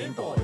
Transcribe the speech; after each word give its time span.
Gameboys. 0.00 0.40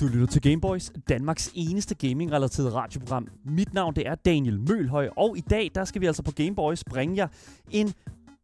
Du 0.00 0.06
lytter 0.06 0.26
til 0.26 0.42
Gameboys, 0.42 0.92
Danmarks 1.08 1.50
eneste 1.54 1.94
gaming-relateret 1.94 2.74
radioprogram. 2.74 3.28
Mit 3.44 3.74
navn 3.74 3.94
det 3.94 4.06
er 4.06 4.14
Daniel 4.14 4.60
Mølhøj, 4.60 5.08
og 5.16 5.38
i 5.38 5.40
dag 5.40 5.70
der 5.74 5.84
skal 5.84 6.00
vi 6.00 6.06
altså 6.06 6.22
på 6.22 6.32
Gameboys 6.32 6.84
bringe 6.84 7.16
jer 7.16 7.28
en 7.70 7.94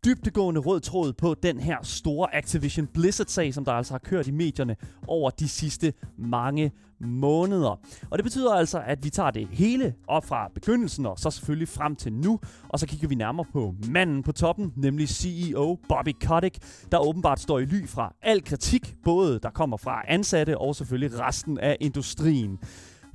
dybtegående 0.04 0.60
rød 0.60 0.80
tråd 0.80 1.12
på 1.12 1.34
den 1.42 1.60
her 1.60 1.76
store 1.82 2.34
Activision 2.34 2.86
Blizzard-sag, 2.86 3.54
som 3.54 3.64
der 3.64 3.72
altså 3.72 3.92
har 3.92 3.98
kørt 3.98 4.26
i 4.26 4.30
medierne 4.30 4.76
over 5.06 5.30
de 5.30 5.48
sidste 5.48 5.92
mange 6.18 6.72
måneder. 7.00 7.80
Og 8.10 8.18
det 8.18 8.24
betyder 8.24 8.52
altså, 8.54 8.82
at 8.86 9.04
vi 9.04 9.10
tager 9.10 9.30
det 9.30 9.48
hele 9.50 9.94
op 10.08 10.24
fra 10.24 10.48
begyndelsen 10.54 11.06
og 11.06 11.18
så 11.18 11.30
selvfølgelig 11.30 11.68
frem 11.68 11.96
til 11.96 12.12
nu, 12.12 12.40
og 12.68 12.78
så 12.78 12.86
kigger 12.86 13.08
vi 13.08 13.14
nærmere 13.14 13.46
på 13.52 13.74
manden 13.88 14.22
på 14.22 14.32
toppen, 14.32 14.72
nemlig 14.76 15.08
CEO 15.08 15.78
Bobby 15.88 16.12
Kotick, 16.26 16.58
der 16.92 16.98
åbenbart 16.98 17.40
står 17.40 17.58
i 17.58 17.64
ly 17.64 17.86
fra 17.88 18.14
al 18.22 18.44
kritik, 18.44 18.94
både 19.04 19.38
der 19.42 19.50
kommer 19.50 19.76
fra 19.76 20.02
ansatte 20.08 20.58
og 20.58 20.76
selvfølgelig 20.76 21.20
resten 21.20 21.58
af 21.58 21.76
industrien. 21.80 22.58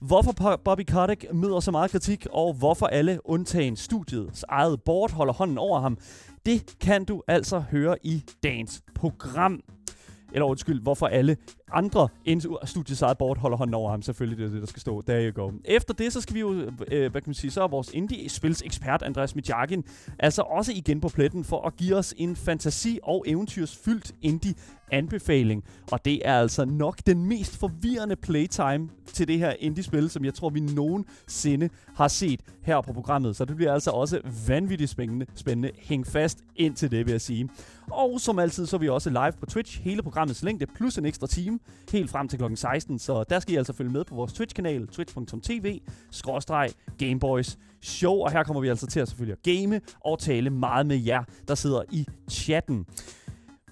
Hvorfor 0.01 0.57
Bobby 0.65 0.81
Kotick 0.91 1.25
møder 1.33 1.59
så 1.59 1.71
meget 1.71 1.91
kritik, 1.91 2.27
og 2.31 2.53
hvorfor 2.53 2.87
alle 2.87 3.19
undtagen 3.25 3.75
studiets 3.75 4.45
eget 4.49 4.81
board 4.81 5.11
holder 5.11 5.33
hånden 5.33 5.57
over 5.57 5.79
ham, 5.79 5.97
det 6.45 6.79
kan 6.79 7.05
du 7.05 7.23
altså 7.27 7.59
høre 7.59 7.97
i 8.03 8.23
dagens 8.43 8.81
program. 8.95 9.61
Eller 10.33 10.45
undskyld, 10.45 10.81
hvorfor 10.81 11.07
alle 11.07 11.37
andre 11.71 12.07
end 12.25 12.41
studiets 12.65 13.01
eget 13.01 13.17
board 13.17 13.37
holder 13.37 13.57
hånden 13.57 13.73
over 13.73 13.91
ham. 13.91 14.01
Selvfølgelig, 14.01 14.37
det 14.37 14.45
er 14.45 14.49
det, 14.49 14.61
der 14.61 14.67
skal 14.67 14.81
stå. 14.81 15.01
There 15.01 15.31
you 15.31 15.43
go. 15.43 15.51
Efter 15.65 15.93
det, 15.93 16.13
så 16.13 16.21
skal 16.21 16.35
vi 16.35 16.39
jo, 16.39 16.53
øh, 16.87 17.11
hvad 17.11 17.21
kan 17.21 17.23
man 17.25 17.33
sige, 17.33 17.51
så 17.51 17.63
er 17.63 17.67
vores 17.67 17.89
indie-spils 17.93 18.61
ekspert, 18.65 19.01
Andreas 19.01 19.35
Mitjagin, 19.35 19.83
altså 20.19 20.41
også 20.41 20.71
igen 20.75 21.01
på 21.01 21.09
pletten 21.09 21.43
for 21.43 21.67
at 21.67 21.75
give 21.75 21.95
os 21.95 22.13
en 22.17 22.35
fantasi- 22.35 22.99
og 23.03 23.23
eventyrsfyldt 23.27 24.15
indie 24.21 24.53
anbefaling. 24.91 25.63
Og 25.91 26.05
det 26.05 26.21
er 26.27 26.39
altså 26.39 26.65
nok 26.65 26.97
den 27.05 27.25
mest 27.25 27.57
forvirrende 27.57 28.15
playtime 28.15 28.89
til 29.05 29.27
det 29.27 29.37
her 29.37 29.53
indie-spil, 29.59 30.09
som 30.09 30.25
jeg 30.25 30.33
tror, 30.33 30.49
vi 30.49 30.59
nogensinde 30.59 31.69
har 31.95 32.07
set 32.07 32.39
her 32.61 32.81
på 32.81 32.93
programmet. 32.93 33.35
Så 33.35 33.45
det 33.45 33.55
bliver 33.55 33.73
altså 33.73 33.91
også 33.91 34.21
vanvittigt 34.47 34.89
spændende. 34.89 35.25
spændende. 35.35 35.71
Hæng 35.77 36.07
fast 36.07 36.43
ind 36.55 36.75
til 36.75 36.91
det, 36.91 37.05
vil 37.05 37.11
jeg 37.11 37.21
sige. 37.21 37.49
Og 37.91 38.21
som 38.21 38.39
altid, 38.39 38.65
så 38.65 38.75
er 38.75 38.79
vi 38.79 38.89
også 38.89 39.09
live 39.09 39.31
på 39.39 39.45
Twitch. 39.45 39.81
Hele 39.81 40.03
programmets 40.03 40.43
længde 40.43 40.65
plus 40.65 40.97
en 40.97 41.05
ekstra 41.05 41.27
time, 41.27 41.56
helt 41.91 42.09
frem 42.09 42.27
til 42.27 42.39
kl. 42.39 42.55
16. 42.55 42.99
Så 42.99 43.23
der 43.23 43.39
skal 43.39 43.53
I 43.53 43.57
altså 43.57 43.73
følge 43.73 43.91
med 43.91 44.03
på 44.03 44.15
vores 44.15 44.33
Twitch-kanal, 44.33 44.87
twitch.tv, 44.87 45.79
skråstreg, 46.11 46.69
Gameboys 46.97 47.57
Show. 47.81 48.13
Og 48.13 48.31
her 48.31 48.43
kommer 48.43 48.61
vi 48.61 48.67
altså 48.67 48.87
til 48.87 48.99
at 48.99 49.07
selvfølgelig 49.07 49.37
at 49.41 49.43
game 49.43 49.81
og 50.05 50.19
tale 50.19 50.49
meget 50.49 50.85
med 50.85 50.97
jer, 50.97 51.23
der 51.47 51.55
sidder 51.55 51.83
i 51.91 52.05
chatten. 52.31 52.85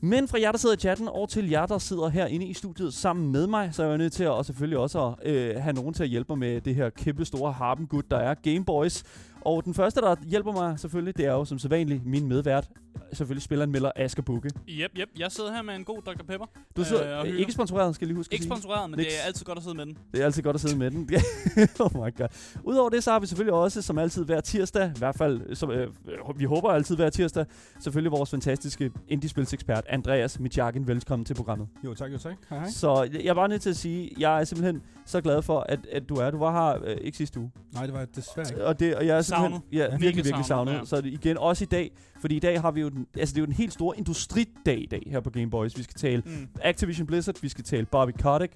Men 0.02 0.27
fra 0.27 0.39
jer, 0.42 0.52
der 0.52 0.58
sidder 0.58 0.75
i 0.75 0.80
chatten, 0.80 1.08
og 1.08 1.30
til 1.30 1.50
jer, 1.50 1.66
der 1.66 1.77
sidder 1.77 2.09
herinde 2.09 2.45
i 2.45 2.53
studiet 2.53 2.94
sammen 2.94 3.31
med 3.31 3.47
mig, 3.47 3.69
så 3.73 3.83
er 3.83 3.88
jeg 3.88 3.97
nødt 3.97 4.14
til 4.14 4.23
at 4.23 4.30
og 4.30 4.45
selvfølgelig 4.45 4.77
også 4.77 5.16
at 5.23 5.31
øh, 5.31 5.55
have 5.61 5.73
nogen 5.73 5.94
til 5.94 6.03
at 6.03 6.09
hjælpe 6.09 6.27
mig 6.30 6.38
med 6.38 6.61
det 6.61 6.75
her 6.75 6.89
kæmpe 6.89 7.25
store 7.25 7.52
harpengud, 7.52 8.03
der 8.11 8.17
er 8.17 8.33
Gameboys. 8.33 9.03
Og 9.46 9.66
den 9.66 9.74
første, 9.74 10.02
der 10.02 10.16
hjælper 10.28 10.52
mig 10.52 10.80
selvfølgelig, 10.80 11.18
det 11.18 11.26
er 11.26 11.32
jo 11.32 11.46
som 11.46 11.60
sædvanligt 11.60 12.06
min 12.06 12.28
medvært, 12.28 12.68
selvfølgelig 13.14 13.44
spilleren 13.44 13.72
Miller 13.72 13.92
Asger 13.96 14.24
Bukke. 14.24 14.50
Yep, 14.70 14.92
yep. 14.98 15.10
Jeg 15.20 15.32
sidder 15.32 15.54
her 15.54 15.62
med 15.62 15.76
en 15.76 15.84
god 15.84 16.02
Dr. 16.02 16.24
Pepper. 16.28 16.46
Du 16.78 16.84
sidder 16.84 17.22
Øh, 17.22 17.30
øh, 17.33 17.39
ikke 17.39 17.52
sponsoreret, 17.52 17.95
skal 17.95 18.05
jeg 18.05 18.08
lige 18.08 18.17
huske 18.17 18.34
Ikke 18.34 18.44
sige. 18.44 18.52
sponsoreret, 18.52 18.89
men 18.89 18.98
Niks. 19.00 19.14
det 19.14 19.22
er 19.22 19.26
altid 19.28 19.45
godt 19.45 19.58
at 19.58 19.64
sidde 19.64 19.76
med 19.78 19.86
den. 19.86 19.98
Det 20.14 20.22
er 20.22 20.26
altid 20.26 20.44
godt 20.44 20.54
at 20.55 20.61
sidde 20.61 20.78
med 20.78 20.92
den. 20.92 21.10
oh 21.80 21.95
my 21.95 22.17
god. 22.17 22.28
Udover 22.64 22.89
det, 22.89 23.04
så 23.04 23.11
har 23.11 23.20
vi 23.20 23.28
selvfølgelig 23.28 23.54
også, 23.54 23.82
som 23.82 23.98
altid 23.98 24.26
hver 24.26 24.42
tirsdag, 24.42 24.92
i 24.95 25.00
hvert 25.00 25.16
fald, 25.17 25.55
som, 25.55 25.72
øh, 25.72 25.88
vi 26.36 26.45
håber 26.45 26.70
altid 26.70 26.95
hver 26.95 27.10
tirsdag, 27.10 27.45
selvfølgelig 27.80 28.11
vores 28.11 28.30
fantastiske 28.30 28.92
indie-spilsekspert, 29.08 29.84
Andreas 29.89 30.39
Mitjagin. 30.39 30.88
Velkommen 30.88 31.26
til 31.26 31.34
programmet. 31.34 31.67
Jo, 31.84 31.94
tak, 31.94 32.11
jo, 32.14 32.17
tak. 32.17 32.34
Hej, 32.50 32.60
hej. 32.60 32.70
Så 32.70 33.10
jeg 33.14 33.26
er 33.26 33.34
bare 33.34 33.50
nødt 33.50 33.61
til 33.61 33.70
at 33.70 33.78
sige, 33.78 34.11
jeg 34.20 34.39
er 34.39 34.44
simpelthen 34.44 34.82
så 35.05 35.22
glad 35.22 35.42
for, 35.42 35.60
at, 35.60 35.80
at 35.92 36.10
du 36.10 36.16
er. 36.16 36.32
Du 36.32 36.38
var 36.38 36.52
her 36.52 36.84
øh, 36.86 36.98
ikke 37.02 37.17
sidste 37.17 37.39
uge. 37.39 37.52
Nej, 37.73 37.84
det 37.86 37.94
var 37.94 38.00
jeg 38.00 38.16
desværre 38.16 38.48
ikke. 38.50 38.66
Og, 38.66 38.80
det, 38.80 38.95
og 38.95 39.08
jeg 39.08 39.17
er 39.17 39.22
Savnet. 39.42 39.62
ja, 39.72 39.78
virkelig, 39.78 40.02
Virkelig 40.02 40.26
virkelig 40.26 40.46
savnet. 40.46 40.73
savnet, 40.73 40.88
Så 40.90 40.96
er 40.96 41.02
igen 41.04 41.38
også 41.38 41.64
i 41.64 41.68
dag, 41.68 41.92
fordi 42.22 42.36
i 42.36 42.40
dag 42.40 42.62
har 42.62 42.72
vi 42.72 42.82
jo 42.82 42.90
den, 42.90 43.08
altså 43.18 43.34
det 43.34 43.38
er 43.40 43.42
jo 43.42 43.46
den 43.46 43.54
helt 43.54 43.73
store 43.73 43.98
industridag 43.98 44.82
i 44.82 44.86
dag 44.92 45.08
her 45.12 45.20
på 45.20 45.30
Game 45.30 45.50
Boys. 45.50 45.78
Vi 45.78 45.84
skal 45.84 45.96
tale 45.96 46.23
Mm. 46.26 46.48
Activision 46.62 47.08
Blizzard, 47.08 47.36
vi 47.42 47.50
skal 47.50 47.64
tale 47.64 47.86
Bobby 47.86 48.12
Kotick, 48.22 48.54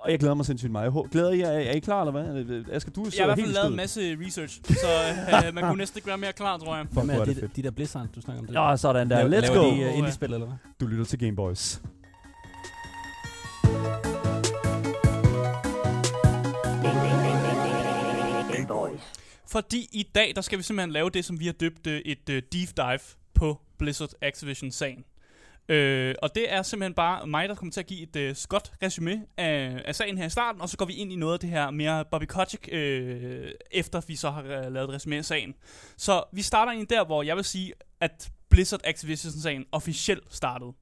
og 0.00 0.10
jeg 0.10 0.18
glæder 0.18 0.34
mig 0.34 0.46
sindssygt 0.46 0.72
meget. 0.72 0.94
Jeg 0.94 1.02
Glæder 1.12 1.30
I 1.30 1.38
jer? 1.38 1.48
Er 1.50 1.72
I 1.72 1.78
klar, 1.78 2.04
eller 2.04 2.12
hvad? 2.12 2.64
Asger, 2.72 2.92
du 2.92 3.00
Jeg 3.00 3.04
har 3.04 3.08
i 3.08 3.10
sidder 3.10 3.24
hvert 3.26 3.38
helt 3.38 3.46
fald 3.48 3.54
lavet 3.54 3.70
en 3.70 3.76
masse 3.76 4.16
research, 4.26 4.60
så 4.68 4.86
øh, 5.48 5.54
man 5.54 5.64
kunne 5.64 5.78
næsten 5.78 5.98
ikke 5.98 6.06
være 6.08 6.18
mere 6.18 6.32
klar, 6.32 6.58
tror 6.58 6.76
jeg. 6.76 6.86
Fuck, 6.92 7.04
hvor 7.04 7.12
er 7.14 7.20
er 7.20 7.24
det 7.24 7.36
de, 7.36 7.40
fedt. 7.40 7.56
de 7.56 7.62
der 7.62 7.70
Blizzard, 7.70 8.06
du 8.14 8.20
snakker 8.20 8.40
om 8.40 8.46
det? 8.46 8.54
Ja, 8.54 8.76
sådan 8.76 9.10
der. 9.10 9.16
Laver- 9.28 9.40
Let's 9.40 9.48
laver 9.52 9.54
go. 9.62 9.62
de 9.64 9.66
Åh, 9.68 9.72
uh, 9.72 9.78
ja. 9.80 9.92
indie-spil, 9.92 10.32
eller 10.32 10.46
hvad? 10.46 10.56
Du 10.80 10.86
lytter 10.86 11.04
til 11.04 11.18
Game 11.18 11.36
Boys. 11.36 11.80
Fordi 19.48 19.88
i 19.92 20.02
dag, 20.14 20.32
der 20.36 20.42
skal 20.42 20.58
vi 20.58 20.62
simpelthen 20.62 20.92
lave 20.92 21.10
det, 21.10 21.24
som 21.24 21.40
vi 21.40 21.46
har 21.46 21.52
døbt 21.52 21.86
øh, 21.86 22.00
et 22.04 22.28
øh, 22.28 22.42
deep 22.52 22.76
dive 22.76 23.00
på 23.34 23.60
Blizzard 23.78 24.10
Activision-sagen. 24.20 25.04
Øh, 25.68 26.14
og 26.22 26.34
det 26.34 26.52
er 26.52 26.62
simpelthen 26.62 26.94
bare 26.94 27.26
mig, 27.26 27.48
der 27.48 27.54
kommer 27.54 27.72
til 27.72 27.80
at 27.80 27.86
give 27.86 28.02
et 28.02 28.16
øh, 28.16 28.36
skot 28.36 28.72
resume 28.82 29.26
af, 29.36 29.82
af 29.84 29.94
sagen 29.94 30.18
her 30.18 30.26
i 30.26 30.30
starten, 30.30 30.60
og 30.60 30.68
så 30.68 30.76
går 30.76 30.84
vi 30.84 30.92
ind 30.92 31.12
i 31.12 31.16
noget 31.16 31.32
af 31.32 31.40
det 31.40 31.50
her 31.50 31.70
mere 31.70 32.04
Bobby 32.04 32.24
Kotick, 32.24 32.68
øh, 32.72 33.50
efter 33.70 34.00
vi 34.06 34.16
så 34.16 34.30
har 34.30 34.42
øh, 34.42 34.72
lavet 34.72 34.88
et 34.88 34.94
resume 34.94 35.16
af 35.16 35.24
sagen. 35.24 35.54
Så 35.96 36.24
vi 36.32 36.42
starter 36.42 36.72
ind 36.72 36.86
der, 36.86 37.04
hvor 37.04 37.22
jeg 37.22 37.36
vil 37.36 37.44
sige, 37.44 37.72
at 38.00 38.30
Blizzard 38.48 38.80
Activision-sagen 38.84 39.64
officielt 39.72 40.34
startede. 40.34 40.72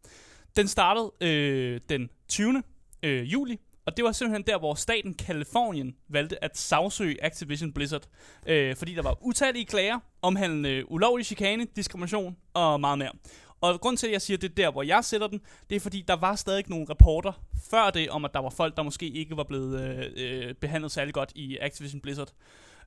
Den 0.57 0.69
startede 0.69 1.13
øh, 1.21 1.81
den 1.89 2.11
20. 2.29 2.63
Øh, 3.03 3.33
juli, 3.33 3.59
og 3.87 3.97
det 3.97 4.05
var 4.05 4.13
simpelthen 4.13 4.47
der, 4.47 4.59
hvor 4.59 4.75
staten 4.75 5.15
Kalifornien 5.15 5.95
valgte 6.09 6.45
at 6.45 6.59
sagsøge 6.59 7.25
Activision 7.25 7.73
Blizzard, 7.73 8.07
øh, 8.47 8.77
fordi 8.77 8.95
der 8.95 9.03
var 9.03 9.19
utallige 9.21 9.65
klager 9.65 9.99
omhandlende 10.23 10.91
ulovlig 10.91 11.27
chikane, 11.27 11.67
diskrimination 11.77 12.37
og 12.55 12.81
meget 12.81 12.99
mere. 12.99 13.13
Og 13.61 13.81
grund 13.81 13.97
til, 13.97 14.07
at 14.07 14.13
jeg 14.13 14.23
siger, 14.23 14.37
at 14.37 14.43
det 14.43 14.51
er 14.51 14.55
der, 14.55 14.71
hvor 14.71 14.83
jeg 14.83 15.05
sætter 15.05 15.27
den, 15.27 15.41
det 15.71 15.77
er 15.77 15.81
fordi, 15.81 16.05
der 16.09 16.17
var 16.17 16.35
stadig 16.35 16.65
nogle 16.69 16.87
rapporter 16.91 17.33
før 17.71 17.91
det, 17.91 18.11
om 18.11 18.25
at 18.25 18.31
der 18.35 18.41
var 18.41 18.51
folk, 18.51 18.77
der 18.77 18.83
måske 18.83 19.09
ikke 19.09 19.37
var 19.37 19.45
blevet 19.45 19.81
øh, 19.81 20.07
øh, 20.17 20.55
behandlet 20.55 20.93
særlig 20.93 21.15
godt 21.15 21.33
i 21.35 21.59
Activision 21.61 22.01
Blizzard. 22.01 22.33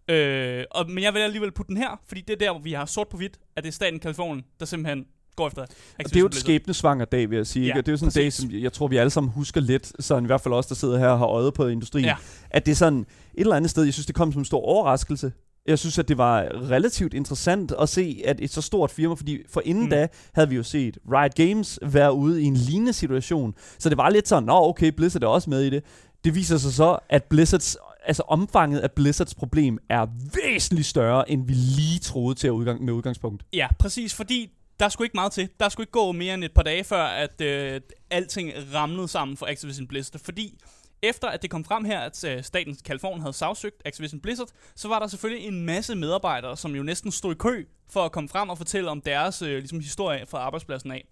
Øh, 0.07 0.66
og, 0.72 0.89
men 0.89 1.03
jeg 1.03 1.13
vil 1.13 1.19
alligevel 1.19 1.51
putte 1.51 1.69
den 1.69 1.77
her, 1.77 2.01
fordi 2.07 2.22
det 2.22 2.33
er 2.33 2.38
der, 2.38 2.51
hvor 2.51 2.62
vi 2.62 2.73
har 2.73 2.85
sort 2.85 3.07
på 3.07 3.17
hvidt, 3.17 3.39
at 3.56 3.63
det 3.63 3.69
er 3.69 3.73
staten 3.73 4.00
Kalifornien, 4.00 4.45
der 4.59 4.66
simpelthen 4.66 5.06
går 5.35 5.47
efter 5.47 5.62
Og 5.62 5.68
det 6.06 6.16
er 6.16 6.19
jo 6.19 6.25
et 6.25 6.35
skæbnesvanger 6.35 7.06
dag, 7.06 7.29
vil 7.29 7.35
jeg 7.35 7.47
sige. 7.47 7.63
Ja, 7.63 7.68
ikke? 7.68 7.79
Og 7.79 7.85
det 7.85 7.91
er 7.91 7.94
jo 7.94 7.97
sådan 7.97 8.09
en 8.09 8.13
dag, 8.23 8.34
som 8.34 8.51
jeg 8.51 8.73
tror, 8.73 8.88
vi 8.88 8.97
alle 8.97 9.09
sammen 9.09 9.31
husker 9.34 9.62
lidt, 9.62 9.91
så 10.00 10.18
i 10.18 10.25
hvert 10.25 10.41
fald 10.41 10.53
os, 10.53 10.66
der 10.66 10.75
sidder 10.75 11.00
her 11.00 11.07
og 11.07 11.18
har 11.18 11.25
øjet 11.25 11.53
på 11.53 11.68
industrien, 11.68 12.06
Ja. 12.06 12.16
at 12.50 12.66
det 12.66 12.72
er 12.72 12.75
sådan 12.75 13.00
et 13.00 13.06
eller 13.35 13.56
andet 13.56 13.69
sted, 13.72 13.84
jeg 13.84 13.94
synes, 13.94 14.06
det 14.06 14.16
kom 14.16 14.31
som 14.31 14.41
en 14.41 14.45
stor 14.45 14.62
overraskelse. 14.62 15.31
Jeg 15.68 15.79
synes, 15.79 16.00
at 16.00 16.07
det 16.07 16.18
var 16.18 16.47
relativt 16.69 17.13
interessant 17.13 17.74
at 17.81 17.90
se, 17.90 18.22
at 18.25 18.40
et 18.41 18.51
så 18.51 18.62
stort 18.62 18.91
firma, 18.91 19.13
fordi 19.13 19.40
for 19.50 19.62
inden 19.66 19.84
mm. 19.84 19.90
da 19.90 20.07
havde 20.35 20.50
vi 20.50 20.56
jo 20.56 20.63
set 20.63 20.97
Riot 21.12 21.35
Games 21.35 21.79
være 21.81 22.13
ude 22.13 22.41
i 22.41 22.45
en 22.45 22.53
lignende 22.56 22.94
situation. 22.94 23.53
Så 23.79 23.90
det 23.90 23.97
var 23.97 24.09
lidt 24.09 24.28
sådan, 24.28 24.44
nå 24.44 24.53
okay, 24.53 24.91
Blizzard 24.91 25.24
er 25.24 25.28
også 25.28 25.50
med 25.50 25.62
i 25.62 25.69
det. 25.69 25.84
Det 26.24 26.35
viser 26.35 26.57
sig 26.57 26.74
så, 26.74 26.97
at 27.09 27.24
Blizzards, 27.24 27.78
altså 28.06 28.24
omfanget 28.28 28.79
af 28.79 28.91
Blizzards 28.91 29.35
problem 29.35 29.78
er 29.90 30.06
væsentligt 30.44 30.88
større, 30.88 31.31
end 31.31 31.47
vi 31.47 31.53
lige 31.53 32.00
troede 32.00 32.36
til 32.36 32.48
at 32.48 32.51
udgang, 32.51 32.83
med 32.86 32.94
udgangspunkt. 32.94 33.44
Ja, 33.54 33.68
præcis, 33.80 34.13
fordi 34.13 34.51
der 34.80 34.89
skulle 34.89 35.06
ikke 35.06 35.16
meget 35.18 35.31
til. 35.31 35.50
Der 35.60 35.69
skulle 35.69 35.83
ikke 35.83 35.92
gå 35.92 36.12
mere 36.12 36.33
end 36.33 36.44
et 36.44 36.54
par 36.54 36.63
dage 36.63 36.83
før, 36.83 37.04
at 37.04 37.42
øh, 37.42 37.81
alting 38.10 38.51
ramlede 38.74 39.07
sammen 39.07 39.38
for 39.38 39.45
Activision 39.45 39.88
Blizzard. 39.88 40.22
Fordi 40.25 40.57
efter 41.01 41.27
at 41.27 41.42
det 41.42 41.50
kom 41.50 41.66
frem 41.66 41.86
her, 41.86 42.00
at 42.00 42.24
øh, 42.24 42.44
statens 42.44 42.81
Kalifornien 42.81 43.22
havde 43.22 43.33
sagsøgt 43.33 43.81
Activision 43.86 44.19
Blizzard, 44.22 44.48
så 44.75 44.88
var 44.88 45.00
der 45.00 45.07
selvfølgelig 45.07 45.48
en 45.48 45.66
masse 45.66 45.95
medarbejdere, 45.95 46.57
som 46.57 46.75
jo 46.75 46.83
næsten 46.83 47.12
stod 47.12 47.31
i 47.31 47.38
kø 47.38 47.66
for 47.89 48.06
at 48.06 48.12
komme 48.12 48.30
frem 48.30 48.50
og 48.50 48.57
fortælle 48.57 48.89
om 48.89 49.01
deres 49.01 49.42
øh, 49.42 49.57
ligesom, 49.57 49.80
historie 49.80 50.25
fra 50.27 50.38
arbejdspladsen 50.38 50.92
af. 50.92 51.07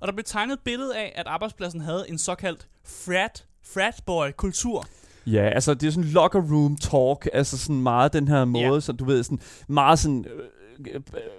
Og 0.00 0.08
der 0.08 0.14
blev 0.14 0.24
tegnet 0.24 0.52
et 0.52 0.60
billede 0.64 0.96
af, 0.96 1.12
at 1.14 1.26
arbejdspladsen 1.26 1.80
havde 1.80 2.04
en 2.08 2.18
såkaldt 2.18 2.68
frat, 2.84 3.44
fratboy-kultur. 3.64 4.86
Ja, 5.26 5.48
altså 5.48 5.74
det 5.74 5.86
er 5.86 5.90
sådan 5.90 6.10
locker 6.10 6.40
room 6.40 6.76
talk, 6.76 7.28
altså 7.32 7.58
sådan 7.58 7.82
meget 7.82 8.12
den 8.12 8.28
her 8.28 8.44
måde, 8.44 8.74
Ja. 8.74 8.80
så 8.80 8.92
du 8.92 9.04
ved, 9.04 9.22
sådan 9.22 9.40
meget 9.68 9.98
sådan, 9.98 10.24
øh, 10.24 10.48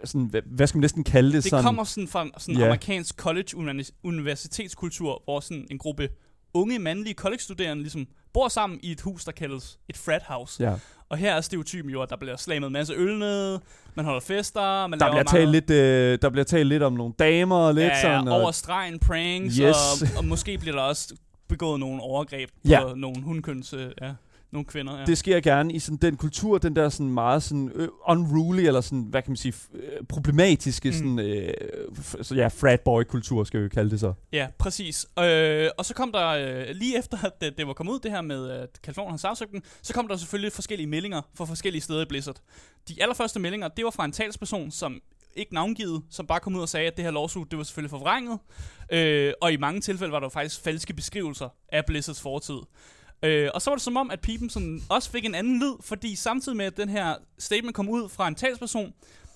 sådan 0.03 0.25
hvad, 0.27 0.41
hvad 0.45 0.67
skal 0.67 0.77
man 0.77 0.81
næsten 0.81 1.03
kalde 1.03 1.27
det? 1.33 1.43
Det 1.43 1.49
sådan, 1.49 1.63
kommer 1.63 1.83
sådan 1.83 2.07
fra 2.07 2.27
sådan 2.37 2.55
Ja. 2.59 2.65
amerikansk 2.65 3.15
college 3.15 3.47
uni- 3.57 3.89
universitetskultur, 4.03 5.21
hvor 5.25 5.39
sådan 5.39 5.67
en 5.71 5.77
gruppe 5.77 6.09
unge 6.53 6.79
mandlige 6.79 7.13
college-studerende 7.13 7.83
ligesom 7.83 8.07
bor 8.33 8.47
sammen 8.47 8.79
i 8.83 8.91
et 8.91 9.01
hus, 9.01 9.25
der 9.25 9.31
kaldes 9.31 9.79
et 9.89 9.97
frat 9.97 10.21
house. 10.27 10.63
Ja. 10.63 10.73
Og 11.09 11.17
her 11.17 11.33
er 11.35 11.41
stereotypen 11.41 11.91
jo, 11.91 12.01
at 12.01 12.09
der 12.09 12.15
bliver 12.17 12.37
slammet 12.37 12.67
en 12.67 12.73
masse 12.73 12.93
øl 12.93 13.17
ned, 13.17 13.59
man 13.95 14.05
holder 14.05 14.19
fester, 14.21 14.87
man 14.87 14.99
Der 14.99 15.05
laver 15.05 15.11
bliver, 15.23 15.23
talt 15.23 15.51
lidt, 15.51 15.69
øh, 15.69 16.17
der 16.21 16.29
bliver 16.29 16.43
talt 16.45 16.67
lidt 16.69 16.83
om 16.83 16.93
nogle 16.93 17.13
damer 17.19 17.55
og 17.55 17.73
lidt 17.73 17.85
ja, 17.85 18.01
sådan. 18.01 18.27
ja, 18.27 18.33
over 18.33 18.51
stregen 18.51 18.99
pranks, 18.99 19.55
Yes. 19.55 19.75
og, 20.01 20.17
og 20.17 20.25
måske 20.25 20.57
bliver 20.57 20.75
der 20.75 20.83
også 20.83 21.15
begået 21.47 21.79
nogle 21.79 22.01
overgreb 22.01 22.49
Ja. 22.69 22.83
på 22.83 22.95
nogle 22.95 23.21
hundkøns, 23.21 23.73
øh, 23.73 23.91
ja, 24.01 24.13
nogle 24.53 24.65
kvinder. 24.65 24.99
Ja. 24.99 25.05
Det 25.05 25.17
sker 25.17 25.39
gerne 25.39 25.73
i 25.73 25.79
sådan 25.79 25.97
den 25.97 26.17
kultur, 26.17 26.57
den 26.57 26.75
der 26.75 26.89
sådan 26.89 27.09
meget 27.09 27.43
sådan 27.43 27.71
uh, 27.75 27.87
unruly, 28.07 28.61
eller 28.61 28.81
sådan, 28.81 29.01
hvad 29.01 29.21
kan 29.21 29.31
man 29.31 29.37
sige, 29.37 29.53
uh, 29.73 29.79
problematiske, 30.09 30.89
mm. 30.89 30.93
sådan, 30.93 31.19
uh, 31.19 32.23
så 32.23 32.35
ja, 32.35 32.47
frat 32.47 32.81
boy 32.81 33.03
kultur, 33.03 33.43
skal 33.43 33.63
vi 33.63 33.69
kalde 33.69 33.91
det 33.91 33.99
så. 33.99 34.13
Ja, 34.33 34.47
præcis. 34.59 35.05
Øh, 35.19 35.69
og 35.77 35.85
så 35.85 35.93
kom 35.93 36.11
der, 36.11 36.27
øh, 36.27 36.75
lige 36.75 36.97
efter 36.97 37.17
at 37.25 37.41
det, 37.41 37.57
det 37.57 37.67
var 37.67 37.73
kommet 37.73 37.93
ud, 37.93 37.99
det 37.99 38.11
her 38.11 38.21
med, 38.21 38.49
at 38.49 38.81
Kalifornien 38.83 39.11
har 39.11 39.17
sagsøgt 39.17 39.51
den, 39.51 39.63
så 39.81 39.93
kom 39.93 40.07
der 40.07 40.17
selvfølgelig 40.17 40.51
forskellige 40.51 40.87
meldinger 40.87 41.21
fra 41.35 41.45
forskellige 41.45 41.81
steder 41.81 42.01
i 42.01 42.05
Blizzard. 42.05 42.37
De 42.87 43.01
allerførste 43.01 43.39
meldinger, 43.39 43.67
det 43.67 43.85
var 43.85 43.91
fra 43.91 44.05
en 44.05 44.11
talsperson, 44.11 44.71
som 44.71 45.01
ikke 45.35 45.53
navngivet, 45.53 46.03
som 46.09 46.27
bare 46.27 46.39
kom 46.39 46.55
ud 46.55 46.61
og 46.61 46.69
sagde, 46.69 46.87
at 46.87 46.97
det 46.97 47.05
her 47.05 47.11
lawsuit, 47.11 47.51
det 47.51 47.57
var 47.57 47.63
selvfølgelig 47.63 47.89
forvrænget. 47.89 48.39
Øh, 48.91 49.33
og 49.41 49.53
i 49.53 49.57
mange 49.57 49.81
tilfælde 49.81 50.11
var 50.11 50.19
der 50.19 50.29
faktisk 50.29 50.63
falske 50.63 50.93
beskrivelser 50.93 51.49
af 51.69 51.85
Blizzards 51.85 52.21
fortid. 52.21 52.59
Øh, 53.23 53.49
og 53.53 53.61
så 53.61 53.69
var 53.69 53.75
det 53.75 53.83
som 53.83 53.97
om, 53.97 54.11
at 54.11 54.21
Pipen 54.21 54.49
sådan 54.49 54.81
også 54.89 55.11
fik 55.11 55.25
en 55.25 55.35
anden 55.35 55.59
lyd, 55.59 55.73
fordi 55.81 56.15
samtidig 56.15 56.57
med, 56.57 56.65
at 56.65 56.77
den 56.77 56.89
her 56.89 57.15
statement 57.39 57.75
kom 57.75 57.89
ud 57.89 58.09
fra 58.09 58.27
en 58.27 58.35
talsperson, 58.35 58.93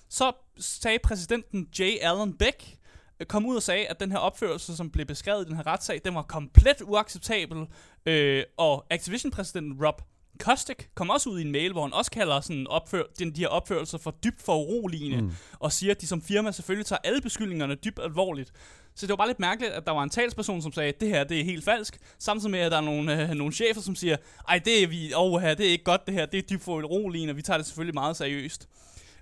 så 0.08 0.32
sagde 0.58 0.98
præsidenten 0.98 1.68
J. 1.78 1.82
Allen 2.00 2.38
Beck, 2.38 2.76
øh, 3.20 3.26
kom 3.26 3.46
ud 3.46 3.56
og 3.56 3.62
sagde, 3.62 3.86
at 3.86 4.00
den 4.00 4.10
her 4.10 4.18
opførelse, 4.18 4.76
som 4.76 4.90
blev 4.90 5.06
beskrevet 5.06 5.44
i 5.44 5.48
den 5.48 5.56
her 5.56 5.66
retssag, 5.66 6.00
den 6.04 6.14
var 6.14 6.22
komplet 6.22 6.82
uacceptabel. 6.82 7.66
Øh, 8.06 8.44
og 8.56 8.86
Activision-præsidenten 8.90 9.84
Rob 9.86 10.02
Kostik 10.38 10.88
kom 10.94 11.10
også 11.10 11.30
ud 11.30 11.38
i 11.38 11.42
en 11.42 11.52
mail, 11.52 11.72
hvor 11.72 11.82
han 11.82 11.92
også 11.92 12.10
kalder 12.10 12.40
sådan 12.40 12.66
opfør, 12.66 13.02
den, 13.18 13.34
de 13.34 13.40
her 13.40 13.48
opførelser 13.48 13.98
for 13.98 14.10
dybt 14.10 14.42
foruroligende, 14.42 15.20
mm. 15.20 15.32
og 15.58 15.72
siger, 15.72 15.94
at 15.94 16.00
de 16.00 16.06
som 16.06 16.22
firma 16.22 16.52
selvfølgelig 16.52 16.86
tager 16.86 17.00
alle 17.04 17.20
beskyldningerne 17.20 17.74
dybt 17.74 17.98
alvorligt. 18.02 18.52
Så 18.94 19.06
det 19.06 19.10
var 19.10 19.16
bare 19.16 19.26
lidt 19.26 19.40
mærkeligt, 19.40 19.72
at 19.72 19.86
der 19.86 19.92
var 19.92 20.02
en 20.02 20.10
talsperson, 20.10 20.62
som 20.62 20.72
sagde, 20.72 20.88
at 20.88 21.00
det 21.00 21.08
her 21.08 21.24
det 21.24 21.40
er 21.40 21.44
helt 21.44 21.64
falsk, 21.64 21.98
samtidig 22.18 22.50
med, 22.50 22.60
at 22.60 22.72
der 22.72 22.78
er 22.78 22.82
nogle, 22.82 23.22
øh, 23.22 23.30
nogle 23.30 23.52
chefer, 23.52 23.80
som 23.80 23.94
siger, 23.94 24.16
ej, 24.48 24.58
det 24.58 24.82
er, 24.82 24.86
vi, 24.86 25.12
oh, 25.16 25.40
her, 25.40 25.54
det 25.54 25.66
er 25.66 25.70
ikke 25.70 25.84
godt 25.84 26.06
det 26.06 26.14
her, 26.14 26.26
det 26.26 26.38
er 26.38 26.42
dybt 26.42 26.62
foruroligende, 26.62 27.32
og 27.32 27.36
vi 27.36 27.42
tager 27.42 27.56
det 27.56 27.66
selvfølgelig 27.66 27.94
meget 27.94 28.16
seriøst. 28.16 28.68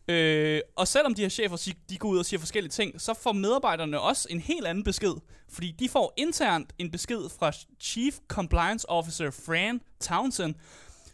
Øh, 0.09 0.61
og 0.77 0.89
selvom 0.89 1.15
de 1.15 1.23
her 1.23 1.29
chefer 1.29 1.73
de 1.91 1.99
går 1.99 2.09
ud 2.09 2.19
og 2.19 2.27
siger 2.27 2.41
forskellige 2.41 2.71
ting, 2.71 3.01
så 3.01 3.15
får 3.15 3.33
medarbejderne 3.33 4.01
også 4.01 4.29
en 4.31 4.41
helt 4.41 4.67
anden 4.67 4.85
besked. 4.85 5.13
Fordi 5.49 5.75
de 5.79 5.89
får 5.89 6.15
internt 6.17 6.73
en 6.79 6.91
besked 6.91 7.29
fra 7.39 7.53
Chief 7.81 8.15
Compliance 8.29 8.91
Officer 8.91 9.31
Fran 9.31 9.81
Townsend, 10.01 10.55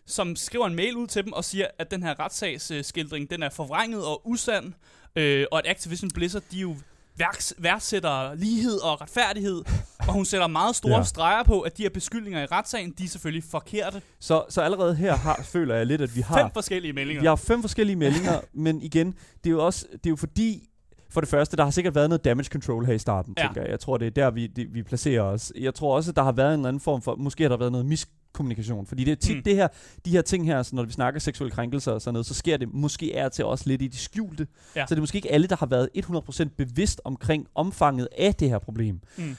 som 0.06 0.36
skriver 0.36 0.66
en 0.66 0.74
mail 0.74 0.96
ud 0.96 1.06
til 1.06 1.24
dem 1.24 1.32
og 1.32 1.44
siger, 1.44 1.66
at 1.78 1.90
den 1.90 2.02
her 2.02 2.20
retssagsskildring, 2.20 3.30
den 3.30 3.42
er 3.42 3.50
forvrænget 3.50 4.04
og 4.04 4.28
usand, 4.28 4.72
øh, 5.16 5.46
og 5.52 5.58
at 5.58 5.70
Activision 5.70 6.10
Blizzard, 6.10 6.42
de 6.50 6.58
jo 6.58 6.76
værks, 7.16 7.54
værdsætter 7.58 8.34
lighed 8.34 8.78
og 8.78 9.00
retfærdighed, 9.00 9.64
og 9.98 10.12
hun 10.12 10.24
sætter 10.24 10.46
meget 10.46 10.76
store 10.76 10.96
ja. 10.96 11.04
streger 11.04 11.42
på, 11.42 11.60
at 11.60 11.78
de 11.78 11.82
her 11.82 11.90
beskyldninger 11.90 12.42
i 12.42 12.46
retssagen, 12.46 12.94
de 12.98 13.04
er 13.04 13.08
selvfølgelig 13.08 13.44
forkerte. 13.50 14.02
Så, 14.20 14.44
så 14.48 14.60
allerede 14.60 14.94
her 14.94 15.16
har, 15.16 15.42
føler 15.44 15.74
jeg 15.74 15.86
lidt, 15.86 16.00
at 16.00 16.16
vi 16.16 16.20
har... 16.20 16.38
Fem 16.38 16.50
forskellige 16.52 16.92
meldinger. 16.92 17.20
Vi 17.20 17.26
har 17.26 17.36
fem 17.36 17.60
forskellige 17.60 17.96
meldinger, 17.96 18.40
men 18.64 18.82
igen, 18.82 19.06
det 19.44 19.46
er 19.46 19.50
jo 19.50 19.66
også, 19.66 19.86
det 19.92 20.06
er 20.06 20.10
jo 20.10 20.16
fordi, 20.16 20.68
for 21.12 21.20
det 21.20 21.28
første, 21.28 21.56
der 21.56 21.64
har 21.64 21.70
sikkert 21.70 21.94
været 21.94 22.08
noget 22.08 22.24
damage 22.24 22.48
control 22.48 22.86
her 22.86 22.94
i 22.94 22.98
starten, 22.98 23.34
ja. 23.38 23.42
tænker 23.42 23.60
jeg. 23.60 23.70
Jeg 23.70 23.80
tror, 23.80 23.96
det 23.96 24.06
er 24.06 24.10
der, 24.10 24.30
vi, 24.30 24.46
det, 24.46 24.74
vi 24.74 24.82
placerer 24.82 25.22
os. 25.22 25.52
Jeg 25.60 25.74
tror 25.74 25.96
også, 25.96 26.10
at 26.10 26.16
der 26.16 26.22
har 26.22 26.32
været 26.32 26.54
en 26.54 26.60
eller 26.60 26.68
anden 26.68 26.80
form 26.80 27.02
for, 27.02 27.16
måske 27.16 27.44
har 27.44 27.48
der 27.48 27.56
været 27.56 27.72
noget 27.72 27.86
mis 27.86 28.08
kommunikation. 28.32 28.86
Fordi 28.86 29.04
det 29.04 29.12
er 29.12 29.16
tit 29.16 29.36
mm. 29.36 29.42
det 29.42 29.54
her, 29.56 29.68
de 30.04 30.10
her 30.10 30.22
ting 30.22 30.46
her, 30.46 30.62
så 30.62 30.76
når 30.76 30.82
vi 30.82 30.92
snakker 30.92 31.20
seksuelle 31.20 31.54
krænkelser 31.54 31.92
og 31.92 32.02
sådan 32.02 32.12
noget, 32.12 32.26
så 32.26 32.34
sker 32.34 32.56
det 32.56 32.74
måske 32.74 33.14
er 33.14 33.28
til 33.28 33.44
også 33.44 33.64
lidt 33.66 33.82
i 33.82 33.86
de 33.86 33.96
skjulte. 33.96 34.46
Ja. 34.76 34.86
Så 34.86 34.94
det 34.94 34.98
er 34.98 35.02
måske 35.02 35.16
ikke 35.16 35.32
alle, 35.32 35.46
der 35.46 35.56
har 35.56 35.66
været 35.66 35.88
100% 35.96 36.48
bevidst 36.56 37.00
omkring 37.04 37.46
omfanget 37.54 38.08
af 38.18 38.34
det 38.34 38.48
her 38.48 38.58
problem. 38.58 39.00
Mm. 39.16 39.36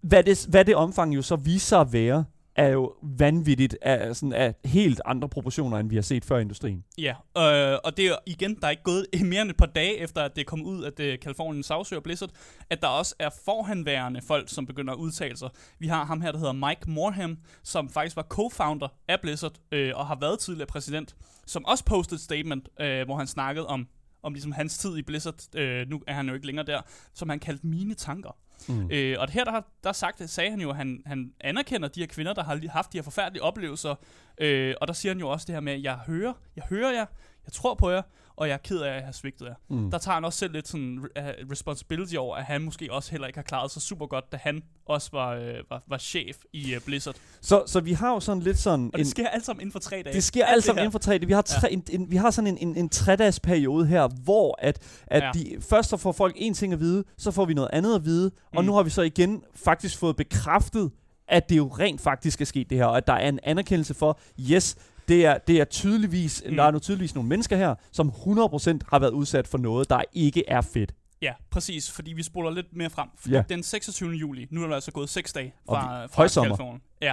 Hvad, 0.00 0.22
det, 0.22 0.46
hvad 0.48 0.64
det 0.64 0.76
omfang 0.76 1.14
jo 1.14 1.22
så 1.22 1.36
viser 1.36 1.78
at 1.78 1.92
være, 1.92 2.24
er 2.56 2.68
jo 2.68 2.92
vanvittigt 3.02 3.76
af, 3.82 4.16
sådan 4.16 4.32
af 4.32 4.54
helt 4.64 5.00
andre 5.04 5.28
proportioner, 5.28 5.78
end 5.78 5.88
vi 5.88 5.94
har 5.94 6.02
set 6.02 6.24
før 6.24 6.38
i 6.38 6.40
industrien. 6.40 6.84
Ja, 6.98 7.14
øh, 7.38 7.78
og 7.84 7.96
det 7.96 8.06
er 8.06 8.16
igen, 8.26 8.54
der 8.60 8.66
er 8.66 8.70
ikke 8.70 8.82
gået 8.82 9.06
mere 9.24 9.42
end 9.42 9.50
et 9.50 9.56
par 9.56 9.66
dage 9.66 9.98
efter, 9.98 10.22
at 10.22 10.36
det 10.36 10.46
kom 10.46 10.62
ud, 10.62 10.84
at 10.84 10.98
det 10.98 11.20
Californien 11.22 11.62
sagsøger 11.62 12.00
Blizzard, 12.00 12.30
at 12.70 12.82
der 12.82 12.88
også 12.88 13.14
er 13.18 13.30
forhenværende 13.44 14.20
folk, 14.22 14.48
som 14.48 14.66
begynder 14.66 14.92
at 14.92 14.98
udtale 14.98 15.36
sig. 15.36 15.50
Vi 15.78 15.86
har 15.86 16.04
ham 16.04 16.20
her, 16.20 16.32
der 16.32 16.38
hedder 16.38 16.52
Mike 16.52 16.90
Morham, 16.90 17.38
som 17.62 17.88
faktisk 17.88 18.16
var 18.16 18.26
co-founder 18.34 18.88
af 19.08 19.20
Blizzard, 19.20 19.54
øh, 19.72 19.92
og 19.94 20.06
har 20.06 20.18
været 20.20 20.38
tidligere 20.38 20.66
præsident, 20.66 21.16
som 21.46 21.64
også 21.64 21.84
postede 21.84 22.14
et 22.14 22.20
statement, 22.20 22.68
øh, 22.80 23.04
hvor 23.04 23.16
han 23.16 23.26
snakkede 23.26 23.66
om 23.66 23.88
om 24.24 24.32
ligesom 24.32 24.52
hans 24.52 24.78
tid 24.78 24.96
i 24.96 25.02
Blizzard, 25.02 25.56
øh, 25.56 25.88
nu 25.88 26.02
er 26.06 26.14
han 26.14 26.28
jo 26.28 26.34
ikke 26.34 26.46
længere 26.46 26.66
der, 26.66 26.80
som 27.14 27.28
han 27.28 27.38
kaldte 27.38 27.66
mine 27.66 27.94
tanker. 27.94 28.36
Mm. 28.68 28.90
Øh, 28.90 29.16
og 29.20 29.30
her 29.30 29.44
der, 29.44 29.50
har, 29.50 29.64
der 29.84 29.92
sagt, 29.92 30.30
sagde 30.30 30.50
han 30.50 30.60
jo, 30.60 30.70
at 30.70 30.76
han, 30.76 31.02
han 31.06 31.32
anerkender 31.40 31.88
de 31.88 32.00
her 32.00 32.06
kvinder, 32.06 32.32
der 32.32 32.42
har 32.42 32.60
haft 32.70 32.92
de 32.92 32.98
her 32.98 33.02
forfærdelige 33.02 33.42
oplevelser. 33.42 33.94
Øh, 34.38 34.74
og 34.80 34.88
der 34.88 34.94
siger 34.94 35.12
han 35.12 35.20
jo 35.20 35.28
også 35.28 35.44
det 35.46 35.54
her 35.54 35.60
med, 35.60 35.72
at 35.72 35.82
jeg 35.82 35.94
hører, 35.94 36.32
jeg 36.56 36.64
hører 36.70 36.92
jer, 36.92 37.06
jeg 37.46 37.52
tror 37.52 37.74
på 37.74 37.90
jer, 37.90 38.02
og 38.36 38.48
jeg 38.48 38.54
er 38.54 38.58
ked 38.58 38.78
af, 38.78 38.88
at 38.88 38.94
jeg 38.94 39.04
har 39.04 39.12
svigtet 39.12 39.46
jer. 39.46 39.54
Mm. 39.68 39.90
Der 39.90 39.98
tager 39.98 40.14
han 40.14 40.24
også 40.24 40.38
selv 40.38 40.52
lidt 40.52 40.68
sådan 40.68 40.98
uh, 40.98 41.50
responsibility 41.50 42.14
over, 42.14 42.36
at 42.36 42.44
han 42.44 42.62
måske 42.62 42.88
også 42.92 43.10
heller 43.10 43.26
ikke 43.26 43.38
har 43.38 43.42
klaret 43.42 43.70
sig 43.70 43.82
super 43.82 44.06
godt, 44.06 44.32
da 44.32 44.36
han 44.42 44.62
også 44.86 45.08
var, 45.12 45.36
uh, 45.36 45.70
var, 45.70 45.82
var 45.86 45.98
chef 45.98 46.36
i 46.52 46.76
uh, 46.76 46.82
Blizzard. 46.82 47.14
Så, 47.40 47.62
så 47.66 47.80
vi 47.80 47.92
har 47.92 48.12
jo 48.12 48.20
sådan 48.20 48.42
lidt 48.42 48.58
sådan... 48.58 48.90
Og 48.92 48.98
det 48.98 49.06
sker 49.06 49.28
alt 49.28 49.44
sammen 49.44 49.60
inden 49.60 49.72
for 49.72 49.78
tre 49.78 50.02
dage. 50.04 50.14
Det 50.14 50.24
sker 50.24 50.46
alt 50.46 50.64
sammen 50.64 50.82
inden 50.82 50.92
for 50.92 50.98
tre 50.98 51.12
dage. 51.12 51.26
Vi 51.26 51.32
har, 51.32 51.42
tre, 51.42 51.68
ja. 51.70 51.74
en, 51.74 51.84
en, 51.90 52.10
vi 52.10 52.16
har 52.16 52.30
sådan 52.30 52.48
en, 52.48 52.68
en, 52.68 52.76
en 52.76 52.88
tre-dages 52.88 53.40
periode 53.40 53.86
her, 53.86 54.08
hvor 54.08 54.58
at, 54.58 55.02
at 55.06 55.22
ja. 55.22 55.30
de, 55.34 55.56
først 55.60 55.88
så 55.88 55.96
får 55.96 56.12
folk 56.12 56.34
en 56.38 56.54
ting 56.54 56.72
at 56.72 56.80
vide, 56.80 57.04
så 57.16 57.30
får 57.30 57.44
vi 57.44 57.54
noget 57.54 57.70
andet 57.72 57.94
at 57.94 58.04
vide, 58.04 58.30
mm. 58.52 58.58
og 58.58 58.64
nu 58.64 58.72
har 58.74 58.82
vi 58.82 58.90
så 58.90 59.02
igen 59.02 59.42
faktisk 59.54 59.98
fået 59.98 60.16
bekræftet, 60.16 60.90
at 61.28 61.48
det 61.48 61.56
jo 61.56 61.66
rent 61.66 62.00
faktisk 62.00 62.40
er 62.40 62.44
sket 62.44 62.70
det 62.70 62.78
her, 62.78 62.84
og 62.84 62.96
at 62.96 63.06
der 63.06 63.12
er 63.12 63.28
en 63.28 63.40
anerkendelse 63.42 63.94
for, 63.94 64.18
yes, 64.50 64.76
det 65.08 65.26
er, 65.26 65.38
det 65.38 65.60
er 65.60 65.64
tydeligvis, 65.64 66.42
mm. 66.46 66.56
der 66.56 66.62
er 66.62 66.70
nu 66.70 66.78
tydeligvis 66.78 67.14
nogle 67.14 67.28
mennesker 67.28 67.56
her, 67.56 67.74
som 67.92 68.08
100% 68.08 68.78
har 68.88 68.98
været 68.98 69.10
udsat 69.10 69.48
for 69.48 69.58
noget, 69.58 69.90
der 69.90 70.02
ikke 70.12 70.48
er 70.48 70.60
fedt. 70.60 70.94
Ja, 71.22 71.32
præcis, 71.50 71.90
fordi 71.90 72.12
vi 72.12 72.22
spoler 72.22 72.50
lidt 72.50 72.76
mere 72.76 72.90
frem. 72.90 73.08
Ja. 73.30 73.42
Den 73.48 73.62
26. 73.62 74.10
juli, 74.10 74.46
nu 74.50 74.62
er 74.62 74.66
der 74.66 74.74
altså 74.74 74.92
gået 74.92 75.08
6 75.08 75.32
dage 75.32 75.54
fra, 75.66 76.06
fra 76.06 76.28
Kalifornien. 76.28 76.80
Ja. 77.02 77.12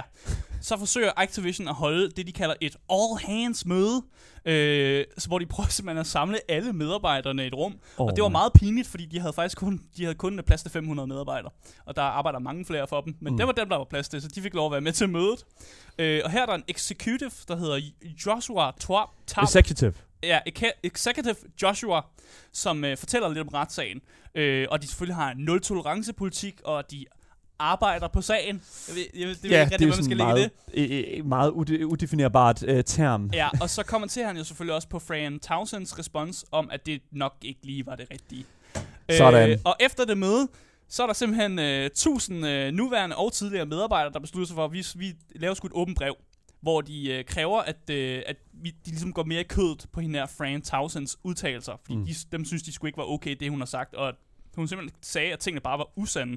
Så 0.62 0.78
forsøger 0.78 1.10
Activision 1.16 1.68
at 1.68 1.74
holde 1.74 2.10
det, 2.10 2.26
de 2.26 2.32
kalder 2.32 2.54
et 2.60 2.76
all-hands-møde, 2.90 4.02
øh, 4.44 5.04
hvor 5.26 5.38
de 5.38 5.46
prøver 5.46 5.68
simpelthen 5.76 6.00
at 6.00 6.06
samle 6.06 6.50
alle 6.50 6.72
medarbejderne 6.72 7.44
i 7.44 7.46
et 7.46 7.54
rum. 7.54 7.78
Oh, 7.98 8.06
og 8.06 8.16
det 8.16 8.22
var 8.22 8.28
meget 8.28 8.52
pinligt, 8.52 8.88
fordi 8.88 9.06
de 9.06 9.20
havde 9.20 9.32
faktisk 9.32 9.58
kun, 9.58 9.80
de 9.96 10.04
havde 10.04 10.14
kun 10.14 10.40
plads 10.46 10.62
til 10.62 10.70
500 10.70 11.06
medarbejdere. 11.06 11.52
Og 11.86 11.96
der 11.96 12.02
arbejder 12.02 12.38
mange 12.38 12.64
flere 12.64 12.86
for 12.86 13.00
dem. 13.00 13.16
Men 13.20 13.32
mm. 13.32 13.36
det 13.36 13.46
var 13.46 13.52
dem, 13.52 13.68
der 13.68 13.76
var 13.76 13.84
plads 13.84 14.08
til, 14.08 14.22
så 14.22 14.28
de 14.28 14.42
fik 14.42 14.54
lov 14.54 14.66
at 14.66 14.72
være 14.72 14.80
med 14.80 14.92
til 14.92 15.08
mødet. 15.08 15.44
Øh, 15.98 16.20
og 16.24 16.30
her 16.30 16.42
er 16.42 16.46
der 16.46 16.54
en 16.54 16.64
executive, 16.68 17.30
der 17.48 17.56
hedder 17.56 17.80
Joshua 18.26 18.70
Twab. 18.80 19.08
Executive. 19.42 19.94
Ja, 20.22 20.40
Executive 20.82 21.36
Joshua, 21.62 22.00
som 22.52 22.84
øh, 22.84 22.96
fortæller 22.96 23.28
lidt 23.28 23.38
om 23.38 23.48
retssagen. 23.48 24.00
Øh, 24.34 24.66
og 24.70 24.82
de 24.82 24.86
selvfølgelig 24.86 25.16
har 25.16 25.30
en 25.30 25.38
nul-tolerance-politik, 25.38 26.60
og 26.64 26.90
de 26.90 27.04
arbejder 27.62 28.08
på 28.08 28.20
sagen. 28.20 28.62
Jeg 28.88 28.96
ved, 28.96 29.04
jeg 29.14 29.28
det 29.28 29.50
ja, 29.50 29.56
ved 29.56 29.62
ikke 29.62 29.72
rigtig, 29.72 29.86
hvad 29.86 29.96
man 29.96 30.04
skal 30.04 30.16
meget, 30.16 30.52
lægge 30.74 31.16
det. 31.16 31.26
meget 31.26 31.50
udefinerbart 31.50 32.62
uh, 32.62 32.80
term. 32.86 33.30
Ja, 33.32 33.48
og 33.60 33.70
så 33.70 33.82
kommenterer 33.92 34.26
han 34.26 34.36
jo 34.36 34.44
selvfølgelig 34.44 34.74
også 34.74 34.88
på 34.88 34.98
Fran 34.98 35.40
Townsends 35.40 35.98
respons 35.98 36.44
om, 36.52 36.70
at 36.72 36.86
det 36.86 37.02
nok 37.12 37.34
ikke 37.42 37.60
lige 37.62 37.86
var 37.86 37.96
det 37.96 38.06
rigtige. 38.10 38.44
Sådan. 39.10 39.50
Øh, 39.50 39.58
og 39.64 39.76
efter 39.80 40.04
det 40.04 40.18
møde, 40.18 40.48
så 40.88 41.02
er 41.02 41.06
der 41.06 41.14
simpelthen 41.14 41.84
uh, 41.84 41.90
tusind 41.94 42.46
uh, 42.46 42.74
nuværende 42.74 43.16
og 43.16 43.32
tidligere 43.32 43.66
medarbejdere, 43.66 44.12
der 44.12 44.20
beslutter 44.20 44.46
sig 44.46 44.54
for, 44.54 44.64
at 44.64 44.72
vi, 44.72 44.86
vi 44.94 45.14
laver 45.34 45.54
sgu 45.54 45.66
et 45.66 45.72
åbent 45.74 45.98
brev, 45.98 46.14
hvor 46.60 46.80
de 46.80 47.16
uh, 47.18 47.34
kræver, 47.34 47.60
at, 47.60 47.76
uh, 47.90 47.96
at 48.26 48.36
vi, 48.52 48.70
de 48.70 48.90
ligesom 48.90 49.12
går 49.12 49.24
mere 49.24 49.40
i 49.40 49.44
kødet 49.44 49.86
på 49.92 50.00
hende 50.00 50.18
her 50.18 50.26
Fran 50.26 50.62
Townsends 50.62 51.18
udtalelser, 51.24 51.72
fordi 51.82 51.98
mm. 51.98 52.06
de, 52.06 52.14
dem 52.32 52.44
synes, 52.44 52.62
de 52.62 52.72
skulle 52.72 52.88
ikke 52.88 52.98
var 52.98 53.12
okay, 53.12 53.36
det 53.40 53.50
hun 53.50 53.58
har 53.58 53.66
sagt, 53.66 53.94
og 53.94 54.14
hun 54.56 54.68
simpelthen 54.68 54.98
sagde, 55.02 55.32
at 55.32 55.38
tingene 55.38 55.60
bare 55.60 55.78
var 55.78 55.88
usande. 55.96 56.32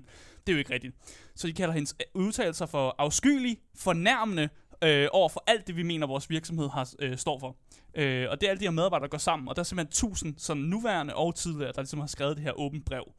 Det 0.48 0.50
er 0.50 0.54
jo 0.54 0.58
ikke 0.58 0.74
rigtigt. 0.74 0.96
Så 1.36 1.48
de 1.48 1.54
kalder 1.54 1.74
hendes 1.74 1.96
øh, 2.02 2.22
udtalelser 2.22 2.66
for 2.66 2.96
afskyelige, 2.98 3.58
fornærmende 3.76 4.50
øh, 4.84 5.08
over 5.12 5.30
for 5.30 5.44
alt 5.48 5.68
det, 5.68 5.76
vi 5.76 5.84
mener, 5.84 6.08
vores 6.08 6.30
virksomhed 6.30 6.70
har, 6.70 6.94
øh, 7.00 7.18
står 7.18 7.40
for. 7.40 7.58
Øh, 7.96 8.28
og 8.30 8.42
det 8.42 8.48
er 8.48 8.52
alle 8.52 8.60
de 8.60 8.66
her 8.66 8.72
medarbejdere, 8.72 9.08
der 9.08 9.12
går 9.12 9.18
sammen, 9.18 9.48
og 9.48 9.56
der 9.56 9.60
er 9.60 9.64
simpelthen 9.64 9.94
tusind 9.94 10.36
sådan 10.38 10.64
nuværende 10.64 11.16
og 11.16 11.36
tidligere, 11.36 11.72
der 11.72 11.82
ligesom 11.82 12.00
har 12.00 12.08
skrevet 12.08 12.38
det 12.38 12.44
her 12.44 12.60
åbent 12.60 12.86
brev. 12.86 13.12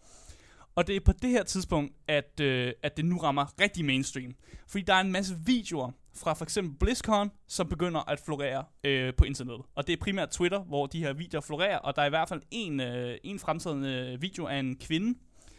Og 0.74 0.86
det 0.86 0.96
er 0.96 1.00
på 1.00 1.12
det 1.12 1.30
her 1.30 1.42
tidspunkt, 1.42 1.92
at, 2.08 2.40
øh, 2.40 2.72
at 2.82 2.96
det 2.96 3.04
nu 3.04 3.18
rammer 3.18 3.60
rigtig 3.60 3.84
mainstream. 3.84 4.34
Fordi 4.68 4.84
der 4.84 4.94
er 4.94 5.00
en 5.00 5.12
masse 5.12 5.36
videoer 5.46 5.90
fra 6.16 6.34
for 6.34 6.44
eksempel 6.44 6.78
BlizzCon, 6.78 7.30
som 7.48 7.68
begynder 7.68 8.10
at 8.10 8.20
florere 8.24 8.64
øh, 8.84 9.14
på 9.14 9.24
internettet. 9.24 9.66
Og 9.74 9.86
det 9.86 9.92
er 9.92 9.96
primært 10.00 10.30
Twitter, 10.30 10.58
hvor 10.60 10.86
de 10.86 10.98
her 10.98 11.12
videoer 11.12 11.42
florerer, 11.42 11.78
og 11.78 11.96
der 11.96 12.02
er 12.02 12.06
i 12.06 12.10
hvert 12.10 12.28
fald 12.28 12.42
en, 12.50 12.80
øh, 12.80 13.18
en 13.24 13.38
fremtrædende 13.38 14.16
video 14.20 14.46
af 14.46 14.56
en 14.56 14.76
kvinde, 14.76 15.18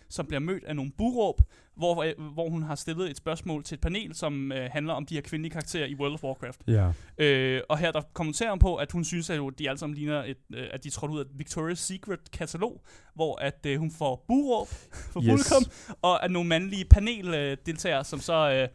som 0.09 0.25
bliver 0.25 0.39
mødt 0.39 0.63
af 0.63 0.75
nogle 0.75 0.91
buråb, 0.97 1.41
hvor, 1.75 2.03
øh, 2.03 2.33
hvor 2.33 2.49
hun 2.49 2.63
har 2.63 2.75
stillet 2.75 3.09
et 3.09 3.17
spørgsmål 3.17 3.63
til 3.63 3.75
et 3.75 3.81
panel, 3.81 4.15
som 4.15 4.51
øh, 4.51 4.69
handler 4.71 4.93
om 4.93 5.05
de 5.05 5.13
her 5.13 5.21
kvindelige 5.21 5.51
karakterer 5.51 5.85
i 5.85 5.95
World 5.95 6.13
of 6.13 6.23
Warcraft. 6.23 6.61
Ja. 6.67 6.91
Øh, 7.17 7.61
og 7.69 7.77
her 7.77 7.91
der 7.91 8.01
kommenterer 8.13 8.49
hun 8.49 8.59
på, 8.59 8.75
at 8.75 8.91
hun 8.91 9.03
synes, 9.05 9.29
at 9.29 9.41
de 9.59 9.69
alle 9.69 9.79
sammen 9.79 9.97
ligner, 9.97 10.23
et, 10.23 10.37
øh, 10.53 10.67
at 10.71 10.83
de 10.83 10.89
trådte 10.89 11.13
ud 11.13 11.19
af 11.19 11.25
Victoria's 11.25 11.75
Secret-katalog, 11.75 12.83
hvor 13.15 13.41
at 13.41 13.65
øh, 13.65 13.79
hun 13.79 13.91
får 13.91 14.25
buråb 14.27 14.67
for 14.67 15.21
yes. 15.21 15.29
publikum, 15.29 15.71
og 16.01 16.25
at 16.25 16.31
nogle 16.31 16.49
mandlige 16.49 16.85
paneldeltagere, 16.85 18.03
som 18.03 18.19
så... 18.19 18.51
Øh, 18.51 18.67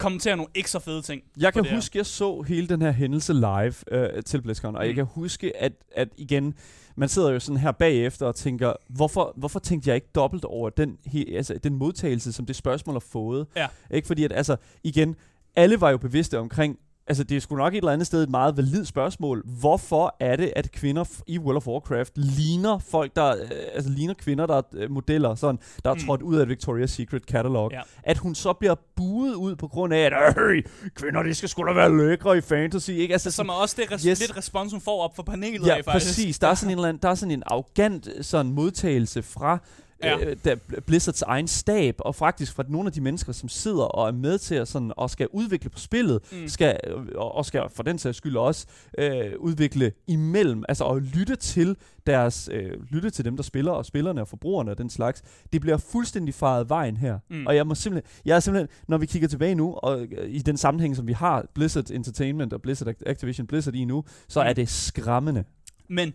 kommentere 0.00 0.36
nogle 0.36 0.50
ikke 0.54 0.70
så 0.70 0.78
fede 0.78 1.02
ting. 1.02 1.22
Jeg 1.36 1.52
kan 1.52 1.66
huske, 1.74 1.98
jeg 1.98 2.06
så 2.06 2.42
hele 2.42 2.68
den 2.68 2.82
her 2.82 2.90
hændelse 2.90 3.32
live 3.32 3.74
øh, 3.90 4.22
til 4.22 4.42
BlizzCon, 4.42 4.76
og 4.76 4.82
mm. 4.82 4.86
jeg 4.86 4.94
kan 4.94 5.04
huske, 5.04 5.56
at, 5.56 5.72
at 5.92 6.08
igen, 6.16 6.54
man 6.96 7.08
sidder 7.08 7.30
jo 7.30 7.40
sådan 7.40 7.56
her 7.56 7.72
bagefter 7.72 8.26
og 8.26 8.34
tænker, 8.34 8.72
hvorfor, 8.88 9.32
hvorfor 9.36 9.58
tænkte 9.58 9.88
jeg 9.88 9.94
ikke 9.94 10.08
dobbelt 10.14 10.44
over 10.44 10.70
den, 10.70 10.98
he, 11.06 11.36
altså, 11.36 11.58
den 11.64 11.74
modtagelse, 11.74 12.32
som 12.32 12.46
det 12.46 12.56
spørgsmål 12.56 12.94
har 12.94 13.00
fået? 13.00 13.46
Ja. 13.56 13.66
Ikke 13.90 14.06
fordi, 14.06 14.24
at 14.24 14.32
altså, 14.32 14.56
igen, 14.84 15.16
alle 15.56 15.80
var 15.80 15.90
jo 15.90 15.98
bevidste 15.98 16.38
omkring, 16.38 16.78
altså 17.06 17.24
det 17.24 17.36
er 17.36 17.40
sgu 17.40 17.56
nok 17.56 17.72
et 17.74 17.76
eller 17.78 17.92
andet 17.92 18.06
sted 18.06 18.22
et 18.22 18.30
meget 18.30 18.56
validt 18.56 18.88
spørgsmål. 18.88 19.42
Hvorfor 19.60 20.16
er 20.20 20.36
det, 20.36 20.52
at 20.56 20.72
kvinder 20.72 21.04
i 21.26 21.38
World 21.38 21.56
of 21.56 21.66
Warcraft 21.66 22.12
ligner 22.16 22.78
folk, 22.78 23.16
der, 23.16 23.28
øh, 23.42 23.50
altså 23.74 23.90
ligner 23.90 24.14
kvinder, 24.14 24.46
der 24.46 24.56
er 24.56 24.62
øh, 24.72 24.90
modeller, 24.90 25.34
sådan, 25.34 25.58
der 25.84 25.90
er 25.90 25.94
Mm. 25.94 26.00
trådt 26.00 26.22
ud 26.22 26.36
af 26.36 26.46
Victoria's 26.46 26.86
Secret 26.86 27.22
catalog? 27.22 27.70
Ja. 27.72 27.80
At 28.02 28.18
hun 28.18 28.34
så 28.34 28.52
bliver 28.52 28.74
buet 28.96 29.34
ud 29.34 29.56
på 29.56 29.68
grund 29.68 29.94
af, 29.94 29.98
at 29.98 30.38
øh, 30.38 30.62
kvinder, 30.94 31.22
de 31.22 31.34
skal 31.34 31.48
sgu 31.48 31.62
da 31.66 31.72
være 31.72 31.96
lækre 32.10 32.38
i 32.38 32.40
fantasy, 32.40 32.90
ikke? 32.90 33.12
Altså, 33.12 33.30
Som 33.30 33.48
er 33.48 33.52
også 33.52 33.76
det 33.78 33.92
res- 33.92 33.94
Yes. 33.94 34.04
yes. 34.04 34.20
lidt 34.20 34.36
respons, 34.36 34.72
hun 34.72 34.80
får 34.80 35.02
op 35.02 35.16
for 35.16 35.22
panelet 35.22 35.66
Ja, 35.66 35.76
af, 35.76 35.84
faktisk. 35.84 36.06
præcis. 36.06 36.38
Der 36.38 36.48
er 36.48 36.54
sådan 36.54 36.70
en, 36.72 36.78
eller 36.78 36.88
anden, 36.88 37.02
der 37.02 37.08
er 37.08 37.14
sådan 37.14 37.30
en 37.32 37.42
arrogant 37.46 38.08
sådan 38.20 38.52
modtagelse 38.52 39.22
fra 39.22 39.58
Ja. 40.04 40.18
øh, 40.18 40.36
der, 40.44 40.56
Blizzards 40.86 41.22
egen 41.22 41.48
stab, 41.48 41.94
og 41.98 42.14
faktisk 42.14 42.52
fra 42.54 42.64
nogle 42.68 42.86
af 42.86 42.92
de 42.92 43.00
mennesker, 43.00 43.32
som 43.32 43.48
sidder 43.48 43.82
og 43.84 44.08
er 44.08 44.12
med 44.12 44.38
til 44.38 44.54
at 44.54 44.68
sådan, 44.68 44.92
og 44.96 45.10
skal 45.10 45.28
udvikle 45.32 45.70
på 45.70 45.78
spillet, 45.78 46.20
Mm. 46.32 46.48
skal, 46.48 46.80
øh, 46.86 46.96
og, 47.14 47.34
og 47.34 47.46
skal 47.46 47.62
for 47.74 47.82
den 47.82 47.98
sags 47.98 48.16
skyld 48.18 48.36
også 48.36 48.66
øh, 48.98 49.32
udvikle 49.38 49.92
imellem, 50.06 50.64
altså 50.68 50.84
at 50.84 51.02
lytte 51.02 51.36
til 51.36 51.76
deres, 52.06 52.48
øh, 52.52 52.70
lytte 52.90 53.10
til 53.10 53.24
dem, 53.24 53.36
der 53.36 53.42
spiller, 53.42 53.72
og 53.72 53.86
spillerne 53.86 54.20
og 54.20 54.28
forbrugerne 54.28 54.70
og 54.70 54.78
den 54.78 54.90
slags. 54.90 55.22
Det 55.52 55.60
bliver 55.60 55.76
fuldstændig 55.76 56.34
faret 56.34 56.68
vejen 56.68 56.96
her. 56.96 57.18
Mm. 57.30 57.46
Og 57.46 57.56
jeg 57.56 57.66
må 57.66 57.74
simpelthen, 57.74 58.10
jeg 58.24 58.36
er 58.36 58.40
simpelthen, 58.40 58.68
når 58.88 58.98
vi 58.98 59.06
kigger 59.06 59.28
tilbage 59.28 59.54
nu, 59.54 59.74
og 59.74 60.00
øh, 60.02 60.30
i 60.30 60.38
den 60.38 60.56
sammenhæng, 60.56 60.96
som 60.96 61.06
vi 61.06 61.12
har 61.12 61.46
Blizzard 61.54 61.90
Entertainment 61.90 62.52
og 62.52 62.62
Blizzard 62.62 62.94
Activision 63.06 63.46
Blizzard 63.46 63.74
i 63.74 63.84
nu, 63.84 64.04
så 64.28 64.40
Mm. 64.42 64.46
er 64.48 64.52
det 64.52 64.68
skræmmende. 64.68 65.44
Men 65.88 66.12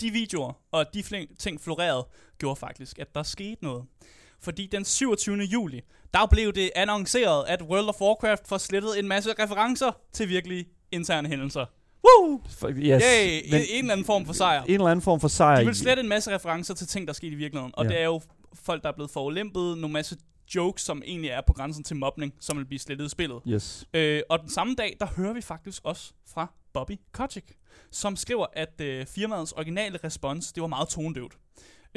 de 0.00 0.10
videoer 0.10 0.52
og 0.72 0.86
de 0.94 1.02
ting 1.38 1.60
florerede, 1.60 2.06
gjorde 2.38 2.56
faktisk, 2.56 2.98
at 2.98 3.14
der 3.14 3.22
skete 3.22 3.64
noget. 3.64 3.84
Fordi 4.40 4.66
den 4.66 4.84
27. 4.84 5.36
juli, 5.38 5.80
der 6.14 6.26
blev 6.26 6.52
det 6.52 6.70
annonceret, 6.76 7.44
at 7.48 7.62
World 7.62 7.88
of 7.88 8.00
Warcraft 8.00 8.48
får 8.48 8.58
slettet 8.58 8.98
en 8.98 9.08
masse 9.08 9.30
referencer 9.38 9.90
til 10.12 10.28
virkelige 10.28 10.64
interne 10.92 11.28
hændelser. 11.28 11.66
Woo! 12.04 12.40
Yes, 12.70 13.02
Yay! 13.04 13.40
En, 13.44 13.50
men 13.50 13.62
en 13.70 13.78
eller 13.78 13.92
anden 13.92 14.06
form 14.06 14.26
for 14.26 14.32
sejr. 14.32 14.62
en 14.62 14.70
eller 14.74 14.86
anden 14.86 15.02
form 15.02 15.20
for 15.20 15.28
sejr. 15.28 15.58
De 15.58 15.66
vil 15.66 15.74
slette 15.74 16.00
en 16.02 16.08
masse 16.08 16.34
referencer 16.34 16.74
til 16.74 16.86
ting, 16.86 17.06
der 17.06 17.12
skete 17.12 17.32
i 17.32 17.34
virkeligheden. 17.34 17.72
Og 17.76 17.84
Ja. 17.84 17.90
det 17.90 18.00
er 18.00 18.04
jo 18.04 18.20
folk, 18.54 18.82
der 18.82 18.88
er 18.88 18.92
blevet 18.94 19.10
forulæmpet, 19.10 19.78
nogle 19.78 19.92
masse 19.92 20.16
jokes, 20.54 20.82
som 20.82 21.02
egentlig 21.06 21.30
er 21.30 21.40
på 21.46 21.52
grænsen 21.52 21.84
til 21.84 21.96
mobning, 21.96 22.32
som 22.40 22.58
vil 22.58 22.64
blive 22.64 22.78
slettet 22.78 23.06
i 23.06 23.08
spillet. 23.08 23.42
Yes. 23.48 23.84
Øh, 23.94 24.22
og 24.30 24.40
den 24.40 24.50
samme 24.50 24.74
dag, 24.74 24.96
der 25.00 25.06
hører 25.16 25.32
vi 25.32 25.40
faktisk 25.40 25.82
også 25.84 26.12
fra 26.28 26.52
Bobby 26.72 26.92
Kotick, 27.12 27.52
som 27.90 28.16
skriver, 28.16 28.46
at 28.52 28.80
øh, 28.80 29.06
firmaets 29.06 29.52
originale 29.52 29.98
respons, 30.04 30.52
det 30.52 30.60
var 30.60 30.66
meget 30.66 30.88
tonedøvt. 30.88 31.36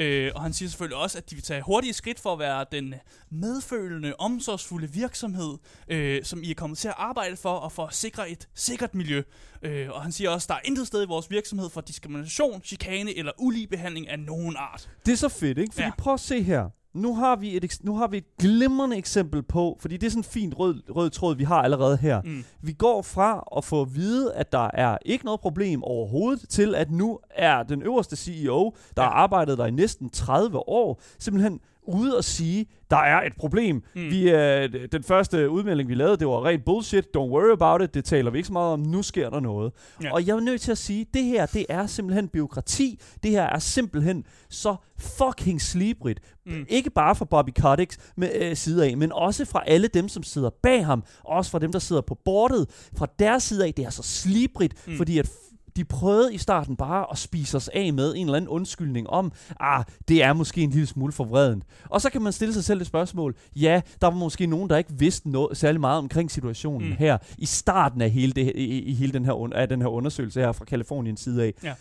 Øh, 0.00 0.32
og 0.34 0.42
han 0.42 0.52
siger 0.52 0.68
selvfølgelig 0.68 0.96
også, 0.96 1.18
at 1.18 1.30
de 1.30 1.34
vil 1.34 1.44
tage 1.44 1.62
hurtige 1.62 1.92
skridt 1.92 2.20
for 2.20 2.32
at 2.32 2.38
være 2.38 2.64
den 2.72 2.94
medfølende, 3.30 4.14
omsorgsfulde 4.18 4.92
virksomhed, 4.92 5.58
øh, 5.88 6.24
som 6.24 6.42
I 6.42 6.50
er 6.50 6.54
kommet 6.54 6.78
til 6.78 6.88
at 6.88 6.94
arbejde 6.96 7.36
for, 7.36 7.52
og 7.52 7.72
for 7.72 7.86
at 7.86 7.94
sikre 7.94 8.30
et 8.30 8.48
sikkert 8.54 8.94
miljø. 8.94 9.22
Øh, 9.62 9.90
og 9.90 10.02
han 10.02 10.12
siger 10.12 10.30
også, 10.30 10.44
at 10.44 10.48
der 10.48 10.54
er 10.54 10.60
intet 10.64 10.86
sted 10.86 11.02
i 11.02 11.06
vores 11.06 11.30
virksomhed 11.30 11.70
for 11.70 11.80
diskrimination, 11.80 12.62
chikane 12.62 13.18
eller 13.18 13.32
ulige 13.38 13.66
behandling 13.66 14.08
af 14.08 14.18
nogen 14.18 14.56
art. 14.58 14.90
Det 15.06 15.12
er 15.12 15.16
så 15.16 15.28
fedt, 15.28 15.58
ikke? 15.58 15.74
Fordi. 15.74 15.84
Ja. 15.84 15.92
prøv 15.98 16.14
at 16.14 16.20
se 16.20 16.42
her. 16.42 16.68
Nu 16.94 17.14
har, 17.14 17.36
vi 17.36 17.56
et, 17.56 17.78
nu 17.82 17.96
har 17.96 18.06
vi 18.08 18.16
et 18.16 18.36
glimrende 18.38 18.96
eksempel 18.96 19.42
på, 19.42 19.76
fordi 19.80 19.96
det 19.96 20.06
er 20.06 20.10
sådan 20.10 20.20
en 20.20 20.24
fint 20.24 20.58
rød, 20.58 20.82
rød 20.96 21.10
tråd, 21.10 21.36
vi 21.36 21.44
har 21.44 21.62
allerede 21.62 21.96
her. 21.96 22.22
Mm. 22.22 22.44
Vi 22.62 22.72
går 22.72 23.02
fra 23.02 23.44
at 23.56 23.64
få 23.64 23.80
at 23.82 23.94
vide, 23.94 24.34
at 24.34 24.52
der 24.52 24.70
er 24.74 24.98
ikke 25.04 25.24
noget 25.24 25.40
problem 25.40 25.84
overhovedet, 25.84 26.48
til 26.48 26.74
at 26.74 26.90
nu 26.90 27.18
er 27.30 27.62
den 27.62 27.82
øverste 27.82 28.16
CEO, 28.16 28.74
der 28.96 29.02
Ja. 29.02 29.08
har 29.08 29.14
arbejdet 29.14 29.58
der 29.58 29.66
i 29.66 29.70
næsten 29.70 30.10
30 30.10 30.68
år, 30.68 31.00
simpelthen 31.18 31.60
ude 31.94 32.16
og 32.16 32.24
sige, 32.24 32.66
der 32.90 32.96
er 32.96 33.26
et 33.26 33.32
problem. 33.38 33.82
Mm. 33.94 34.10
Vi, 34.10 34.30
øh, 34.30 34.68
den 34.92 35.02
første 35.02 35.50
udmelding, 35.50 35.88
vi 35.88 35.94
lavede, 35.94 36.16
det 36.16 36.26
var 36.26 36.44
rent 36.44 36.64
bullshit. 36.64 37.04
Don't 37.16 37.20
worry 37.20 37.52
about 37.52 37.82
it. 37.82 37.94
Det 37.94 38.04
taler 38.04 38.30
vi 38.30 38.38
ikke 38.38 38.46
så 38.46 38.52
meget 38.52 38.72
om. 38.72 38.80
Nu 38.80 39.02
sker 39.02 39.30
der 39.30 39.40
noget. 39.40 39.72
Ja. 40.02 40.12
Og 40.12 40.26
jeg 40.26 40.36
er 40.36 40.40
nødt 40.40 40.60
til 40.60 40.70
at 40.70 40.78
sige, 40.78 41.06
det 41.14 41.24
her, 41.24 41.46
det 41.46 41.66
er 41.68 41.86
simpelthen 41.86 42.28
byråkrati. 42.28 43.00
Det 43.22 43.30
her 43.30 43.42
er 43.42 43.58
simpelthen 43.58 44.24
så 44.48 44.76
fucking 44.98 45.60
slibrigt. 45.60 46.20
Mm. 46.46 46.66
Ikke 46.68 46.90
bare 46.90 47.14
fra 47.14 47.24
Bobby 47.24 47.50
Kotick's 47.60 48.12
med, 48.16 48.30
øh, 48.34 48.56
side 48.56 48.86
af, 48.86 48.96
men 48.96 49.12
også 49.12 49.44
fra 49.44 49.62
alle 49.66 49.88
dem, 49.88 50.08
som 50.08 50.22
sidder 50.22 50.50
bag 50.62 50.86
ham. 50.86 51.04
Også 51.24 51.50
fra 51.50 51.58
dem, 51.58 51.72
der 51.72 51.78
sidder 51.78 52.02
på 52.02 52.18
bordet. 52.24 52.88
Fra 52.96 53.06
deres 53.18 53.42
side 53.42 53.66
af, 53.66 53.74
det 53.74 53.84
er 53.84 53.90
så 53.90 54.02
slibrigt, 54.02 54.88
mm. 54.88 54.96
Fordi 54.96 55.18
at 55.18 55.30
de 55.76 55.84
prøvede 55.84 56.34
i 56.34 56.38
starten 56.38 56.76
bare 56.76 57.06
at 57.10 57.18
spise 57.18 57.56
os 57.56 57.68
af 57.68 57.92
med 57.92 58.14
en 58.16 58.26
eller 58.26 58.36
anden 58.36 58.48
undskyldning 58.48 59.10
om, 59.10 59.32
ah, 59.60 59.84
det 60.08 60.22
er 60.22 60.32
måske 60.32 60.60
en 60.62 60.70
lille 60.70 60.86
smule 60.86 61.12
for 61.12 61.24
vredent. 61.24 61.64
Og 61.88 62.00
så 62.00 62.10
kan 62.10 62.22
man 62.22 62.32
stille 62.32 62.54
sig 62.54 62.64
selv 62.64 62.80
et 62.80 62.86
spørgsmål. 62.86 63.36
Ja, 63.56 63.80
der 64.00 64.06
var 64.06 64.16
måske 64.16 64.46
nogen, 64.46 64.70
der 64.70 64.76
ikke 64.76 64.92
vidste 64.98 65.30
noget, 65.30 65.56
særlig 65.56 65.80
meget 65.80 65.98
omkring 65.98 66.30
situationen 66.30 66.88
mm. 66.88 66.96
Her 66.98 67.18
i 67.38 67.46
starten 67.46 68.00
af 68.00 68.10
hele, 68.10 68.32
det, 68.32 68.52
i, 68.54 68.82
i 68.82 68.94
hele 68.94 69.12
den, 69.12 69.24
her, 69.24 69.48
af 69.54 69.68
den 69.68 69.80
her 69.80 69.88
undersøgelse 69.88 70.40
her 70.40 70.52
fra 70.52 70.64
Kaliforniens 70.64 71.20
side 71.20 71.44
af. 71.44 71.54
Ja. 71.62 71.74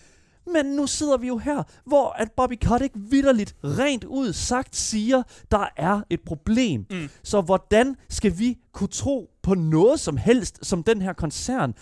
Men 0.54 0.66
nu 0.66 0.88
sidder 0.88 1.18
vi 1.18 1.28
jo 1.28 1.38
her, 1.38 1.64
hvor 1.86 2.10
at 2.10 2.32
Bobby 2.32 2.58
Kotick 2.66 2.94
vidderligt 2.96 3.56
rent 3.64 4.04
ud 4.04 4.34
sagt 4.34 4.76
siger, 4.76 5.24
der 5.52 5.66
er 5.78 6.02
et 6.10 6.22
problem. 6.22 6.86
Mm. 6.92 7.10
Så 7.24 7.42
hvordan 7.42 7.96
skal 8.10 8.40
vi 8.40 8.58
kunne 8.74 8.88
tro 8.88 9.30
på 9.50 9.56
noget 9.56 10.00
som 10.00 10.18
helst, 10.18 10.60
som 10.66 10.84
den 10.84 11.02
her 11.02 11.14
koncern 11.14 11.74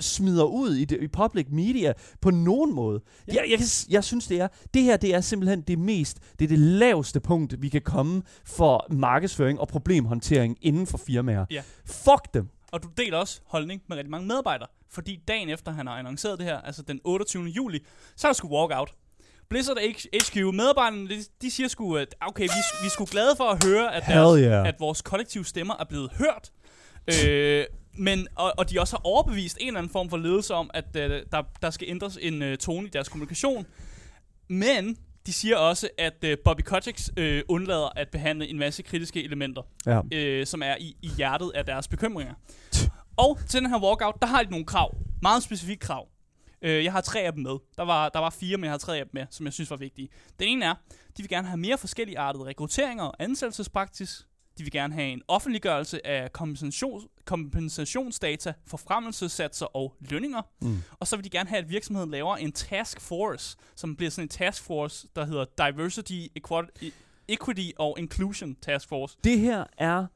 smider 0.00 0.44
ud 0.44 0.74
i, 0.74 0.84
det, 0.84 1.02
i 1.02 1.08
public 1.08 1.46
media 1.50 1.92
på 2.20 2.30
nogen 2.30 2.74
måde? 2.74 3.00
Ja. 3.28 3.34
Jeg, 3.34 3.50
jeg, 3.50 3.58
jeg 3.90 4.04
synes, 4.04 4.26
det 4.26 4.40
er, 4.40 4.48
det 4.74 4.82
her 4.82 4.96
det 4.96 5.14
er 5.14 5.20
simpelthen 5.20 5.60
det 5.60 5.78
mest, 5.78 6.18
det 6.38 6.44
er 6.44 6.48
det 6.48 6.58
laveste 6.58 7.20
punkt, 7.20 7.62
vi 7.62 7.68
kan 7.68 7.82
komme 7.82 8.22
for 8.44 8.86
markedsføring 8.90 9.60
og 9.60 9.68
problemhåndtering 9.68 10.58
inden 10.60 10.86
for 10.86 10.98
firmaer. 10.98 11.44
Ja. 11.50 11.62
Fuck 11.84 12.34
dem. 12.34 12.48
Og 12.72 12.82
du 12.82 12.88
deler 12.96 13.18
også 13.18 13.40
holdning 13.46 13.82
med 13.88 13.96
rigtig 13.96 14.10
mange 14.10 14.26
medarbejdere. 14.26 14.68
Fordi 14.90 15.20
dagen 15.28 15.48
efter 15.48 15.72
han 15.72 15.86
har 15.86 15.94
annonceret 15.94 16.38
det 16.38 16.46
her, 16.46 16.60
altså 16.60 16.82
den 16.82 17.00
28. 17.04 17.44
juli, 17.44 17.78
så 18.16 18.26
er 18.26 18.32
der 18.32 18.34
sgu 18.34 18.48
walkout. 18.48 18.94
Blizzard 19.50 19.76
HQ, 19.76 20.36
medarbejderne, 20.36 21.08
de, 21.08 21.24
de 21.42 21.50
siger 21.50 21.68
sgu, 21.68 21.96
at 21.96 22.14
okay, 22.20 22.42
vi, 22.42 22.60
vi 22.82 22.86
er 22.86 22.90
sgu 22.90 23.04
glade 23.04 23.36
for 23.36 23.44
at 23.44 23.64
høre, 23.64 23.94
at, 23.94 24.02
deres, 24.06 24.40
yeah. 24.40 24.68
at 24.68 24.74
vores 24.80 25.02
kollektive 25.02 25.44
stemmer 25.44 25.74
er 25.80 25.84
blevet 25.84 26.10
hørt. 26.18 26.50
Øh, 27.26 27.64
men, 27.98 28.28
og, 28.34 28.52
og 28.58 28.70
de 28.70 28.80
også 28.80 28.96
har 28.96 29.00
overbevist 29.04 29.58
en 29.60 29.66
eller 29.66 29.78
anden 29.78 29.92
form 29.92 30.10
for 30.10 30.16
ledelse 30.16 30.54
om, 30.54 30.70
at 30.74 30.96
øh, 30.96 31.22
der, 31.32 31.42
der 31.62 31.70
skal 31.70 31.88
ændres 31.90 32.18
en 32.20 32.42
øh, 32.42 32.58
tone 32.58 32.86
i 32.86 32.90
deres 32.90 33.08
kommunikation. 33.08 33.66
Men 34.48 34.96
de 35.26 35.32
siger 35.32 35.56
også, 35.56 35.88
at 35.98 36.24
øh, 36.24 36.36
Bobby 36.44 36.60
Kotick 36.60 37.00
øh, 37.16 37.42
undlader 37.48 37.88
at 37.96 38.08
behandle 38.08 38.48
en 38.48 38.58
masse 38.58 38.82
kritiske 38.82 39.24
elementer 39.24 39.62
Ja. 39.86 40.00
øh, 40.12 40.46
som 40.46 40.62
er 40.62 40.76
i, 40.80 40.96
i 41.02 41.08
hjertet 41.16 41.52
af 41.54 41.64
deres 41.66 41.88
bekymringer. 41.88 42.34
Og 43.16 43.38
til 43.48 43.60
den 43.60 43.70
her 43.70 43.82
walkout, 43.82 44.14
der 44.20 44.26
har 44.26 44.42
de 44.42 44.50
nogle 44.50 44.66
krav. 44.66 44.96
Meget 45.22 45.42
specifikke 45.42 45.80
krav. 45.80 46.08
Øh, 46.62 46.84
jeg 46.84 46.92
har 46.92 47.00
tre 47.00 47.20
af 47.20 47.32
dem 47.32 47.42
med. 47.42 47.56
Der 47.76 47.82
var, 47.82 48.08
der 48.08 48.18
var 48.18 48.30
fire, 48.30 48.56
men 48.56 48.64
jeg 48.64 48.72
har 48.72 48.78
tre 48.78 48.98
af 48.98 49.04
dem 49.04 49.10
med, 49.14 49.26
som 49.30 49.46
jeg 49.46 49.52
synes 49.52 49.70
var 49.70 49.76
vigtige. 49.76 50.08
Den 50.40 50.48
ene 50.48 50.64
er, 50.64 50.74
de 51.16 51.22
vil 51.22 51.28
gerne 51.28 51.48
have 51.48 51.56
mere 51.56 51.78
forskellige 51.78 52.18
artede 52.18 52.44
rekrutteringer 52.44 53.04
og 53.04 53.14
ansættelsespraksis. 53.18 54.26
De 54.58 54.62
vil 54.62 54.72
gerne 54.72 54.94
have 54.94 55.08
en 55.08 55.22
offentliggørelse 55.28 56.06
af 56.06 56.32
kompensation, 56.32 57.02
kompensationsdata, 57.24 58.52
forfremmelsessatser 58.66 59.66
og 59.66 59.94
lønninger. 60.10 60.42
Mm. 60.62 60.76
Og 61.00 61.06
så 61.06 61.16
vil 61.16 61.24
de 61.24 61.30
gerne 61.30 61.48
have, 61.48 61.58
at 61.62 61.70
virksomheden 61.70 62.10
laver 62.10 62.36
en 62.36 62.52
task 62.52 63.00
force, 63.00 63.56
som 63.76 63.96
bliver 63.96 64.10
sådan 64.10 64.24
en 64.24 64.28
task 64.28 64.62
force, 64.62 65.08
der 65.16 65.24
hedder 65.26 65.44
Diversity, 65.70 66.20
Equality, 66.36 66.84
Equity 67.28 67.70
og 67.78 67.96
Inclusion 67.98 68.54
Task 68.62 68.88
Force. 68.88 69.16
Det 69.24 69.38
her 69.40 69.64
er 69.78 70.06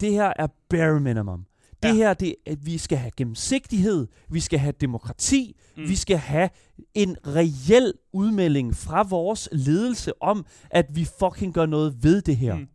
det 0.00 0.12
her 0.12 0.32
er 0.36 0.46
bare 0.70 1.00
minimum. 1.00 1.46
Det 1.82 1.88
Ja. 1.88 1.94
her, 1.94 2.14
det, 2.14 2.34
at 2.46 2.66
vi 2.66 2.78
skal 2.78 2.98
have 2.98 3.10
gennemsigtighed, 3.16 4.06
vi 4.28 4.40
skal 4.40 4.58
have 4.58 4.72
demokrati. 4.80 5.56
Mm. 5.76 5.88
vi 5.88 5.96
skal 5.96 6.16
have 6.16 6.50
en 6.94 7.16
reel 7.26 7.92
udmelding 8.12 8.76
fra 8.76 9.02
vores 9.02 9.48
ledelse 9.52 10.22
om, 10.22 10.46
at 10.70 10.86
vi 10.96 11.06
fucking 11.18 11.54
gør 11.54 11.66
noget 11.66 12.02
ved 12.02 12.22
det 12.22 12.36
her. 12.36 12.54
Mm. 12.54 12.68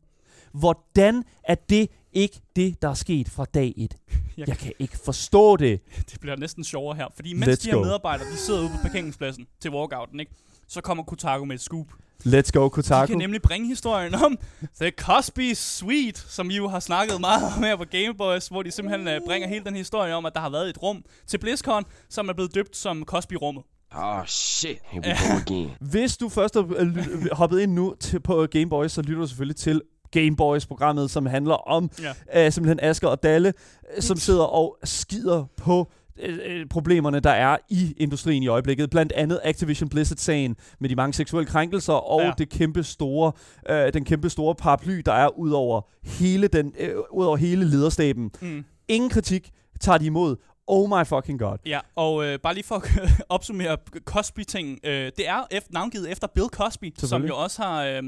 Hvordan 0.53 1.23
er 1.43 1.55
det 1.55 1.89
ikke 2.13 2.41
det, 2.55 2.81
der 2.81 2.89
er 2.89 2.93
sket 2.93 3.29
fra 3.29 3.45
dag 3.45 3.73
et? 3.77 3.97
Jeg- 4.37 4.47
Jeg 4.47 4.57
kan 4.57 4.71
ikke 4.79 4.97
forstå 5.05 5.57
det. 5.57 5.81
Det 6.11 6.19
bliver 6.19 6.35
næsten 6.35 6.63
sjovere 6.63 6.95
her, 6.95 7.05
fordi 7.15 7.33
mens 7.33 7.47
Let's 7.47 7.63
de 7.65 7.69
her 7.69 7.75
go. 7.77 7.83
medarbejdere, 7.83 8.27
de 8.31 8.37
sidder 8.37 8.59
ude 8.61 8.69
på 8.69 8.77
parkeringspladsen 8.81 9.45
til 9.61 9.71
walkouten, 9.71 10.19
ikke? 10.19 10.31
så 10.67 10.81
kommer 10.81 11.03
Kotaku 11.03 11.45
med 11.45 11.55
et 11.55 11.61
scoop. 11.61 11.87
Let's 12.25 12.51
go, 12.53 12.63
De 12.63 12.69
Kotaku. 12.69 13.05
kan 13.07 13.17
nemlig 13.17 13.41
bringe 13.41 13.67
historien 13.67 14.15
om 14.15 14.37
The 14.81 14.91
Cosby 14.91 15.53
Suite, 15.53 16.19
som 16.19 16.49
vi 16.49 16.55
jo 16.57 16.67
har 16.67 16.79
snakket 16.79 17.19
meget 17.21 17.43
om 17.57 17.63
her 17.63 17.75
på 17.75 17.85
Game 17.91 18.13
Boys, 18.17 18.47
hvor 18.47 18.63
de 18.63 18.71
simpelthen 18.71 19.07
uh, 19.21 19.27
bringer 19.27 19.47
hele 19.47 19.65
den 19.65 19.75
historie 19.75 20.13
om, 20.15 20.25
at 20.25 20.33
der 20.33 20.39
har 20.39 20.49
været 20.49 20.69
et 20.69 20.81
rum 20.83 21.03
til 21.27 21.37
BlizzCon, 21.37 21.83
som 22.09 22.29
er 22.29 22.33
blevet 22.33 22.55
døbt 22.55 22.77
som 22.77 23.03
Cosby-rummet. 23.05 23.63
Oh 23.95 24.25
shit, 24.25 24.77
here 24.83 25.03
we 25.05 25.33
go 25.33 25.37
again. 25.41 25.69
Hvis 25.79 26.17
du 26.17 26.29
først 26.29 26.55
er 26.55 26.63
øh, 26.77 26.87
ly- 26.95 27.27
hoppet 27.33 27.59
ind 27.59 27.73
nu 27.73 27.95
til, 27.99 28.19
på 28.19 28.47
Game 28.51 28.69
Boys, 28.69 28.91
så 28.91 29.01
lytter 29.01 29.21
du 29.21 29.27
selvfølgelig 29.27 29.55
til 29.55 29.81
Game 30.11 30.35
Boys-programmet, 30.35 31.11
som 31.11 31.25
handler 31.25 31.55
om 31.55 31.91
Ja. 32.33 32.45
øh, 32.45 32.51
simpelthen 32.51 32.79
Asger 32.89 33.07
og 33.07 33.23
Dalle, 33.23 33.53
øh, 33.95 34.01
som 34.01 34.17
sidder 34.17 34.43
og 34.43 34.77
skider 34.83 35.45
på 35.57 35.91
øh, 36.19 36.39
øh, 36.45 36.65
problemerne, 36.69 37.19
der 37.19 37.29
er 37.29 37.57
i 37.69 37.93
industrien 37.97 38.43
i 38.43 38.47
øjeblikket. 38.47 38.89
Blandt 38.89 39.11
andet 39.11 39.39
Activision 39.43 39.89
Blizzard-sagen 39.89 40.55
med 40.79 40.89
de 40.89 40.95
mange 40.95 41.13
seksuelle 41.13 41.47
krænkelser 41.47 41.93
og 41.93 42.21
Ja. 42.21 42.31
det 42.37 42.49
kæmpe 42.49 42.83
store, 42.83 43.31
øh, 43.69 43.93
den 43.93 44.05
kæmpe 44.05 44.29
store 44.29 44.55
paraply, 44.55 45.01
der 45.05 45.13
er 45.13 45.39
ud 45.39 45.51
over 45.51 45.81
hele, 46.03 46.47
den, 46.47 46.73
øh, 46.79 46.95
ud 47.11 47.25
over 47.25 47.37
hele 47.37 47.65
lederstaben. 47.65 48.31
Mm. 48.41 48.65
Ingen 48.87 49.09
kritik 49.09 49.49
tager 49.79 49.97
de 49.97 50.05
imod. 50.05 50.35
Oh 50.67 50.89
my 50.89 51.05
fucking 51.05 51.39
god. 51.39 51.57
Ja, 51.65 51.79
og 51.95 52.25
øh, 52.25 52.39
bare 52.39 52.53
lige 52.53 52.63
for 52.63 52.75
at 52.75 53.11
opsummere 53.29 53.77
Cosby-ting. 54.05 54.79
Øh, 54.83 55.11
det 55.17 55.27
er 55.27 55.47
efter, 55.51 55.69
navngivet 55.73 56.11
efter 56.11 56.27
Bill 56.27 56.47
Cosby, 56.47 56.93
som 56.97 57.25
jo 57.25 57.37
også 57.37 57.61
har 57.61 57.83
øh, 57.85 58.03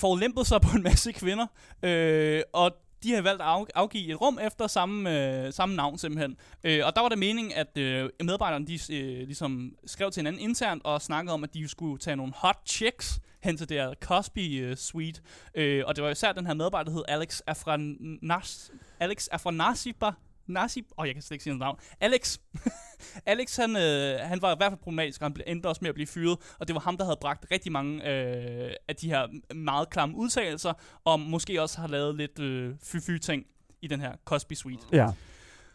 forlæmpet 0.00 0.46
sig 0.46 0.60
på 0.66 0.76
en 0.76 0.82
masse 0.82 1.12
kvinder. 1.12 1.46
Øh, 1.82 2.42
og 2.52 2.72
de 3.02 3.12
har 3.12 3.22
valgt 3.22 3.42
at 3.42 3.48
af, 3.48 3.64
afgive 3.74 4.12
et 4.12 4.20
rum 4.20 4.38
efter 4.42 4.66
samme, 4.66 5.10
øh, 5.46 5.52
samme 5.52 5.76
navn 5.76 5.98
simpelthen. 5.98 6.36
Øh, 6.64 6.86
og 6.86 6.96
der 6.96 7.00
var 7.02 7.08
det 7.08 7.18
meningen, 7.18 7.52
at 7.56 7.78
øh, 7.78 8.10
medarbejderne 8.22 8.66
de, 8.66 8.78
øh, 8.92 9.26
ligesom 9.26 9.74
skrev 9.86 10.10
til 10.10 10.20
hinanden 10.20 10.42
internt 10.42 10.84
og 10.84 11.02
snakkede 11.02 11.34
om, 11.34 11.44
at 11.44 11.54
de 11.54 11.68
skulle 11.68 11.98
tage 11.98 12.16
nogle 12.16 12.32
hot 12.36 12.58
chicks 12.66 13.20
hen 13.42 13.56
til 13.56 13.68
det 13.68 13.76
her 13.76 13.94
Cosby 14.00 14.62
øh, 14.62 14.76
Suite. 14.76 15.20
Øh, 15.54 15.82
og 15.86 15.96
det 15.96 16.04
var 16.04 16.10
især 16.10 16.32
den 16.32 16.46
her 16.46 16.54
medarbejder, 16.54 16.90
der 16.90 16.96
hed 16.96 17.04
Alex 17.08 17.40
Afranas, 17.46 18.70
Alex 19.00 19.28
Afranasiba, 19.30 20.10
Nasib, 20.50 20.84
åh, 20.90 21.02
oh, 21.02 21.06
jeg 21.06 21.14
kan 21.14 21.22
slet 21.22 21.34
ikke 21.34 21.42
sige 21.42 21.52
hans 21.52 21.60
navn. 21.60 21.78
Alex, 22.00 22.38
Alex 23.26 23.56
han, 23.56 23.76
øh, 23.76 24.18
han 24.20 24.42
var 24.42 24.52
i 24.52 24.56
hvert 24.58 24.72
fald 24.72 24.80
problematisk, 24.80 25.20
og 25.20 25.24
han 25.24 25.34
blev- 25.34 25.44
endte 25.46 25.66
også 25.66 25.78
med 25.82 25.88
at 25.88 25.94
blive 25.94 26.06
fyret, 26.06 26.38
og 26.58 26.68
det 26.68 26.74
var 26.74 26.80
ham, 26.80 26.96
der 26.96 27.04
havde 27.04 27.18
bragt 27.20 27.46
rigtig 27.50 27.72
mange 27.72 28.08
øh, 28.08 28.72
af 28.88 28.96
de 28.96 29.08
her 29.08 29.54
meget 29.54 29.90
klamme 29.90 30.16
udtalelser, 30.16 30.72
og 31.04 31.20
måske 31.20 31.62
også 31.62 31.80
har 31.80 31.88
lavet 31.88 32.14
lidt 32.16 32.38
øh, 32.38 32.74
fy 32.82 33.18
ting 33.18 33.44
i 33.82 33.86
den 33.86 34.00
her 34.00 34.12
Cosby 34.24 34.52
Suite. 34.52 34.82
Ja. 34.92 35.06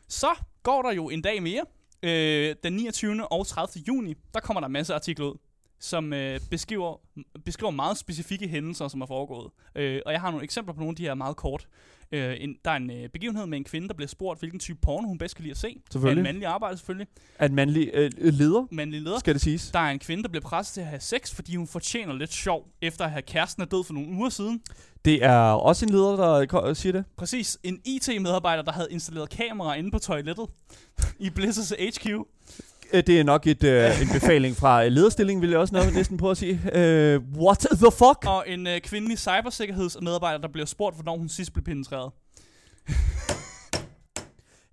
Så 0.08 0.28
går 0.64 0.82
der 0.82 0.92
jo 0.92 1.10
en 1.10 1.22
dag 1.22 1.44
mere. 1.44 1.66
Øh, 2.04 2.56
den 2.64 2.74
29. 2.74 3.28
og 3.28 3.48
30. 3.48 3.84
juni, 3.88 4.14
der 4.34 4.40
kommer 4.40 4.60
der 4.62 4.66
en 4.68 4.74
masse 4.74 4.94
artikler 4.94 5.26
ud, 5.26 5.38
som 5.86 6.14
øh, 6.14 6.40
beskriver, 6.52 7.00
beskriver 7.46 7.72
meget 7.72 7.98
specifikke 7.98 8.48
hændelser, 8.48 8.88
som 8.88 9.02
er 9.02 9.06
foregået. 9.06 9.52
Øh, 9.76 10.02
og 10.06 10.12
jeg 10.12 10.22
har 10.22 10.32
nogle 10.32 10.44
eksempler 10.44 10.74
på 10.74 10.80
nogle 10.80 10.92
af 10.92 10.96
de 10.96 11.04
her 11.04 11.14
meget 11.14 11.36
kort. 11.36 11.68
Øh, 12.12 12.36
en, 12.40 12.56
der 12.66 12.72
er 12.72 12.76
en 12.76 12.92
øh, 12.92 13.10
begivenhed 13.10 13.46
med 13.46 13.58
en 13.58 13.64
kvinde, 13.64 13.88
der 13.88 13.94
bliver 13.94 14.08
spurgt, 14.08 14.40
hvilken 14.40 14.60
type 14.60 14.80
porno 14.82 15.08
hun 15.08 15.18
bedst 15.18 15.36
kan 15.36 15.44
lide 15.44 15.52
at 15.52 15.58
se. 15.58 15.68
Af 15.68 15.74
Selvfølgelig. 15.92 16.20
en 16.22 16.24
mandlig 16.24 16.48
arbejder 16.48 16.76
selvfølgelig. 16.78 17.08
Er 17.40 17.46
en 17.46 17.56
mandlig 17.56 17.92
øh, 17.94 18.12
leder, 18.18 18.68
Mandlig 18.72 19.02
leder. 19.02 19.20
skal 19.20 19.34
det 19.34 19.42
siges. 19.42 19.72
Der 19.72 19.80
er 19.80 19.92
en 19.92 20.00
kvinde, 20.00 20.24
der 20.24 20.30
bliver 20.30 20.42
presset 20.44 20.74
til 20.74 20.82
at 20.82 20.88
have 20.88 21.00
sex, 21.00 21.36
fordi 21.36 21.56
hun 21.56 21.68
fortjener 21.68 22.14
lidt 22.14 22.34
sjov, 22.34 22.68
efter 22.82 23.06
at 23.06 23.12
have 23.12 23.22
kæresten 23.22 23.62
er 23.64 23.68
død 23.68 23.84
for 23.84 23.94
nogle 23.94 24.10
uger 24.10 24.30
siden. 24.30 24.62
Det 25.06 25.24
er 25.24 25.38
også 25.40 25.86
en 25.86 25.92
leder, 25.92 26.46
der 26.46 26.74
siger 26.74 26.94
det. 26.94 27.06
Præcis. 27.18 27.58
En 27.64 27.82
IT-medarbejder, 27.86 28.64
der 28.64 28.72
havde 28.72 28.88
installeret 28.92 29.30
kameraer 29.30 29.76
inde 29.76 29.92
på 29.92 30.00
toilettet 30.00 30.46
i 31.20 31.30
Blizzards 31.30 31.74
HQ. 31.98 32.08
Øh, 32.96 33.04
Det 33.08 33.20
er 33.20 33.24
nok 33.24 33.48
et, 33.48 33.64
øh, 33.64 34.02
en 34.02 34.08
befaling 34.14 34.56
fra 34.56 34.86
øh, 34.86 34.92
lederstillingen, 34.92 35.42
vil 35.42 35.50
jeg 35.50 35.60
også 35.60 35.76
nok 35.76 35.94
næsten 35.94 36.18
prøve 36.18 36.32
at 36.32 36.38
sige. 36.38 36.62
Øh, 36.74 37.22
what 37.38 37.58
the 37.60 37.92
fuck? 37.92 38.26
Og 38.28 38.44
en 38.48 38.68
øh, 38.68 38.80
kvindelig 38.82 39.18
cybersikkerhedsmedarbejder, 39.20 40.38
der 40.40 40.48
bliver 40.48 40.66
spurgt, 40.66 40.96
hvornår 40.96 41.18
hun 41.18 41.30
sidst 41.30 41.54
blev 41.54 41.64
penetreret. 41.64 42.12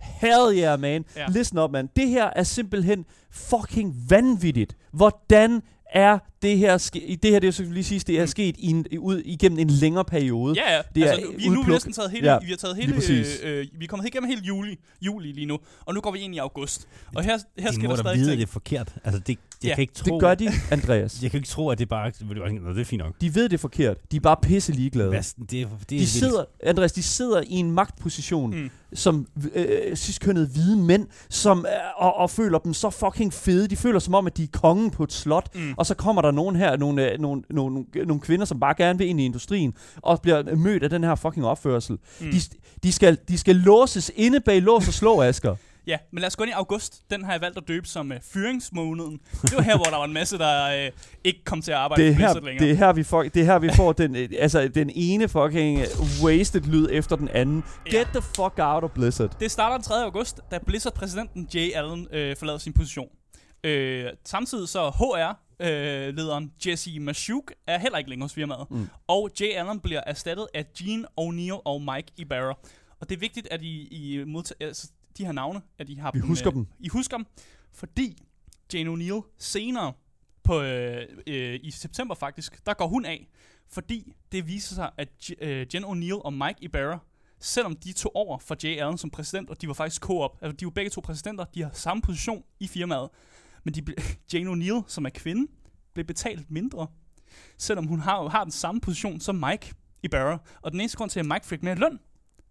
Hell 0.01 0.59
yeah, 0.59 0.81
man. 0.81 1.05
Ja. 1.17 1.27
Listen 1.29 1.59
up, 1.59 1.71
man. 1.71 1.89
Det 1.97 2.09
her 2.09 2.31
er 2.37 2.43
simpelthen 2.43 3.05
fucking 3.31 3.95
vanvittigt. 4.09 4.77
Hvordan 4.93 5.63
er 5.93 6.19
det 6.43 6.59
her 6.59 6.79
ske- 6.79 7.19
Det 7.23 7.31
her, 7.31 7.39
det 7.39 7.49
er 7.49 7.51
så 7.51 7.63
lige 7.63 7.85
sige, 7.85 8.01
det 8.07 8.21
er 8.21 8.27
sket 8.27 8.57
i 8.59 8.67
en, 8.67 8.87
i- 8.91 8.99
ud 8.99 9.23
igennem 9.25 9.59
en 9.59 9.71
længere 9.71 10.05
periode. 10.05 10.55
Ja, 10.57 10.77
ja. 10.77 10.83
Det 10.95 11.03
er 11.03 11.11
altså, 11.13 11.27
vi, 11.39 11.49
nu 11.49 11.61
er 11.61 11.65
vi 11.67 11.73
næsten 11.73 11.93
taget 11.93 12.11
hele, 12.11 12.33
Ja, 12.33 12.39
vi 12.39 12.47
har 12.51 12.57
taget 12.57 12.77
hele, 12.77 12.95
øh, 13.11 13.27
øh, 13.43 13.67
vi 13.79 13.85
er 13.85 13.89
kommet 13.89 14.07
igennem 14.09 14.29
hele 14.31 14.43
juli, 14.43 14.79
juli 15.03 15.33
lige 15.33 15.47
nu, 15.47 15.59
og 15.87 15.95
nu 15.95 16.01
går 16.01 16.11
vi 16.13 16.19
ind 16.19 16.35
i 16.35 16.39
august. 16.39 16.89
Og 17.17 17.23
her, 17.25 17.39
her 17.59 17.69
de 17.69 17.75
skal 17.75 17.89
må 17.89 17.97
der 17.97 18.03
stadig 18.03 18.19
vide, 18.19 18.31
ting. 18.31 18.39
det 18.41 18.47
er 18.49 18.53
forkert. 18.53 18.95
Altså, 19.05 19.21
det, 19.27 19.39
jeg 19.63 19.69
Ja, 19.69 19.75
kan 19.75 19.83
ikke 19.83 19.95
tro, 19.95 20.15
Det 20.15 20.21
gør 20.21 20.35
de, 20.35 20.49
Andreas. 20.71 21.23
Jeg 21.23 21.31
kan 21.31 21.39
ikke 21.39 21.49
tro, 21.49 21.69
at 21.71 21.79
det 21.79 21.89
bare... 21.89 22.13
Nå, 22.21 22.71
det 22.73 22.81
er 22.81 22.85
fint 22.85 23.03
nok. 23.03 23.15
De 23.21 23.35
ved, 23.35 23.43
det 23.49 23.53
er 23.53 23.59
forkert. 23.59 23.97
De 24.13 24.17
er 24.17 24.21
bare 24.21 24.37
pisse 24.43 24.73
ligeglade. 24.73 25.09
Hvad, 25.09 25.23
det, 25.23 25.33
er, 25.41 25.47
det 25.49 25.63
er 25.63 25.67
De 25.89 25.95
vildt. 25.97 26.09
sidder, 26.09 26.45
Andreas, 26.63 26.93
de 26.93 27.03
sidder 27.03 27.41
i 27.47 27.53
en 27.55 27.71
magtposition, 27.71 28.51
Mm. 28.51 28.57
mm. 28.57 28.71
som 28.95 29.27
øh, 29.55 29.97
sidstkønnede 29.97 30.47
hvide 30.47 30.77
mænd, 30.77 31.07
som, 31.31 31.59
øh, 31.59 32.03
og, 32.05 32.17
og 32.17 32.31
føler 32.31 32.59
dem 32.59 32.75
så 32.75 32.91
fucking 32.91 33.33
fede. 33.35 33.69
De 33.69 33.77
føler 33.77 33.99
som 33.99 34.15
om, 34.15 34.27
at 34.27 34.37
de 34.37 34.43
er 34.43 34.47
kongen 34.53 34.91
på 34.91 35.03
et 35.05 35.13
slot. 35.13 35.55
Mm. 35.55 35.75
Og 35.77 35.87
så 35.87 35.95
kommer 35.95 36.23
der 36.23 36.31
nogen 36.33 36.57
her, 36.57 36.77
nogle, 36.77 37.11
øh, 37.13 37.21
nogle, 37.21 37.43
nogle, 37.51 37.85
nogle 37.95 38.21
kvinder, 38.21 38.47
som 38.47 38.61
bare 38.61 38.75
gerne 38.77 38.99
vil 38.99 39.09
ind 39.09 39.21
i 39.21 39.25
industrien, 39.25 39.75
og 39.97 40.21
bliver 40.23 40.55
mødt 40.57 40.83
af 40.83 40.91
den 40.91 41.05
her 41.05 41.15
fucking 41.15 41.47
opførsel. 41.47 41.99
Mm. 42.21 42.31
De, 42.31 42.41
de, 42.83 42.93
skal, 42.93 43.19
de 43.29 43.39
skal 43.39 43.57
låses 43.57 44.11
inde 44.17 44.41
bag 44.41 44.63
lås 44.63 44.89
og 44.89 44.95
slå, 44.95 45.23
Asger. 45.29 45.57
Ja, 45.87 45.97
men 46.13 46.21
lad 46.21 46.27
os 46.27 46.37
gå 46.37 46.45
ind 46.45 46.51
i 46.51 46.53
august. 46.53 47.03
Den 47.11 47.25
har 47.25 47.33
jeg 47.33 47.41
valgt 47.41 47.59
at 47.59 47.69
døbe 47.69 47.89
som 47.89 48.11
uh, 48.11 48.17
fyringsmåneden. 48.33 49.21
Det 49.43 49.57
var 49.57 49.63
her, 49.63 49.77
hvor 49.77 49.85
der 49.85 49.97
var 49.97 50.05
en 50.05 50.13
masse, 50.13 50.39
der 50.39 50.87
uh, 50.87 50.93
ikke 51.25 51.45
kom 51.45 51.63
til 51.63 51.73
at 51.73 51.79
arbejde 51.79 52.03
Det 52.03 52.11
er, 52.11 52.15
her, 52.15 52.35
længere. 52.35 52.65
det 52.65 52.71
er 52.71 52.75
her, 52.77 52.93
vi 52.93 53.03
får, 53.03 53.23
det 53.23 53.37
er 53.37 53.45
her, 53.45 53.59
vi 53.59 53.71
får 53.77 53.93
den, 53.93 54.17
øh, 54.17 54.29
altså, 54.39 54.69
den 54.69 54.91
ene 54.95 55.29
fucking 55.29 55.81
øh, 55.81 55.87
wasted 56.25 56.61
lyd 56.61 56.89
efter 56.91 57.17
den 57.17 57.29
anden. 57.29 57.65
Ja. 57.87 57.99
Get 57.99 58.07
the 58.07 58.23
fuck 58.23 58.55
out 58.59 58.85
of 58.85 58.91
Blizzard. 58.91 59.37
Det 59.41 59.51
starter 59.51 59.77
den 59.77 59.85
3. 59.85 59.95
august, 60.05 60.41
da 60.51 60.59
Blizzard-præsidenten 60.67 61.49
Jay 61.55 61.73
Allen 61.75 62.07
øh, 62.13 62.37
forlader 62.37 62.59
sin 62.59 62.73
position. 62.73 63.09
Øh, 63.65 64.05
samtidig 64.25 64.69
så 64.69 64.91
HR-lederen 65.63 66.53
Jesse 66.67 67.01
Mashuk 67.01 67.53
er 67.67 67.79
heller 67.79 67.99
ikke 67.99 68.11
længere 68.11 68.25
hos 68.25 68.35
firmaet. 68.35 68.71
Mm. 68.71 68.89
Og 69.07 69.31
Jay 69.41 69.55
Allen 69.55 69.81
bliver 69.81 70.01
erstattet 70.07 70.47
af 70.55 70.67
Gene 70.79 71.07
O'Neill 71.21 71.61
og 71.65 71.83
Mike 71.83 72.13
Ibarra. 72.17 72.59
Og 73.01 73.09
det 73.09 73.15
er 73.17 73.21
vigtigt, 73.21 73.49
at 73.51 73.63
I, 73.63 73.87
I 73.87 74.25
modtager 74.25 74.67
altså, 74.67 74.91
de 75.19 75.25
her 75.25 75.33
navne, 75.33 75.63
at 75.79 75.89
I 75.89 75.95
har 75.95 76.11
Vi 76.15 76.19
dem, 76.21 76.29
husker 76.29 76.51
øh, 76.51 76.55
dem. 76.55 76.67
I 76.81 76.89
husker 76.89 77.17
dem, 77.17 77.27
fordi 77.73 78.23
Jane 78.75 78.91
O'Neill 78.93 79.35
senere 79.39 79.93
på, 80.45 80.63
øh, 80.63 81.07
øh, 81.27 81.61
i 81.63 81.71
september 81.71 82.15
faktisk, 82.15 82.67
der 82.67 82.75
går 82.75 82.87
hun 82.87 83.05
af, 83.05 83.29
fordi 83.69 84.13
det 84.33 84.47
viser 84.47 84.75
sig, 84.75 84.91
at 84.99 85.09
J- 85.23 85.45
øh, 85.45 85.67
Jen 85.75 85.85
O'Neill 85.85 86.21
og 86.23 86.33
Mike 86.33 86.57
Ibarra, 86.61 86.99
selvom 87.41 87.77
de 87.77 87.93
tog 87.93 88.17
over 88.17 88.39
for 88.39 88.57
Jay 88.65 88.79
Allen 88.79 88.99
som 88.99 89.11
præsident, 89.11 89.51
og 89.51 89.61
de 89.63 89.69
var 89.69 89.75
faktisk 89.75 90.03
co-op, 90.03 90.39
altså 90.43 90.57
de 90.57 90.65
var 90.65 90.71
begge 90.71 90.91
to 90.91 91.01
præsidenter, 91.01 91.45
de 91.45 91.63
har 91.63 91.71
samme 91.73 92.03
position 92.03 92.45
i 92.61 92.67
firmaet, 92.69 93.09
men 93.65 93.75
de 93.75 93.83
Jane 94.33 94.51
O'Neill, 94.51 94.83
som 94.87 95.05
er 95.05 95.11
kvinde, 95.11 95.53
blev 95.95 96.05
betalt 96.07 96.51
mindre, 96.51 96.87
selvom 97.59 97.87
hun 97.87 98.01
har, 98.01 98.29
har 98.29 98.45
den 98.45 98.53
samme 98.53 98.81
position 98.81 99.21
som 99.21 99.35
Mike 99.35 99.73
Ibarra. 100.03 100.39
Og 100.63 100.73
den 100.73 100.81
eneste 100.81 100.97
grund 100.99 101.11
til, 101.11 101.21
at 101.21 101.27
Mike 101.27 101.47
fik 101.47 101.63
mere 101.63 101.75
løn, 101.75 101.99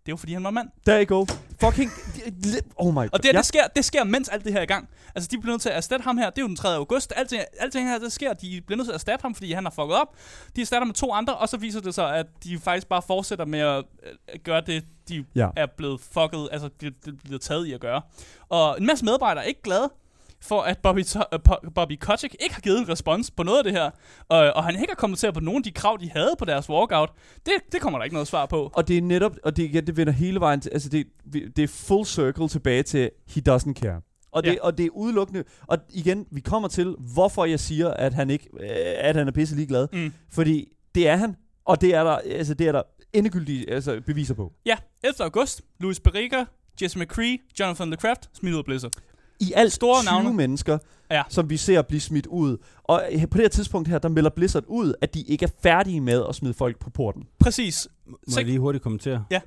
det 0.06 0.12
var 0.12 0.16
fordi 0.18 0.34
han 0.34 0.44
var 0.44 0.50
mand. 0.52 0.70
There 0.88 1.06
you 1.06 1.18
go. 1.18 1.26
Fucking... 1.60 1.92
Oh 2.76 2.94
my 2.94 2.98
god. 2.98 3.10
Og 3.14 3.24
det, 3.24 3.34
ja. 3.34 3.38
det, 3.38 3.46
sker, 3.46 3.68
det 3.76 3.86
sker, 3.86 4.04
mens 4.04 4.30
alt 4.30 4.44
det 4.44 4.52
her 4.52 4.60
er 4.60 4.64
i 4.64 4.66
gang. 4.66 4.90
Altså, 5.16 5.28
de 5.32 5.38
bliver 5.42 5.54
nødt 5.54 5.62
til 5.62 5.70
at 5.70 5.76
erstatte 5.78 6.04
ham 6.04 6.18
her. 6.18 6.30
Det 6.30 6.38
er 6.38 6.42
jo 6.42 6.48
den 6.48 6.56
3. 6.56 6.76
august. 6.76 7.14
Alting, 7.16 7.42
alting 7.60 7.90
her, 7.90 8.00
det 8.00 8.12
sker. 8.12 8.34
De 8.34 8.62
bliver 8.62 8.78
nødt 8.78 8.86
til 8.88 8.92
at 8.92 8.96
erstatte 8.96 9.22
ham, 9.24 9.36
fordi 9.36 9.52
han 9.52 9.66
har 9.66 9.72
fucket 9.72 9.96
op. 9.96 10.16
De 10.56 10.62
erstatter 10.62 10.86
med 10.86 10.94
to 10.96 11.12
andre, 11.14 11.36
og 11.38 11.50
så 11.50 11.58
viser 11.58 11.80
det 11.82 11.96
sig, 11.96 12.16
at 12.16 12.26
de 12.44 12.60
faktisk 12.60 12.88
bare 12.88 13.02
fortsætter 13.02 13.46
med 13.46 13.60
at 13.60 13.84
øh, 14.34 14.40
gøre 14.44 14.62
det, 14.62 14.86
de 15.10 15.26
Ja. 15.36 15.50
er 15.56 15.66
blevet 15.78 16.02
fucket, 16.02 16.50
altså 16.52 16.70
det, 16.82 17.06
det 17.06 17.20
bliver 17.24 17.40
taget 17.40 17.66
i 17.68 17.74
at 17.74 17.80
gøre. 17.80 18.02
Og 18.50 18.78
en 18.80 18.86
masse 18.86 19.06
medarbejdere 19.06 19.44
er 19.44 19.48
ikke 19.48 19.62
glade 19.62 19.90
for, 20.42 20.62
at 20.62 20.78
Bobby, 20.78 21.04
To- 21.04 21.20
uh, 21.36 21.74
Bobby 21.76 21.98
Kotick 22.00 22.36
ikke 22.40 22.54
har 22.56 22.62
givet 22.62 22.80
en 22.80 22.90
respons 22.90 23.32
på 23.32 23.44
noget 23.44 23.58
af 23.58 23.64
det 23.64 23.74
her. 23.74 23.90
Og, 24.30 24.38
og 24.54 24.64
han 24.64 24.76
ikke 24.76 24.88
har 24.90 24.96
kommenteret 24.96 25.34
på 25.34 25.40
nogle 25.40 25.58
af 25.58 25.64
de 25.64 25.72
krav, 25.72 25.98
de 26.02 26.10
havde 26.10 26.36
på 26.40 26.46
deres 26.46 26.70
walkout. 26.70 27.10
Det, 27.46 27.54
det 27.72 27.82
kommer 27.82 28.00
der 28.00 28.04
ikke 28.04 28.14
noget 28.16 28.28
svar 28.28 28.46
på. 28.46 28.72
Og 28.74 28.88
det 28.88 28.98
er 28.98 29.02
netop, 29.02 29.36
og 29.44 29.58
det, 29.58 29.64
igen, 29.64 29.88
det 29.88 29.98
vender 29.98 30.14
hele 30.14 30.40
vejen 30.40 30.62
til, 30.62 30.70
altså 30.70 30.90
det, 30.90 31.08
det 31.34 31.60
er 31.60 31.68
full 31.68 32.06
circle 32.06 32.48
tilbage 32.48 32.84
til, 32.84 33.10
he 33.28 33.42
doesn't 33.50 33.74
care. 33.74 34.02
Og 34.32 34.44
det, 34.44 34.50
Ja. 34.50 34.56
og 34.62 34.78
det 34.78 34.86
er 34.86 34.90
udelukkende, 34.90 35.44
og 35.68 35.78
igen, 35.90 36.26
vi 36.32 36.42
kommer 36.42 36.70
til, 36.70 36.96
hvorfor 37.14 37.46
jeg 37.46 37.60
siger, 37.60 37.90
at 37.94 38.14
han 38.14 38.30
ikke, 38.30 38.50
øh, 38.60 38.70
at 38.98 39.16
han 39.16 39.28
er 39.28 39.32
pisse 39.32 39.56
ligeglad. 39.56 39.88
Mm. 39.94 40.14
Fordi 40.32 40.68
det 40.96 41.08
er 41.08 41.16
han, 41.16 41.36
og 41.66 41.82
det 41.82 41.96
er 41.96 42.04
der, 42.04 42.12
altså 42.18 42.54
det 42.54 42.68
er 42.68 42.72
der 42.72 42.82
endegyldige 43.14 43.70
altså, 43.72 44.02
beviser 44.06 44.34
på. 44.34 44.54
Ja, 44.66 44.76
11. 45.04 45.16
august. 45.24 45.62
Louis 45.80 46.00
Berica, 46.00 46.46
Jesse 46.82 47.00
McCree, 47.00 47.38
Jonathan 47.60 47.90
LeCraft, 47.90 48.30
smidt 48.34 48.56
ud 48.56 48.64
Blizzard. 48.64 48.92
I 49.42 49.54
alt 49.56 49.74
Store 49.74 50.02
20 50.02 50.06
navne. 50.06 50.34
mennesker, 50.34 50.78
Ja. 51.12 51.24
som 51.30 51.50
vi 51.50 51.58
ser 51.58 51.82
blive 51.82 52.02
smidt 52.02 52.28
ud. 52.28 52.58
Og 52.84 53.04
øh, 53.12 53.22
på 53.22 53.38
det 53.38 53.42
her 53.44 53.50
tidspunkt 53.50 53.88
her, 53.88 53.98
der 54.00 54.10
melder 54.10 54.30
Blizzard 54.30 54.64
ud, 54.68 54.94
at 55.02 55.14
de 55.14 55.22
ikke 55.22 55.46
er 55.46 55.50
færdige 55.64 56.02
med 56.02 56.24
at 56.30 56.36
smide 56.36 56.54
folk 56.54 56.80
på 56.80 56.90
porten. 56.90 57.24
Præcis. 57.40 57.88
Må 58.08 58.18
Så- 58.28 58.40
jeg 58.40 58.46
lige 58.46 58.60
hurtigt 58.60 58.84
kommentere? 58.84 59.26
Ja. 59.32 59.40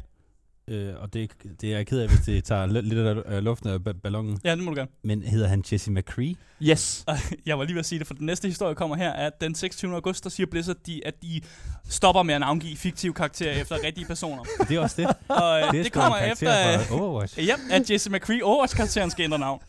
Øh, 0.68 0.92
og 1.00 1.12
det, 1.14 1.30
det 1.60 1.72
er 1.72 1.76
jeg 1.76 1.86
ked 1.86 1.98
af, 2.00 2.08
hvis 2.08 2.20
det 2.20 2.44
tager 2.44 2.66
lidt 2.66 2.98
af 2.98 3.36
øh, 3.36 3.42
luften 3.42 3.68
af 3.70 3.76
ba- 3.88 4.00
ballonen. 4.02 4.38
Ja, 4.44 4.50
det 4.56 4.64
må 4.64 4.70
du 4.70 4.76
gerne. 4.76 4.90
Men 5.04 5.22
hedder 5.22 5.48
han 5.48 5.64
Jesse 5.72 5.90
McCree? 5.90 6.34
Yes. 6.62 7.04
Jeg 7.46 7.58
var 7.58 7.64
lige 7.64 7.74
ved 7.74 7.80
at 7.80 7.86
sige 7.86 7.98
det, 7.98 8.06
for 8.06 8.14
den 8.14 8.26
næste 8.26 8.48
historie 8.48 8.74
kommer 8.74 8.96
her, 8.96 9.12
at 9.12 9.40
den 9.40 9.54
26. 9.54 9.94
august, 9.94 10.24
der 10.24 10.30
siger 10.30 10.46
Blizzard, 10.46 10.76
de, 10.86 11.06
at 11.06 11.14
de 11.22 11.40
stopper 11.88 12.22
med 12.22 12.34
at 12.34 12.40
navngive 12.40 12.76
fiktive 12.76 13.14
karakterer 13.14 13.60
efter 13.60 13.76
rigtige 13.84 14.06
personer. 14.06 14.42
Det 14.68 14.76
er 14.76 14.80
også 14.80 15.02
det. 15.02 15.06
Og 15.28 15.60
øh, 15.60 15.70
Det, 15.72 15.78
er 15.78 15.82
det 15.82 15.92
kommer 15.92 16.18
efter, 16.18 16.72
øh, 16.92 17.00
Overwatch. 17.00 17.46
ja, 17.46 17.54
at 17.70 17.90
Jesse 17.90 18.10
McCree 18.10 18.44
Overwatch-karakteren 18.44 19.10
skal 19.10 19.24
ændre 19.24 19.38
navn. 19.38 19.60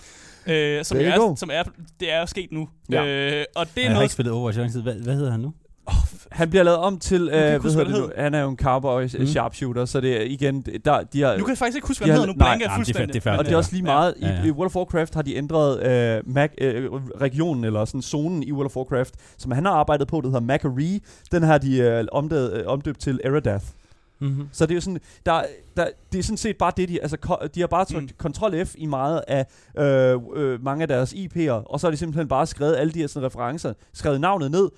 Øh, 0.47 0.85
som, 0.85 0.97
er, 0.97 1.35
som 1.35 1.49
er, 1.53 1.63
det 1.99 2.11
er 2.11 2.19
jo 2.19 2.25
sket 2.25 2.51
nu. 2.51 2.69
Ja. 2.91 3.05
Øh, 3.05 3.45
og 3.55 3.65
det 3.67 3.77
er 3.77 3.81
Jeg 3.81 3.89
har 3.89 3.93
noget, 3.93 4.03
ikke 4.05 4.13
spillet 4.13 4.33
Overwatch 4.33 4.57
i 4.59 4.61
lang 4.61 4.71
tid. 4.71 4.81
Hvad, 4.81 4.93
hvad 4.95 5.15
hedder 5.15 5.31
han 5.31 5.39
nu? 5.39 5.53
Oh, 5.87 5.93
Han 6.31 6.49
bliver 6.49 6.63
lavet 6.63 6.79
om 6.79 6.99
til, 6.99 7.21
øh, 7.21 7.27
hvad 7.29 7.59
huske, 7.59 7.69
hedder 7.69 7.85
hvad 7.85 8.01
det 8.01 8.09
nu? 8.17 8.21
Han 8.23 8.33
er 8.33 8.41
jo 8.41 8.49
en 8.49 8.57
cowboy 8.57 9.03
mm. 9.03 9.09
Mm. 9.19 9.27
sharpshooter, 9.27 9.85
så 9.85 10.01
det 10.01 10.17
er 10.17 10.21
igen, 10.21 10.61
der, 10.61 11.03
de 11.03 11.21
har, 11.21 11.37
Nu 11.37 11.43
kan 11.43 11.49
jeg 11.49 11.57
faktisk 11.57 11.75
ikke 11.75 11.87
huske, 11.87 12.03
hvad 12.05 12.13
han 12.13 12.21
hedder. 12.21 12.33
Nu 12.33 12.37
blanker 12.37 12.65
jeg 12.65 12.71
jamen, 12.71 12.85
det 12.85 12.89
er 12.95 12.97
fuldstændig. 12.99 13.23
færdigt, 13.23 13.23
det 13.23 13.31
er 13.33 13.37
og 13.37 13.45
det 13.45 13.53
er 13.53 13.57
også 13.57 13.71
lige 13.73 13.83
meget, 13.83 14.13
Ja, 14.21 14.27
ja. 14.27 14.43
I, 14.43 14.47
i 14.47 14.51
World 14.51 14.65
of 14.65 14.75
Warcraft 14.75 15.15
har 15.15 15.21
de 15.21 15.35
ændret 15.35 15.83
øh, 15.83 16.21
Mac, 16.25 16.49
øh, 16.57 16.91
regionen, 17.21 17.63
eller 17.63 17.85
sådan 17.85 18.01
zonen 18.01 18.43
i 18.43 18.51
World 18.51 18.65
of 18.65 18.75
Warcraft, 18.77 19.13
som 19.37 19.51
han 19.51 19.65
har 19.65 19.71
arbejdet 19.71 20.07
på, 20.07 20.17
det 20.17 20.25
hedder 20.25 20.39
Macquarie. 20.39 20.99
Den 21.31 21.43
har 21.43 21.57
de 21.57 21.77
øh, 21.77 22.05
omdøbt, 22.11 22.53
øh, 22.57 22.63
omdøbt 22.67 22.99
til 22.99 23.19
Eridath. 23.23 23.65
Mm-hmm. 24.21 24.47
Så 24.51 24.65
det 24.65 24.71
er 24.71 24.75
jo 24.75 24.81
sådan, 24.81 24.99
der, 25.25 25.43
der, 25.77 25.87
det 26.11 26.19
er 26.19 26.23
sådan 26.23 26.37
set 26.37 26.57
bare 26.57 26.71
det, 26.77 26.89
de, 26.89 27.01
altså, 27.01 27.17
ko- 27.17 27.47
de 27.55 27.59
har 27.59 27.67
bare 27.67 27.85
trykt 27.85 28.01
Mm. 28.23 28.27
mm. 28.27 28.33
Ctrl 28.33 28.65
F 28.65 28.75
i 28.77 28.85
meget 28.85 29.21
af 29.27 29.45
øh, 29.77 30.19
øh, 30.35 30.63
mange 30.63 30.81
af 30.81 30.87
deres 30.87 31.13
IP'er, 31.13 31.51
og 31.51 31.79
så 31.79 31.87
har 31.87 31.91
de 31.91 31.97
simpelthen 31.97 32.27
bare 32.27 32.47
skrevet 32.47 32.75
alle 32.75 32.93
de 32.93 32.99
her 32.99 33.07
sådan, 33.07 33.25
referencer, 33.25 33.73
skrevet 33.93 34.21
navnet 34.21 34.51
ned, 34.51 34.69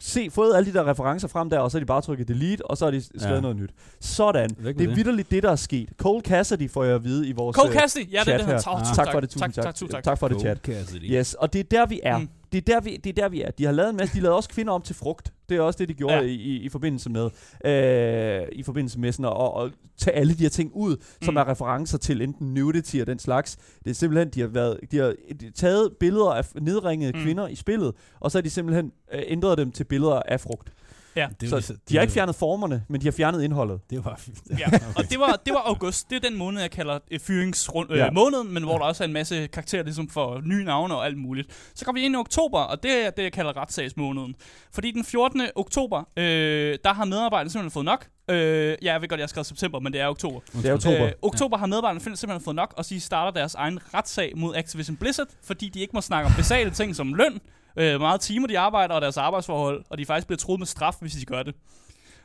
se, 0.00 0.28
fået 0.30 0.56
alle 0.56 0.72
de 0.72 0.78
der 0.78 0.86
referencer 0.90 1.28
frem 1.28 1.50
der, 1.50 1.58
og 1.58 1.70
så 1.70 1.78
har 1.78 1.80
de 1.80 1.86
bare 1.86 2.02
trykket 2.02 2.28
delete, 2.28 2.66
og 2.66 2.76
så 2.76 2.84
har 2.84 2.90
de 2.90 3.02
skrevet 3.02 3.34
Ja. 3.36 3.40
noget 3.40 3.56
nyt. 3.56 3.70
Sådan. 4.00 4.50
Med 4.58 4.74
Det 4.74 4.82
er 4.82 4.86
det. 4.88 4.96
vidderligt 4.96 5.30
det, 5.30 5.42
der 5.42 5.50
er 5.50 5.56
sket. 5.56 5.88
Cole 5.98 6.22
Cassidy 6.22 6.70
får 6.70 6.84
jeg 6.84 6.94
at 6.94 7.04
vide 7.04 7.28
i 7.28 7.32
vores 7.32 7.56
Cole 7.56 7.70
øh, 7.74 7.76
Cassidy. 7.80 8.12
Ja, 8.12 8.18
det 8.18 8.18
er 8.18 8.22
chat 8.24 8.38
det, 8.38 8.46
han 8.46 8.54
her. 8.54 8.60
tager. 8.62 8.76
Ah. 8.76 8.94
Tak 8.94 9.12
for 9.12 9.20
det, 9.20 9.30
tusind 9.30 9.52
tak. 9.52 9.64
tak. 9.74 9.90
Tak. 9.90 10.02
Tak 10.04 10.18
for 10.18 10.28
det, 10.28 10.40
chat. 10.40 10.68
Yes, 11.02 11.34
og 11.34 11.52
det 11.52 11.58
er 11.58 11.64
der, 11.64 11.86
vi 11.86 12.00
er. 12.02 12.18
Mm. 12.18 12.28
Det, 12.52 12.68
er 12.68 12.74
der, 12.74 12.80
vi, 12.80 12.96
det 12.96 13.10
er 13.18 13.22
der, 13.22 13.28
vi 13.28 13.42
er. 13.42 13.50
De 13.50 13.64
har 13.64 13.72
lavet 13.72 13.90
en 13.90 13.96
masse, 13.96 14.14
de 14.16 14.20
lavede 14.20 14.36
også 14.36 14.48
kvinder 14.48 14.72
om 14.72 14.82
til 14.82 14.94
frugt. 14.96 15.32
Det 15.48 15.56
er 15.56 15.60
også 15.60 15.76
det, 15.78 15.88
de 15.88 15.94
gjorde 15.94 16.14
Ja. 16.14 16.20
i, 16.20 16.34
i, 16.34 16.56
i, 16.56 16.68
forbindelse 16.68 17.10
med 17.10 17.30
øh, 17.64 18.48
i 18.52 18.62
forbindelse 18.62 19.00
med 19.00 19.12
sådan 19.12 19.24
at, 19.56 19.64
at 19.64 19.72
tage 19.98 20.16
alle 20.16 20.34
de 20.34 20.42
her 20.42 20.48
ting 20.48 20.70
ud, 20.74 20.96
som 21.22 21.34
Mm. 21.34 21.38
er 21.38 21.48
referencer 21.48 21.98
til 21.98 22.22
enten 22.22 22.54
nudity 22.54 22.96
og 23.00 23.06
den 23.06 23.18
slags. 23.18 23.56
Det 23.84 23.90
er 23.90 23.94
simpelthen, 23.94 24.28
de 24.28 24.40
har, 24.40 24.48
været, 24.48 24.80
de 24.90 24.98
har 24.98 25.14
taget 25.54 25.90
billeder 26.00 26.30
af 26.30 26.44
nedringede 26.60 27.12
mm. 27.12 27.22
kvinder 27.24 27.48
i 27.48 27.54
spillet, 27.54 27.92
og 28.20 28.30
så 28.30 28.38
har 28.38 28.42
de 28.42 28.50
simpelthen 28.50 28.92
øh, 29.12 29.22
ændret 29.26 29.58
dem 29.58 29.72
til 29.72 29.84
billeder 29.84 30.22
af 30.28 30.40
frugt. 30.40 30.72
Ja. 31.16 31.28
Det 31.40 31.48
Så 31.50 31.56
jo 31.56 31.62
lige- 31.68 31.78
de 31.88 31.94
har 31.96 32.02
ikke 32.02 32.12
fjernet 32.14 32.34
formerne, 32.34 32.84
men 32.88 33.00
de 33.00 33.06
har 33.06 33.12
fjernet 33.12 33.42
indholdet. 33.42 33.80
Det 33.90 34.04
var 34.04 34.20
Ja, 34.58 34.66
og 34.96 35.10
det 35.10 35.18
var, 35.20 35.40
det 35.46 35.54
var 35.54 35.60
august. 35.66 36.10
Det 36.10 36.16
er 36.24 36.28
den 36.28 36.38
måned, 36.38 36.60
jeg 36.60 36.70
kalder 36.70 36.98
øh, 37.10 37.20
fyringsmåneden, 37.20 37.94
øh, 37.94 37.98
Ja. 37.98 38.10
måneden, 38.10 38.54
men 38.54 38.62
hvor 38.62 38.78
der 38.78 38.84
også 38.84 39.04
er 39.04 39.06
en 39.08 39.12
masse 39.12 39.46
karakterer 39.46 39.82
ligesom 39.82 40.08
for 40.08 40.40
nye 40.44 40.64
navne 40.64 40.94
og 40.96 41.06
alt 41.06 41.18
muligt. 41.18 41.70
Så 41.74 41.84
kommer 41.84 42.00
vi 42.00 42.04
ind 42.06 42.14
i 42.14 42.16
oktober, 42.18 42.58
og 42.60 42.82
det 42.82 43.06
er 43.06 43.10
det, 43.10 43.22
jeg 43.22 43.32
kalder 43.32 43.56
retssagsmåneden. 43.56 44.34
Fordi 44.72 44.90
den 44.90 45.04
14. 45.04 45.42
oktober, 45.56 45.98
øh, 46.16 46.78
der 46.84 46.92
har 46.92 47.04
medarbejderne 47.04 47.50
simpelthen 47.50 47.70
fået 47.70 47.84
nok. 47.84 48.06
Øh, 48.28 48.76
ja, 48.82 48.92
jeg 48.92 49.00
ved 49.00 49.08
godt, 49.08 49.18
jeg 49.18 49.24
har 49.24 49.28
skrevet 49.28 49.46
september, 49.46 49.80
men 49.80 49.92
det 49.92 50.00
er 50.00 50.08
oktober. 50.08 50.40
Det 50.52 50.66
er 50.66 50.74
oktober. 50.74 51.06
Øh, 51.06 51.12
oktober 51.22 51.56
har 51.56 51.66
medarbejderne 51.66 52.00
simpelthen 52.00 52.40
fået 52.40 52.56
nok, 52.56 52.74
og 52.76 52.88
de 52.88 53.00
starter 53.00 53.40
deres 53.40 53.54
egen 53.54 53.80
retssag 53.94 54.32
mod 54.36 54.56
Activision 54.56 54.96
Blizzard, 54.96 55.26
fordi 55.44 55.68
de 55.68 55.80
ikke 55.80 55.90
må 55.94 56.00
snakke 56.00 56.26
om 56.26 56.32
basale 56.36 56.70
ting 56.70 56.96
som 56.96 57.14
løn, 57.14 57.40
øh, 57.76 58.00
meget 58.00 58.20
timer 58.20 58.46
de 58.46 58.58
arbejder 58.58 58.94
og 58.94 59.00
deres 59.00 59.16
arbejdsforhold, 59.16 59.84
og 59.90 59.98
de 59.98 60.06
faktisk 60.06 60.26
bliver 60.26 60.38
troet 60.38 60.60
med 60.60 60.66
straf, 60.66 60.94
hvis 61.00 61.12
de 61.12 61.24
gør 61.24 61.42
det. 61.42 61.54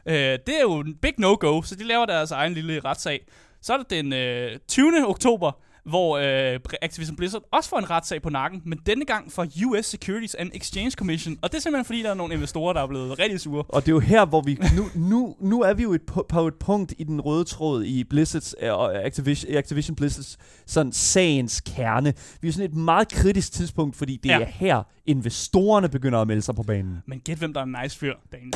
Øh, 0.05 0.15
det 0.15 0.57
er 0.57 0.61
jo 0.61 0.79
en 0.79 0.95
big 0.95 1.13
no-go, 1.17 1.61
så 1.61 1.75
de 1.75 1.83
laver 1.83 2.05
deres 2.05 2.31
egen 2.31 2.53
lille 2.53 2.79
retssag. 2.79 3.25
Så 3.61 3.73
er 3.73 3.77
det 3.77 3.89
den 3.89 4.13
øh, 4.13 4.59
20. 4.67 5.07
oktober, 5.07 5.51
hvor 5.85 6.17
øh, 6.17 6.59
Activision 6.81 7.15
Blizzard 7.15 7.41
også 7.51 7.69
får 7.69 7.77
en 7.77 7.89
retssag 7.89 8.21
på 8.21 8.29
nakken, 8.29 8.61
men 8.65 8.79
denne 8.85 9.05
gang 9.05 9.31
fra 9.31 9.45
US 9.65 9.85
Securities 9.85 10.35
and 10.35 10.51
Exchange 10.53 10.91
Commission. 10.91 11.37
Og 11.41 11.51
det 11.51 11.57
er 11.57 11.61
simpelthen 11.61 11.85
fordi, 11.85 12.03
der 12.03 12.09
er 12.09 12.13
nogle 12.13 12.33
investorer, 12.33 12.73
der 12.73 12.81
er 12.81 12.87
blevet 12.87 13.19
rigtig 13.19 13.39
sure. 13.39 13.63
Og 13.69 13.81
det 13.81 13.91
er 13.91 13.93
jo 13.93 13.99
her, 13.99 14.25
hvor 14.25 14.41
vi... 14.41 14.59
Nu, 14.75 14.85
nu, 14.95 15.35
nu 15.39 15.61
er 15.61 15.73
vi 15.73 15.83
jo 15.83 15.93
et, 15.93 16.01
på, 16.29 16.47
et 16.47 16.55
punkt 16.55 16.93
i 16.97 17.03
den 17.03 17.21
røde 17.21 17.43
tråd 17.43 17.83
i 17.83 18.03
Blizzards 18.03 18.55
øh, 18.61 18.73
og 18.73 19.05
Activision, 19.05 19.55
Activision 19.55 19.95
Blizzards 19.95 20.37
sådan 20.65 20.91
sagens 20.91 21.61
kerne. 21.61 22.13
Vi 22.41 22.47
er 22.47 22.51
sådan 22.51 22.69
et 22.69 22.75
meget 22.75 23.09
kritisk 23.09 23.51
tidspunkt, 23.51 23.95
fordi 23.95 24.19
det 24.23 24.29
ja. 24.29 24.39
er 24.39 24.45
her, 24.45 24.83
investorerne 25.05 25.89
begynder 25.89 26.19
at 26.19 26.27
melde 26.27 26.41
sig 26.41 26.55
på 26.55 26.63
banen. 26.63 27.03
Men 27.05 27.19
gæt, 27.19 27.37
hvem 27.37 27.53
der 27.53 27.59
er 27.59 27.65
en 27.65 27.75
nice 27.83 27.97
fyr, 27.97 28.13
Daniel. 28.31 28.53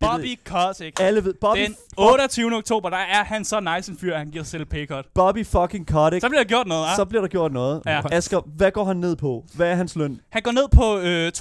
Bobby 0.00 0.38
Kotick. 0.44 1.00
Alle 1.00 1.24
ved... 1.24 1.34
Bobby, 1.40 1.58
Den 1.60 1.76
28. 1.98 2.56
oktober, 2.56 2.90
der 2.90 2.96
er 2.96 3.24
han 3.24 3.44
så 3.44 3.60
nice 3.60 3.92
en 3.92 3.98
fyr, 3.98 4.12
at 4.12 4.18
han 4.18 4.30
giver 4.30 4.44
sig 4.44 4.50
selv 4.50 4.64
pay 4.64 4.86
cut. 4.86 5.06
Bobby 5.14 5.46
fucking 5.46 5.86
Kotick. 5.86 6.20
Så 6.20 6.28
bliver 6.28 6.42
der 6.42 6.48
gjort 6.48 6.66
noget, 6.66 6.86
Så 6.96 7.02
ah? 7.02 7.08
bliver 7.08 7.20
der 7.22 7.28
gjort 7.28 7.52
noget. 7.52 7.82
Ja. 7.86 8.00
Asger, 8.12 8.40
hvad 8.56 8.70
går 8.70 8.84
han 8.84 8.96
ned 8.96 9.16
på? 9.16 9.44
Hvad 9.54 9.70
er 9.70 9.74
hans 9.74 9.96
løn? 9.96 10.20
Han 10.30 10.42
går 10.42 10.52
ned 10.52 10.68
på 10.72 10.98
øh, 10.98 11.32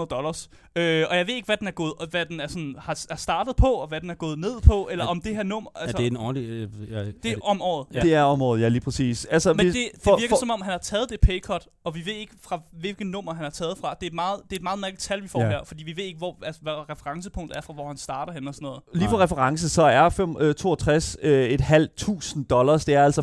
62.500 0.00 0.06
dollars. 0.06 0.48
Øh, 0.76 1.06
og 1.10 1.16
jeg 1.16 1.26
ved 1.26 1.34
ikke, 1.34 1.46
hvad 1.46 1.56
den 1.56 1.66
er 1.66 1.70
gået, 1.70 1.92
hvad 2.10 2.26
den 2.26 2.40
er, 2.40 2.46
sådan, 2.46 2.76
har, 2.78 2.98
er 3.10 3.16
startet 3.16 3.56
på, 3.56 3.66
og 3.66 3.88
hvad 3.88 4.00
den 4.00 4.10
er 4.10 4.14
gået 4.14 4.38
ned 4.38 4.60
på, 4.60 4.88
eller 4.90 5.04
Er- 5.04 5.08
om 5.08 5.20
det 5.20 5.36
her 5.36 5.42
nummer... 5.42 5.70
Altså, 5.74 5.96
er 5.96 6.00
det 6.00 6.06
en 6.06 6.16
årlig... 6.16 6.48
Øh, 6.48 6.68
ja, 6.90 7.04
det 7.04 7.32
er 7.32 7.36
om 7.42 7.62
året. 7.62 7.86
Ja. 7.94 8.00
Det 8.00 8.14
er 8.14 8.22
området, 8.22 8.62
ja, 8.62 8.68
lige 8.68 8.80
præcis. 8.80 9.24
Altså, 9.24 9.52
Men 9.54 9.66
hvis- 9.66 9.74
det, 9.74 9.88
det 9.94 10.02
for- 10.04 10.16
virker 10.16 10.28
for- 10.34 10.40
som 10.40 10.50
om, 10.50 10.60
han 10.62 10.70
har 10.70 10.78
taget 10.78 11.10
det 11.10 11.20
pay 11.20 11.40
cut, 11.40 11.68
og 11.84 11.94
vi 11.94 12.06
ved 12.06 12.12
ikke 12.12 12.32
fra 12.42 12.60
hvilket 12.72 13.06
nummer 13.06 13.34
han 13.34 13.42
har 13.44 13.50
taget 13.50 13.78
fra. 13.78 13.94
Det 13.94 14.02
er 14.02 14.10
et 14.10 14.14
meget, 14.14 14.40
det 14.44 14.52
er 14.52 14.56
et 14.56 14.62
meget 14.62 14.78
mærkeligt 14.78 15.02
tal, 15.02 15.22
vi 15.22 15.28
får 15.28 15.40
Ja. 15.42 15.48
her, 15.48 15.64
fordi 15.64 15.84
vi 15.84 15.96
ved 15.96 16.04
ikke, 16.04 16.18
hvor, 16.18 16.36
altså, 16.42 16.62
hvad 16.62 16.72
referencepunktet 16.90 17.56
er 17.56 17.57
fra, 17.60 17.72
hvor 17.72 17.86
han 17.88 17.96
starter 17.96 18.32
hen 18.32 18.48
og 18.48 18.54
sådan 18.54 18.66
noget. 18.66 18.80
Lige 18.94 19.08
for 19.08 19.16
Nej. 19.16 19.24
reference, 19.24 19.68
så 19.68 19.82
er 19.82 20.08
fem, 20.08 20.36
øh, 20.40 20.54
62 20.54 21.16
øh, 21.22 21.48
et 21.48 21.60
halvt 21.60 21.96
tusind 21.96 22.44
dollars. 22.46 22.84
Det 22.84 22.94
er 22.94 23.04
altså 23.04 23.22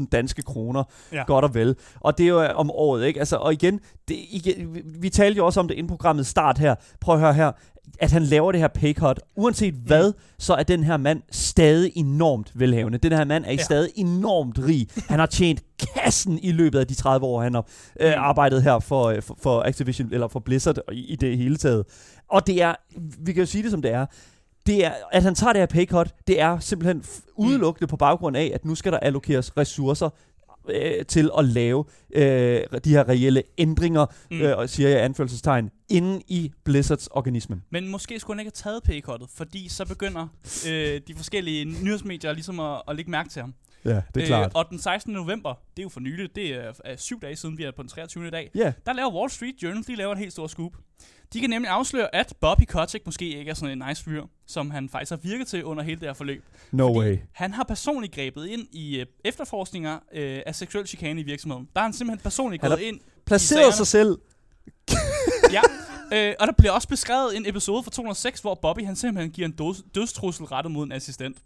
413.000 0.00 0.06
danske 0.12 0.42
kroner. 0.42 0.84
Ja. 1.12 1.24
Godt 1.26 1.44
og 1.44 1.54
vel. 1.54 1.76
Og 2.00 2.18
det 2.18 2.24
er 2.24 2.28
jo 2.28 2.42
øh, 2.42 2.50
om 2.54 2.70
året, 2.70 3.04
ikke? 3.06 3.18
Altså, 3.20 3.36
og 3.36 3.52
igen, 3.52 3.80
det, 4.08 4.16
igen, 4.30 4.74
vi, 4.74 4.82
vi 5.00 5.08
talte 5.08 5.36
jo 5.38 5.46
også 5.46 5.60
om 5.60 5.68
det 5.68 5.74
inden 5.74 5.88
programmet 5.88 6.26
start 6.26 6.58
her. 6.58 6.74
Prøv 7.00 7.14
at 7.14 7.20
høre 7.20 7.34
her. 7.34 7.52
At 8.00 8.12
han 8.12 8.22
laver 8.22 8.52
det 8.52 8.60
her 8.60 8.68
pay 8.68 8.94
cut. 8.94 9.20
Uanset 9.36 9.74
hvad, 9.74 10.12
så 10.38 10.54
er 10.54 10.62
den 10.62 10.84
her 10.84 10.96
mand 10.96 11.22
stadig 11.30 11.92
enormt 11.94 12.52
velhavende. 12.54 12.98
Den 12.98 13.12
her 13.12 13.24
mand 13.24 13.44
er 13.44 13.48
Ja. 13.48 13.54
ja. 13.56 13.62
stadig 13.62 13.90
enormt 13.96 14.58
rig. 14.58 14.88
Han 15.08 15.18
har 15.18 15.26
tjent 15.26 15.62
kassen 15.94 16.38
i 16.42 16.52
løbet 16.52 16.78
af 16.78 16.86
de 16.86 16.94
30 16.94 17.26
år, 17.26 17.40
han 17.42 17.54
har 17.54 17.66
øh, 18.00 18.08
Mm. 18.08 18.14
arbejdet 18.18 18.62
her 18.62 18.78
for, 18.78 19.04
øh, 19.04 19.22
for, 19.22 19.36
for 19.42 19.62
Activision, 19.62 20.08
eller 20.12 20.28
for 20.28 20.40
Blizzard 20.40 20.76
i, 20.92 21.12
i 21.12 21.16
det 21.16 21.38
hele 21.38 21.56
taget. 21.56 21.84
Og 22.28 22.46
det 22.46 22.62
er, 22.62 22.74
vi 23.18 23.32
kan 23.32 23.40
jo 23.42 23.46
sige 23.46 23.62
det 23.62 23.70
som 23.70 23.82
det 23.82 23.90
er, 23.90 24.06
det 24.66 24.84
er, 24.84 24.92
at 25.12 25.22
han 25.22 25.34
tager 25.34 25.52
det 25.52 25.60
her 25.60 25.66
pay 25.66 25.86
cut, 25.86 26.14
det 26.26 26.40
er 26.40 26.58
simpelthen 26.58 27.04
udelukkende 27.36 27.86
på 27.86 27.96
baggrund 27.96 28.36
af, 28.36 28.50
at 28.54 28.64
nu 28.64 28.74
skal 28.74 28.92
der 28.92 28.98
allokeres 28.98 29.56
ressourcer 29.56 30.10
øh, 30.68 31.06
til 31.06 31.30
at 31.38 31.44
lave 31.44 31.84
øh, 32.14 32.60
de 32.84 32.90
her 32.90 33.08
reelle 33.08 33.42
ændringer, 33.58 34.06
Mm. 34.30 34.40
øh, 34.40 34.68
siger 34.68 34.88
jeg 34.88 35.04
anførselstegn, 35.04 35.70
inden 35.88 36.22
i 36.28 36.52
Blizzards 36.64 37.06
organismen. 37.06 37.62
Men 37.70 37.88
måske 37.88 38.20
skulle 38.20 38.34
han 38.36 38.46
ikke 38.46 38.52
have 38.64 38.72
taget 38.72 38.82
pay 38.82 39.00
cuttet, 39.02 39.28
fordi 39.34 39.68
så 39.68 39.84
begynder 39.86 40.26
øh, 40.68 41.00
de 41.08 41.14
forskellige 41.16 41.64
nyhedsmedier 41.64 42.32
ligesom 42.32 42.60
at, 42.60 42.82
at 42.88 42.96
lægge 42.96 43.10
mærke 43.10 43.28
til 43.28 43.40
ham. 43.42 43.54
Ja, 43.84 44.00
det 44.14 44.22
er 44.22 44.26
klart. 44.26 44.52
og 44.54 44.66
den 44.70 44.78
16. 44.78 45.12
november, 45.12 45.54
det 45.76 45.78
er 45.78 45.82
jo 45.82 45.88
for 45.88 46.00
nyligt, 46.00 46.36
det 46.36 46.46
er, 46.54 46.72
er 46.84 46.96
syv 46.96 47.20
dage 47.20 47.36
siden, 47.36 47.58
vi 47.58 47.64
er 47.64 47.70
på 47.76 47.82
den 47.82 47.88
23. 47.90 48.30
dag, 48.30 48.50
Ja, 48.54 48.72
der 48.86 48.92
laver 48.92 49.14
Wall 49.14 49.30
Street 49.30 49.54
Journal, 49.62 49.86
de 49.86 49.96
laver 49.96 50.12
et 50.12 50.18
helt 50.18 50.32
stort 50.32 50.50
scoop. 50.50 50.72
De 51.32 51.40
kan 51.40 51.50
nemlig 51.50 51.70
afsløre, 51.70 52.14
at 52.14 52.34
Bobby 52.40 52.62
Kotick 52.68 53.06
måske 53.06 53.38
ikke 53.38 53.50
er 53.50 53.54
sådan 53.54 53.80
en 53.82 53.84
nice 53.88 54.04
fyr, 54.04 54.22
som 54.46 54.70
han 54.70 54.88
faktisk 54.88 55.10
har 55.10 55.16
virket 55.16 55.46
til 55.46 55.64
under 55.64 55.82
hele 55.82 56.00
det 56.00 56.08
her 56.08 56.12
forløb. 56.14 56.44
no 56.72 56.98
way. 57.00 57.18
Han 57.32 57.52
har 57.52 57.64
personligt 57.64 58.14
grebet 58.14 58.46
ind 58.46 58.66
i 58.72 59.00
øh, 59.00 59.06
efterforskninger 59.24 59.98
øh, 60.12 60.40
af 60.46 60.54
seksuel 60.54 60.86
chikane 60.86 61.20
i 61.20 61.24
virksomheden. 61.24 61.68
Der 61.74 61.80
har 61.80 61.86
han 61.86 61.92
simpelthen 61.92 62.22
personligt 62.22 62.62
Han 62.62 62.70
gået 62.70 62.80
ind. 62.80 63.00
Placeret 63.26 63.74
sig 63.74 63.86
selv. 63.86 64.18
Ja, 65.52 65.60
øh, 66.14 66.34
og 66.40 66.46
der 66.46 66.52
bliver 66.58 66.72
også 66.72 66.88
beskrevet 66.88 67.36
en 67.36 67.48
episode 67.48 67.82
fra 67.82 67.90
206, 67.90 68.40
hvor 68.40 68.58
Bobby 68.62 68.84
han 68.86 68.96
simpelthen 68.96 69.30
giver 69.32 69.48
en 69.48 69.54
døds, 69.54 69.82
dødstrussel 69.94 70.44
rettet 70.46 70.72
mod 70.72 70.84
en 70.86 70.92
assistent. 70.92 71.36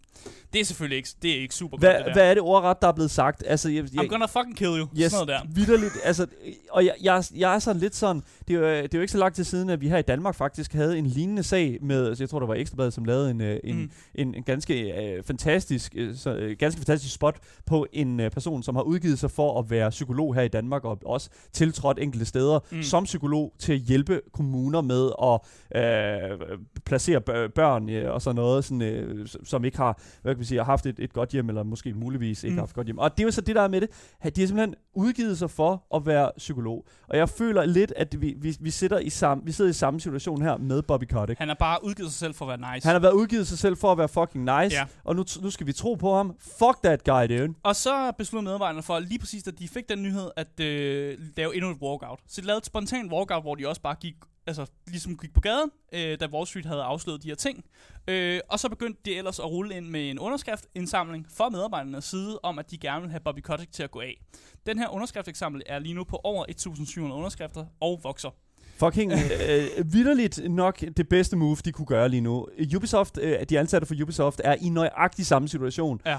Det 0.52 0.61
er 0.61 0.64
selvfølgelig 0.64 0.96
ikke, 0.96 1.09
det 1.22 1.37
er 1.37 1.40
ikke 1.40 1.54
super 1.54 1.70
godt, 1.76 1.81
Hvad, 1.83 1.94
det 1.98 2.07
der. 2.07 2.12
hvad 2.12 2.31
er 2.31 2.35
det 2.35 2.42
ordret, 2.42 2.76
der 2.83 2.88
er 2.88 2.92
blevet 2.92 3.11
sagt? 3.11 3.42
Altså, 3.46 3.68
jeg, 3.68 3.85
jeg, 3.94 4.02
I'm 4.04 4.07
gonna 4.09 4.26
fucking 4.26 4.57
kill 4.57 4.70
you. 4.78 4.87
Yes, 4.98 5.12
Sådan 5.12 5.26
noget 5.26 5.42
der. 5.46 5.54
vidderligt. 5.54 5.92
Altså, 6.04 6.26
og 6.70 6.85
jeg, 6.85 6.94
jeg, 7.02 7.24
jeg 7.37 7.54
er 7.54 7.59
sådan 7.59 7.81
lidt 7.81 7.94
sådan, 7.96 8.22
det 8.48 8.57
er, 8.57 8.61
jo, 8.61 8.66
det 8.66 8.94
er 8.94 8.98
jo 8.98 9.00
ikke 9.00 9.12
så 9.12 9.18
lang 9.18 9.35
tid 9.35 9.44
siden, 9.44 9.70
at 9.70 9.81
vi 9.81 9.88
her 9.88 9.98
i 9.98 10.02
Danmark 10.02 10.35
faktisk 10.35 10.72
havde 10.72 10.98
en 10.98 11.07
lignende 11.07 11.42
sag 11.42 11.78
med, 11.83 12.07
altså 12.09 12.24
jeg 12.24 12.31
tror, 12.31 12.38
der 12.38 12.46
var 12.46 12.54
Ekstrabladet, 12.54 12.92
som 12.94 13.04
lavede 13.04 13.31
en, 13.31 13.40
øh, 13.40 13.61
en, 13.64 13.76
Mm. 13.76 13.90
en, 14.14 14.35
en 14.35 14.42
ganske 14.42 15.02
øh, 15.02 15.22
fantastisk 15.24 15.92
øh, 15.96 16.16
så, 16.16 16.35
øh, 16.35 16.57
ganske 16.59 16.78
fantastisk 16.78 17.14
spot 17.14 17.37
på 17.66 17.87
en 17.92 18.20
øh, 18.20 18.31
person, 18.31 18.62
som 18.62 18.74
har 18.76 18.83
udgivet 18.83 19.18
sig 19.18 19.31
for 19.31 19.59
at 19.59 19.70
være 19.70 19.90
psykolog 19.90 20.35
her 20.35 20.42
i 20.42 20.48
Danmark, 20.48 20.85
og 20.85 20.98
også 21.04 21.28
tiltrådt 21.52 21.98
enkelte 21.98 22.26
steder 22.26 22.59
Mm. 22.72 22.83
som 22.83 23.04
psykolog 23.04 23.52
til 23.59 23.72
at 23.72 23.78
hjælpe 23.78 24.20
kommuner 24.59 24.81
med 24.81 25.11
at 25.23 25.40
øh, 25.83 26.59
placere 26.85 27.21
bør- 27.21 27.49
børn 27.49 27.88
øh, 27.90 28.12
og 28.14 28.23
sådan 28.23 28.37
noget, 28.37 28.64
sådan, 28.64 28.83
øh, 28.83 29.27
som 29.44 29.64
ikke 29.64 29.77
har 29.77 30.01
hvad 30.23 30.35
kan 30.35 30.40
vi 30.40 30.44
sige, 30.44 30.62
haft 30.64 30.87
et, 30.87 30.99
et 30.99 31.12
godt 31.12 31.31
hjem, 31.31 31.49
eller 31.49 31.62
måske 31.62 31.94
muligvis 31.94 32.44
ikke 32.44 32.55
Mm. 32.55 32.59
haft 32.59 32.71
et 32.71 32.75
godt 32.75 32.87
hjem. 32.87 32.99
Og 32.99 33.16
det 33.18 33.23
er 33.23 33.27
jo 33.27 33.31
så 33.31 33.40
det, 33.40 33.57
der 33.57 33.62
er 33.62 33.68
med 33.68 33.81
det. 33.81 33.90
De 34.37 34.40
har 34.40 34.47
simpelthen 34.47 34.75
udgivet 34.94 35.38
sig 35.38 35.51
for 35.51 35.85
at 35.97 36.07
være 36.07 36.31
psykolog. 36.37 36.87
Og 37.09 37.16
jeg 37.16 37.29
føler 37.29 37.64
lidt, 37.66 37.92
at 37.97 38.21
vi, 38.21 38.35
vi, 38.38 38.57
vi, 38.61 38.71
sidder, 38.71 38.99
i 38.99 39.11
samme, 39.11 39.44
vi 39.44 39.53
sidder 39.53 39.71
i 39.71 39.75
samme 39.75 40.01
situation 40.01 40.42
her 40.42 40.57
med 40.57 40.83
Bobby 40.83 41.05
Kotick. 41.05 41.38
Han 41.38 41.49
har 41.49 41.57
bare 41.61 41.85
udgivet 41.85 42.11
sig 42.11 42.18
selv 42.18 42.35
for 42.35 42.44
at 42.51 42.61
være 42.61 42.75
nice. 42.75 42.87
Han 42.88 42.94
har 42.94 43.01
været 43.01 43.12
udgivet 43.12 43.47
sig 43.47 43.59
selv 43.59 43.77
for 43.77 43.92
at 43.92 43.99
være 43.99 44.09
fucking 44.09 44.44
nice, 44.44 44.77
Ja. 44.77 44.85
og 45.05 45.16
nu, 45.16 45.25
nu 45.42 45.51
skal 45.51 45.66
vi 45.66 45.73
tro 45.73 45.94
på 45.94 46.14
ham. 46.16 46.35
Fuck 46.40 46.83
that 46.85 47.05
guy, 47.05 47.38
dude. 47.38 47.55
Og 47.62 47.77
så 47.77 48.12
besluttede 48.18 48.44
medarbejderne 48.44 48.83
for, 48.83 48.99
lige 48.99 49.18
præcis 49.18 49.42
da 49.42 49.51
de 49.51 49.68
fik 49.68 49.88
den 49.88 50.03
nyhed, 50.03 50.31
at 50.37 50.61
øh, 50.61 51.18
lave 51.37 51.55
endnu 51.57 51.71
et 51.71 51.77
walkout. 51.83 52.18
Så 52.29 52.40
de 52.40 52.47
lavede 52.47 52.59
et 52.59 52.66
spontant 52.66 53.12
walkout, 53.12 53.42
hvor 53.42 53.55
de 53.55 53.68
også 53.68 53.83
bare 53.83 53.94
gik, 54.01 54.14
altså 54.49 54.67
ligesom 54.87 55.19
gik 55.19 55.35
på 55.35 55.41
gaden, 55.41 55.71
øh, 55.93 56.21
da 56.21 56.27
Wall 56.27 56.47
Street 56.47 56.67
havde 56.67 56.83
afsløret 56.83 57.23
de 57.23 57.29
her 57.29 57.35
ting. 57.35 57.65
Øh, 58.09 58.41
og 58.49 58.61
så 58.61 58.69
begyndte 58.69 59.01
de 59.05 59.17
ellers 59.17 59.39
at 59.39 59.51
rulle 59.51 59.77
ind 59.77 59.87
med 59.87 60.11
en 60.11 60.19
underskriftindsamling 60.19 61.27
fra 61.31 61.49
medarbejdernes 61.49 62.05
side, 62.05 62.39
om 62.43 62.59
at 62.59 62.71
de 62.71 62.79
gerne 62.79 63.01
vil 63.01 63.11
have 63.11 63.21
Bobby 63.21 63.41
Kotick 63.41 63.73
til 63.73 63.83
at 63.83 63.91
gå 63.91 64.01
af. 64.01 64.21
Den 64.67 64.79
her 64.79 64.89
underskriftindsamling 64.89 65.63
er 65.67 65.79
lige 65.79 65.95
nu 65.95 66.05
på 66.05 66.21
over 66.25 66.45
1.700 66.51 67.01
underskrifter 67.01 67.67
og 67.81 68.01
vokser. 68.03 68.31
Fucking 68.77 69.13
øh, 69.49 69.93
vidderligt 69.93 70.41
nok 70.51 70.81
det 70.97 71.09
bedste 71.09 71.37
move, 71.37 71.57
de 71.65 71.73
kunne 71.73 71.87
gøre 71.87 72.09
lige 72.09 72.21
nu. 72.21 72.47
Ubisoft, 72.77 73.19
øh, 73.19 73.45
de 73.49 73.59
ansatte 73.59 73.87
for 73.87 73.95
Ubisoft, 74.03 74.41
er 74.45 74.57
i 74.61 74.69
nøjagtig 74.69 75.27
samme 75.27 75.49
situation. 75.49 76.01
Ja. 76.07 76.19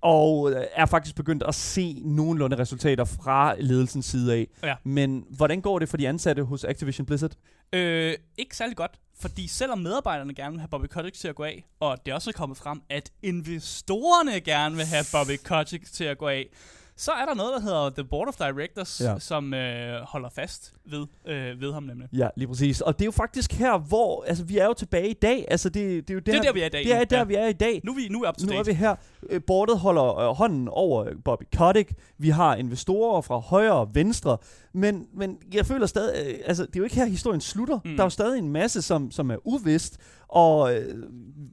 Og 0.00 0.50
øh, 0.50 0.64
er 0.72 0.86
faktisk 0.86 1.16
begyndt 1.16 1.42
at 1.42 1.54
se 1.54 2.02
nogenlunde 2.04 2.58
resultater 2.58 3.04
fra 3.04 3.54
ledelsens 3.58 4.06
side 4.06 4.34
af. 4.34 4.48
Ja. 4.62 4.74
Men 4.84 5.24
hvordan 5.30 5.60
går 5.60 5.78
det 5.78 5.88
for 5.88 5.96
de 5.96 6.08
ansatte 6.08 6.42
hos 6.42 6.64
Activision 6.64 7.06
Blizzard? 7.06 7.32
Øh, 7.72 8.14
ikke 8.38 8.56
særlig 8.56 8.76
godt, 8.76 9.00
fordi 9.20 9.48
selvom 9.48 9.78
medarbejderne 9.78 10.34
gerne 10.34 10.52
vil 10.52 10.60
have 10.60 10.68
Bobby 10.68 10.86
Kotick 10.86 11.16
til 11.16 11.28
at 11.28 11.34
gå 11.34 11.42
af, 11.44 11.66
og 11.80 11.98
det 12.06 12.12
er 12.12 12.14
også 12.14 12.32
kommet 12.32 12.58
frem, 12.58 12.80
at 12.90 13.10
investorerne 13.22 14.40
gerne 14.40 14.76
vil 14.76 14.84
have 14.84 15.04
Bobby 15.12 15.36
Kotick 15.44 15.92
til 15.92 16.04
at 16.04 16.18
gå 16.18 16.28
af, 16.28 16.48
så 16.96 17.10
er 17.12 17.24
der 17.26 17.34
noget, 17.34 17.52
der 17.56 17.60
hedder 17.60 17.90
The 17.90 18.04
Board 18.04 18.28
of 18.28 18.34
Directors, 18.36 19.00
Ja. 19.00 19.18
som 19.18 19.54
øh, 19.54 20.00
holder 20.02 20.28
fast 20.34 20.72
ved, 20.90 21.06
øh, 21.26 21.60
ved 21.60 21.72
ham 21.72 21.82
nemlig. 21.82 22.08
Ja, 22.12 22.28
lige 22.36 22.48
præcis. 22.48 22.80
Og 22.80 22.98
det 22.98 23.02
er 23.04 23.06
jo 23.06 23.10
faktisk 23.12 23.52
her, 23.52 23.78
hvor... 23.78 24.24
Altså, 24.26 24.44
vi 24.44 24.58
er 24.58 24.64
jo 24.66 24.72
tilbage 24.72 25.08
i 25.08 25.14
dag. 25.14 25.44
Altså, 25.48 25.68
det, 25.68 26.08
det 26.08 26.10
er 26.10 26.14
jo 26.14 26.20
Det 26.20 26.28
er 26.28 26.32
her, 26.34 26.42
der, 26.42 26.52
vi 26.52 26.60
er 26.60 26.66
i 26.66 26.68
dag. 26.68 26.84
Det 26.84 26.92
er 26.92 27.04
der, 27.04 27.18
ja. 27.18 27.24
vi 27.24 27.34
er 27.34 27.46
i 27.46 27.52
dag. 27.52 27.80
Nu 27.84 27.92
er 27.92 27.96
vi, 27.96 28.08
nu 28.10 28.22
er 28.22 28.28
up 28.28 28.36
to 28.36 28.46
Nu 28.46 28.52
er 28.52 28.56
date. 28.56 28.66
vi 28.66 28.72
her. 28.74 28.94
Øh, 29.30 29.40
Bordet 29.46 29.78
holder 29.78 30.18
øh, 30.18 30.36
hånden 30.36 30.68
over 30.68 31.04
øh, 31.04 31.12
Bobby 31.24 31.44
Kotick. 31.56 31.92
Vi 32.18 32.28
har 32.28 32.54
investorer 32.56 33.20
fra 33.20 33.38
højre 33.38 33.72
og 33.74 33.94
venstre. 33.94 34.38
Men, 34.74 35.06
men 35.14 35.38
jeg 35.54 35.66
føler 35.66 35.86
stadig... 35.86 36.26
Øh, 36.26 36.34
altså, 36.46 36.66
det 36.66 36.76
er 36.76 36.80
jo 36.80 36.84
ikke 36.84 36.96
her, 36.96 37.04
historien 37.06 37.40
slutter. 37.40 37.78
Mm. 37.84 37.90
Der 37.90 38.00
er 38.02 38.06
jo 38.06 38.10
stadig 38.10 38.38
en 38.38 38.48
masse, 38.52 38.82
som, 38.82 39.10
som 39.10 39.30
er 39.30 39.36
uvist. 39.44 39.98
Og 40.28 40.74
øh, 40.74 41.02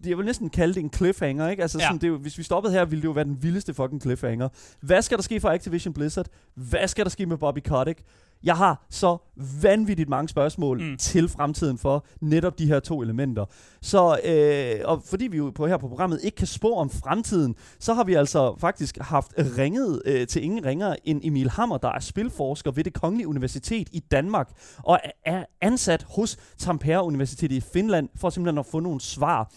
jeg 0.05 0.17
vil 0.17 0.25
næsten 0.25 0.49
kalde 0.49 0.73
det 0.73 0.79
en 0.83 0.93
cliffhanger, 0.95 1.49
ikke? 1.49 1.61
Altså, 1.61 1.77
Ja. 1.79 1.85
sådan, 1.85 2.01
det 2.01 2.07
jo, 2.07 2.17
hvis 2.17 2.37
vi 2.37 2.43
stoppede 2.43 2.73
her, 2.73 2.85
ville 2.85 3.01
det 3.01 3.07
jo 3.07 3.11
være 3.11 3.25
den 3.25 3.43
vildeste 3.43 3.73
fucking 3.73 4.01
cliffhanger. 4.01 4.49
Hvad 4.81 5.01
skal 5.01 5.17
der 5.17 5.23
ske 5.23 5.39
for 5.39 5.49
Activision 5.49 5.93
Blizzard? 5.93 6.27
Hvad 6.55 6.87
skal 6.87 7.05
der 7.05 7.09
ske 7.09 7.25
med 7.25 7.37
Bobby 7.37 7.59
Kotick? 7.67 8.01
Jeg 8.43 8.57
har 8.57 8.85
så 8.89 9.17
vanvittigt 9.61 10.09
mange 10.09 10.29
spørgsmål 10.29 10.81
mm. 10.81 10.97
Til 10.97 11.29
fremtiden 11.29 11.77
for 11.77 12.05
netop 12.21 12.59
de 12.59 12.67
her 12.67 12.79
to 12.79 13.01
elementer. 13.01 13.45
Så, 13.81 14.19
øh, 14.23 14.89
og 14.89 15.03
fordi 15.09 15.27
vi 15.27 15.37
jo 15.37 15.51
på 15.55 15.67
her 15.67 15.77
på 15.77 15.87
programmet 15.87 16.19
ikke 16.23 16.35
kan 16.35 16.47
spå 16.47 16.73
om 16.73 16.89
fremtiden, 16.89 17.55
så 17.79 17.93
har 17.93 18.03
vi 18.03 18.13
altså 18.13 18.55
faktisk 18.59 18.97
haft 18.97 19.33
ringet 19.37 20.01
øh, 20.05 20.27
til 20.27 20.43
ingen 20.43 20.65
ringer 20.65 20.95
end 21.05 21.21
Emil 21.23 21.49
Hammer, 21.49 21.77
der 21.77 21.89
er 21.89 21.99
spilforsker 21.99 22.71
ved 22.71 22.83
det 22.83 22.93
Kongelige 22.93 23.27
Universitet 23.27 23.87
i 23.91 23.99
Danmark, 23.99 24.51
og 24.77 24.99
er 25.25 25.45
ansat 25.61 26.05
hos 26.09 26.37
Tampere 26.57 27.03
Universitet 27.03 27.51
i 27.51 27.61
Finland, 27.73 28.09
for 28.15 28.29
simpelthen 28.29 28.57
at 28.57 28.65
få 28.65 28.79
nogle 28.79 29.01
svar. 29.01 29.51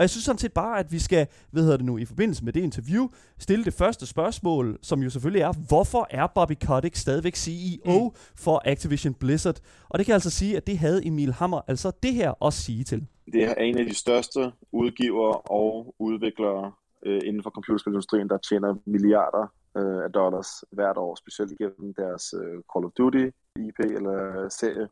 Og 0.00 0.02
jeg 0.02 0.10
synes 0.10 0.24
sådan 0.24 0.38
set 0.38 0.52
bare, 0.52 0.78
at 0.78 0.92
vi 0.92 0.98
skal, 0.98 1.26
hvad 1.50 1.62
hedder 1.62 1.76
det 1.76 1.86
nu, 1.86 1.98
i 1.98 2.04
forbindelse 2.04 2.44
med 2.44 2.52
det 2.52 2.60
interview, 2.60 3.08
stille 3.38 3.64
det 3.64 3.74
første 3.74 4.06
spørgsmål, 4.06 4.78
som 4.82 5.02
jo 5.02 5.10
selvfølgelig 5.10 5.42
er, 5.42 5.52
hvorfor 5.68 6.06
er 6.10 6.26
Bobby 6.26 6.52
Kotick 6.66 6.96
stadigvæk 6.96 7.36
CEO 7.36 7.98
mm. 8.04 8.16
for 8.36 8.62
Activision 8.64 9.14
Blizzard? 9.14 9.58
Og 9.88 9.98
det 9.98 10.06
kan 10.06 10.14
altså 10.14 10.30
sige, 10.30 10.56
at 10.56 10.66
det 10.66 10.78
havde 10.78 11.06
Emil 11.06 11.32
Hammer 11.32 11.60
altså 11.68 11.92
det 12.02 12.14
her 12.14 12.46
at 12.46 12.52
sige 12.52 12.84
til. 12.84 13.06
Det 13.32 13.44
er 13.44 13.54
en 13.54 13.78
af 13.78 13.86
de 13.86 13.94
største 13.94 14.52
udgivere 14.72 15.34
og 15.34 15.94
udviklere 15.98 16.72
øh, 17.06 17.20
inden 17.24 17.42
for 17.42 17.50
computerspilindustrien, 17.50 18.28
der 18.28 18.38
tjener 18.38 18.74
milliarder 18.86 19.52
øh, 19.76 20.04
af 20.04 20.12
dollars 20.12 20.64
hvert 20.72 20.96
år, 20.96 21.14
specielt 21.14 21.58
gennem 21.58 21.94
deres 21.94 22.34
øh, 22.40 22.58
Call 22.72 22.84
of 22.84 22.92
Duty 22.98 23.26
IP 23.56 23.78
eller 23.78 24.48
serie, 24.48 24.88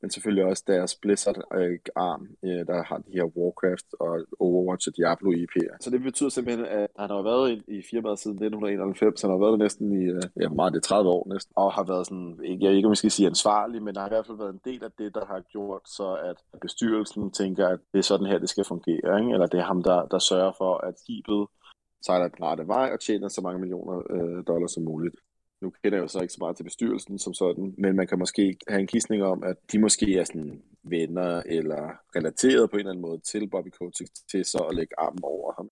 men 0.00 0.10
selvfølgelig 0.10 0.44
også 0.44 0.64
deres 0.66 0.94
Blizzard-arm, 0.94 2.22
øh, 2.44 2.50
øh, 2.50 2.66
der 2.66 2.82
har 2.82 2.98
de 2.98 3.12
her 3.12 3.24
Warcraft 3.24 3.88
og 4.00 4.26
Overwatch 4.40 4.88
og 4.88 4.96
Diablo 4.96 5.32
IP'er. 5.32 5.76
Så 5.80 5.90
det 5.90 6.02
betyder 6.02 6.28
simpelthen, 6.28 6.66
at 6.66 6.86
han 6.98 7.10
har 7.10 7.22
været 7.22 7.46
i, 7.52 7.78
i 7.78 7.82
firmaet 7.90 8.18
siden 8.18 8.36
1991, 8.36 9.22
han 9.22 9.30
har 9.30 9.38
været 9.38 9.52
der 9.52 9.64
næsten 9.64 9.86
i, 10.02 10.04
øh, 10.04 10.22
ja, 10.40 10.48
meget 10.48 10.72
det 10.72 10.82
30 10.82 11.10
år 11.10 11.28
næsten, 11.32 11.52
og 11.56 11.72
har 11.72 11.84
været 11.84 12.06
sådan, 12.06 12.40
ikke, 12.44 12.64
jeg 12.64 12.72
ikke 12.72 12.86
om 12.86 12.92
jeg 12.92 12.96
skal 12.96 13.10
sige 13.10 13.26
ansvarlig, 13.26 13.82
men 13.82 13.96
har 13.96 14.06
i 14.06 14.14
hvert 14.14 14.26
fald 14.26 14.38
været 14.38 14.52
en 14.52 14.60
del 14.64 14.84
af 14.84 14.92
det, 14.98 15.14
der 15.14 15.24
har 15.26 15.40
gjort 15.40 15.82
så, 15.84 16.08
at 16.30 16.36
bestyrelsen 16.60 17.30
tænker, 17.30 17.68
at 17.68 17.80
det 17.92 17.98
er 17.98 18.08
sådan 18.10 18.26
her, 18.26 18.38
det 18.38 18.48
skal 18.48 18.64
fungere, 18.64 19.20
ikke? 19.20 19.32
eller 19.32 19.46
det 19.46 19.60
er 19.60 19.64
ham, 19.72 19.82
der, 19.82 20.06
der 20.06 20.18
sørger 20.18 20.52
for, 20.58 20.72
at 20.86 20.98
skibet 20.98 21.46
sejler 22.06 22.28
den 22.28 22.44
rette 22.44 22.66
vej 22.66 22.90
og 22.92 23.00
tjener 23.00 23.28
så 23.28 23.40
mange 23.40 23.60
millioner 23.60 23.96
øh, 24.10 24.44
dollars 24.46 24.72
som 24.72 24.82
muligt. 24.82 25.16
Nu 25.62 25.70
kender 25.70 25.98
jeg 25.98 26.02
jo 26.02 26.08
så 26.08 26.20
ikke 26.20 26.34
så 26.34 26.40
meget 26.40 26.56
til 26.56 26.64
bestyrelsen 26.64 27.18
som 27.18 27.34
sådan, 27.34 27.74
men 27.78 27.96
man 27.96 28.06
kan 28.06 28.18
måske 28.18 28.58
have 28.68 28.80
en 28.80 28.86
kisning 28.86 29.22
om, 29.22 29.42
at 29.42 29.56
de 29.72 29.78
måske 29.78 30.18
er 30.18 30.24
sådan 30.24 30.62
venner 30.82 31.42
eller 31.46 31.82
relateret 32.16 32.70
på 32.70 32.76
en 32.76 32.80
eller 32.80 32.90
anden 32.90 33.02
måde 33.02 33.20
til 33.20 33.50
Bobby 33.50 33.68
Kotick 33.68 34.10
til 34.30 34.44
så 34.44 34.58
at 34.58 34.76
lægge 34.76 34.94
armen 34.98 35.20
over 35.22 35.52
ham. 35.56 35.70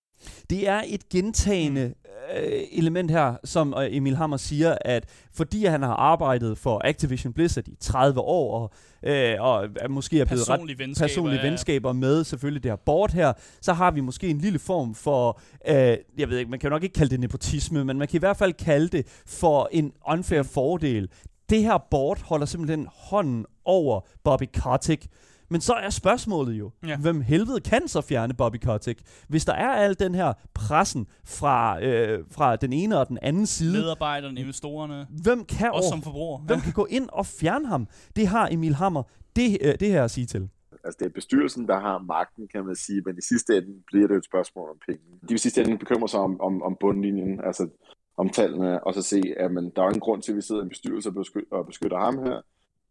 Det 0.51 0.69
er 0.69 0.83
et 0.87 1.09
gentagende 1.09 1.95
øh, 2.37 2.63
element 2.73 3.11
her, 3.11 3.37
som 3.45 3.75
øh, 3.79 3.97
Emil 3.97 4.17
Hammer 4.17 4.37
siger, 4.37 4.79
at 4.81 5.05
fordi 5.35 5.65
han 5.65 5.83
har 5.83 5.95
arbejdet 5.95 6.59
for 6.59 6.81
Activision 6.85 7.33
Blizzard 7.33 7.69
i 7.69 7.77
30 7.81 8.21
år, 8.21 8.61
og, 8.61 8.73
øh, 9.11 9.37
og 9.41 9.69
er 9.77 9.89
måske 9.89 10.21
er 10.21 10.25
blevet 10.25 10.49
ret 10.49 10.57
Personlige 10.57 10.79
venskaber. 10.79 11.09
personlige 11.09 11.41
ja. 11.41 11.49
venskaber 11.49 11.93
med 11.93 12.25
selvfølgelig 12.25 12.63
det 12.63 12.71
her 12.71 12.77
board 12.77 13.13
her, 13.13 13.33
så 13.61 13.73
har 13.73 13.91
vi 13.91 14.01
måske 14.01 14.29
en 14.29 14.39
lille 14.39 14.59
form 14.59 14.95
for, 14.95 15.41
øh, 15.69 15.97
jeg 16.19 16.31
ved 16.31 16.39
ikke, 16.39 16.51
man 16.51 16.61
kan 16.61 16.69
jo 16.69 16.75
nok 16.75 16.83
ikke 16.83 16.95
kalde 16.95 17.11
det 17.11 17.21
nepotisme, 17.21 17.85
men 17.85 17.99
man 17.99 18.09
kan 18.09 18.19
i 18.19 18.19
hvert 18.19 18.37
fald 18.37 18.53
kalde 18.53 18.89
det 18.89 19.23
for 19.27 19.69
en 19.73 19.93
unfair 20.09 20.43
fordel. 20.43 21.09
Det 21.51 21.63
her 21.63 21.79
board 21.91 22.23
holder 22.23 22.47
simpelthen 22.47 22.89
hånden 22.93 23.47
over 23.65 24.01
Bobby 24.25 24.49
Kotick. 24.55 25.07
Men 25.49 25.61
så 25.61 25.73
er 25.73 25.91
spørgsmålet 25.91 26.55
jo, 26.55 26.71
ja. 26.87 26.97
Hvem 26.97 27.21
helvede 27.21 27.61
kan 27.61 27.89
så 27.89 28.01
fjerne 28.01 28.35
Bobby 28.35 28.57
Kotick? 28.57 29.01
Hvis 29.29 29.45
der 29.45 29.53
er 29.53 29.71
al 29.71 29.99
den 29.99 30.15
her 30.15 30.33
pressen 30.55 31.07
fra, 31.25 31.85
øh, 31.85 32.25
fra 32.31 32.57
den 32.57 32.73
ene 32.73 32.99
og 32.99 33.09
den 33.09 33.19
anden 33.23 33.47
side, 33.47 33.73
Medarbejderne, 33.73 34.41
investorerne, 34.41 35.07
hvem 35.23 35.45
kan, 35.45 35.73
også 35.73 35.87
over, 35.87 35.91
som 35.91 36.03
forbruger. 36.03 36.39
hvem 36.39 36.61
kan 36.61 36.73
gå 36.73 36.87
ind 36.91 37.09
og 37.13 37.27
fjerne 37.27 37.69
ham? 37.69 37.89
Det 38.17 38.27
har 38.27 38.49
Emil 38.53 38.75
Hammer 38.75 39.03
det, 39.37 39.59
øh, 39.61 39.75
det 39.81 39.89
her 39.89 40.05
at 40.05 40.11
sige 40.11 40.27
til. 40.27 40.49
Altså 40.85 40.97
det 40.99 41.07
er 41.07 41.11
bestyrelsen, 41.11 41.69
der 41.69 41.81
har 41.81 41.99
magten, 41.99 42.49
kan 42.49 42.67
man 42.67 42.77
sige, 42.77 43.03
men 43.07 43.19
i 43.19 43.23
sidste 43.23 43.57
ende 43.57 43.83
bliver 43.87 44.09
det 44.09 44.17
et 44.17 44.25
spørgsmål 44.25 44.71
om 44.71 44.77
penge. 44.87 45.03
De 45.23 45.29
vil 45.29 45.35
i 45.35 45.39
sidste 45.39 45.61
ende 45.63 45.79
bekymre 45.79 46.09
sig 46.09 46.21
om, 46.21 46.41
om, 46.41 46.63
om 46.63 46.77
bundlinjen, 46.81 47.41
altså 47.45 47.69
om 48.17 48.29
tallene, 48.29 48.85
og 48.87 48.95
så 48.95 49.03
se, 49.03 49.23
at 49.37 49.53
man, 49.53 49.73
der 49.77 49.83
er 49.83 49.89
ingen 49.89 50.01
grund 50.01 50.23
til, 50.23 50.33
at 50.33 50.37
vi 50.37 50.43
sidder 50.43 50.61
i 50.61 50.65
en 50.65 50.69
bestyrelse 50.69 51.09
og 51.09 51.15
beskytter, 51.15 51.57
og 51.57 51.67
beskytter 51.67 51.99
ham 51.99 52.19
her, 52.19 52.41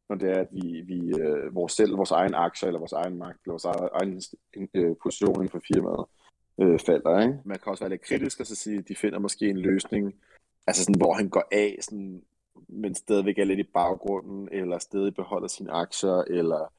når 0.10 0.16
det 0.16 0.30
er, 0.30 0.40
at 0.40 0.48
vi, 0.52 0.82
vi 0.82 1.00
øh, 1.20 1.56
vores 1.56 1.74
selv, 1.74 1.98
vores 1.98 2.12
egen 2.12 2.34
aktier, 2.34 2.68
eller 2.68 2.80
vores 2.80 2.94
egen 2.94 3.18
magt, 3.18 3.40
eller 3.44 3.52
vores 3.52 3.66
e- 3.66 3.90
egen 3.94 4.22
øh, 4.74 4.96
position 5.04 5.36
inden 5.36 5.50
for 5.50 5.62
firmaet 5.74 6.06
øh, 6.62 6.80
falder. 6.80 7.20
Ikke? 7.20 7.40
Man 7.46 7.60
kan 7.64 7.72
også 7.72 7.84
være 7.84 7.90
lidt 7.90 8.02
kritisk 8.02 8.40
og 8.40 8.46
så 8.46 8.56
sige, 8.56 8.78
at 8.78 8.88
de 8.88 8.96
finder 8.96 9.20
måske 9.20 9.50
en 9.50 9.58
løsning, 9.58 10.16
altså 10.68 10.84
sådan, 10.84 11.00
hvor 11.00 11.14
han 11.14 11.30
går 11.30 11.44
af, 11.52 11.78
sådan, 11.82 12.22
men 12.68 12.96
stadigvæk 12.96 13.38
er 13.38 13.44
lidt 13.44 13.60
i 13.60 13.72
baggrunden, 13.74 14.50
eller 14.52 14.78
stadig 14.78 15.16
beholder 15.16 15.48
sine 15.48 15.72
aktier, 15.72 16.24
eller 16.28 16.74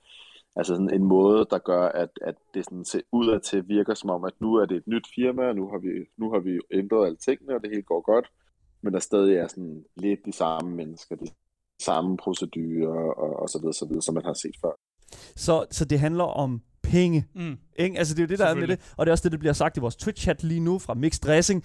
altså 0.56 0.74
sådan 0.74 0.94
en 0.94 1.04
måde, 1.04 1.46
der 1.50 1.58
gør, 1.58 1.88
at, 1.88 2.10
at 2.22 2.34
det 2.54 2.64
sådan 2.64 2.84
ser 2.84 3.00
udad 3.12 3.40
til 3.40 3.68
virker 3.68 3.94
som 3.94 4.10
om, 4.10 4.24
at 4.24 4.40
nu 4.40 4.54
er 4.54 4.66
det 4.66 4.76
et 4.76 4.86
nyt 4.86 5.06
firma, 5.14 5.42
og 5.48 5.56
nu 5.56 5.68
har 5.68 5.78
vi, 5.78 5.88
nu 6.16 6.30
har 6.32 6.38
vi 6.38 6.60
ændret 6.70 7.06
alle 7.06 7.16
tingene, 7.16 7.54
og 7.54 7.62
det 7.62 7.70
hele 7.70 7.82
går 7.82 8.00
godt, 8.00 8.30
men 8.82 8.92
der 8.92 8.98
stadig 8.98 9.36
er 9.36 9.46
sådan 9.46 9.84
lidt 9.96 10.20
de 10.24 10.32
samme 10.32 10.70
mennesker, 10.70 11.16
de 11.16 11.26
samme 11.82 12.16
procedurer 12.16 13.14
og, 13.14 13.42
og 13.42 13.48
så 13.48 13.58
videre, 13.58 13.74
så 13.74 13.86
videre, 13.86 14.02
som 14.02 14.14
man 14.14 14.24
har 14.24 14.34
set 14.34 14.54
før. 14.64 14.70
Så, 15.36 15.64
så 15.70 15.84
det 15.84 16.00
handler 16.00 16.24
om 16.24 16.62
penge. 16.82 17.26
Mm. 17.34 17.56
Ikke? 17.78 17.98
Altså 17.98 18.14
det 18.14 18.20
er 18.20 18.24
jo 18.24 18.28
det, 18.28 18.38
der 18.38 18.46
er 18.46 18.54
med 18.54 18.68
det. 18.68 18.94
Og 18.96 19.06
det 19.06 19.10
er 19.10 19.12
også 19.12 19.24
det, 19.24 19.32
der 19.32 19.38
bliver 19.38 19.52
sagt 19.52 19.76
i 19.76 19.80
vores 19.80 19.96
Twitch-chat 19.96 20.46
lige 20.46 20.60
nu 20.60 20.78
fra 20.78 20.94
Mixed 20.94 21.22
Dressing. 21.28 21.64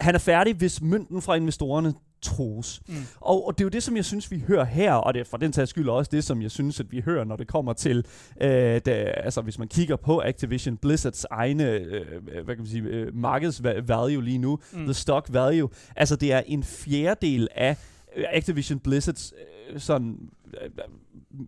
Han 0.00 0.14
er 0.14 0.18
færdig, 0.18 0.54
hvis 0.54 0.82
mønten 0.82 1.22
fra 1.22 1.34
investorerne 1.34 1.94
tros. 2.22 2.82
Mm. 2.88 2.94
Og, 3.20 3.46
og 3.46 3.58
det 3.58 3.64
er 3.64 3.64
jo 3.64 3.68
det, 3.68 3.82
som 3.82 3.96
jeg 3.96 4.04
synes, 4.04 4.30
vi 4.30 4.44
hører 4.48 4.64
her, 4.64 4.92
og 4.92 5.14
det 5.14 5.20
er 5.20 5.24
for 5.24 5.36
den 5.36 5.52
tages 5.52 5.70
skyld 5.70 5.88
også 5.88 6.08
det, 6.12 6.24
som 6.24 6.42
jeg 6.42 6.50
synes, 6.50 6.80
at 6.80 6.86
vi 6.90 7.00
hører, 7.00 7.24
når 7.24 7.36
det 7.36 7.48
kommer 7.48 7.72
til, 7.72 8.06
øh, 8.40 8.80
da, 8.86 8.92
altså 9.24 9.40
hvis 9.40 9.58
man 9.58 9.68
kigger 9.68 9.96
på 9.96 10.20
Activision 10.20 10.76
Blizzards 10.76 11.24
egne, 11.30 11.70
øh, 11.70 12.24
hvad 12.24 12.44
kan 12.44 12.58
man 12.58 12.66
sige, 12.66 12.82
øh, 12.82 13.14
markedsvalue 13.14 14.24
lige 14.24 14.38
nu, 14.38 14.58
mm. 14.72 14.84
The 14.84 14.94
stock 14.94 15.26
value, 15.32 15.68
altså 15.96 16.16
det 16.16 16.32
er 16.32 16.42
en 16.46 16.62
fjerdedel 16.62 17.48
af 17.54 17.76
Activision 18.16 18.78
Blizzards 18.78 19.34
øh, 19.70 19.80
sådan 19.80 20.30
øh, 20.62 20.70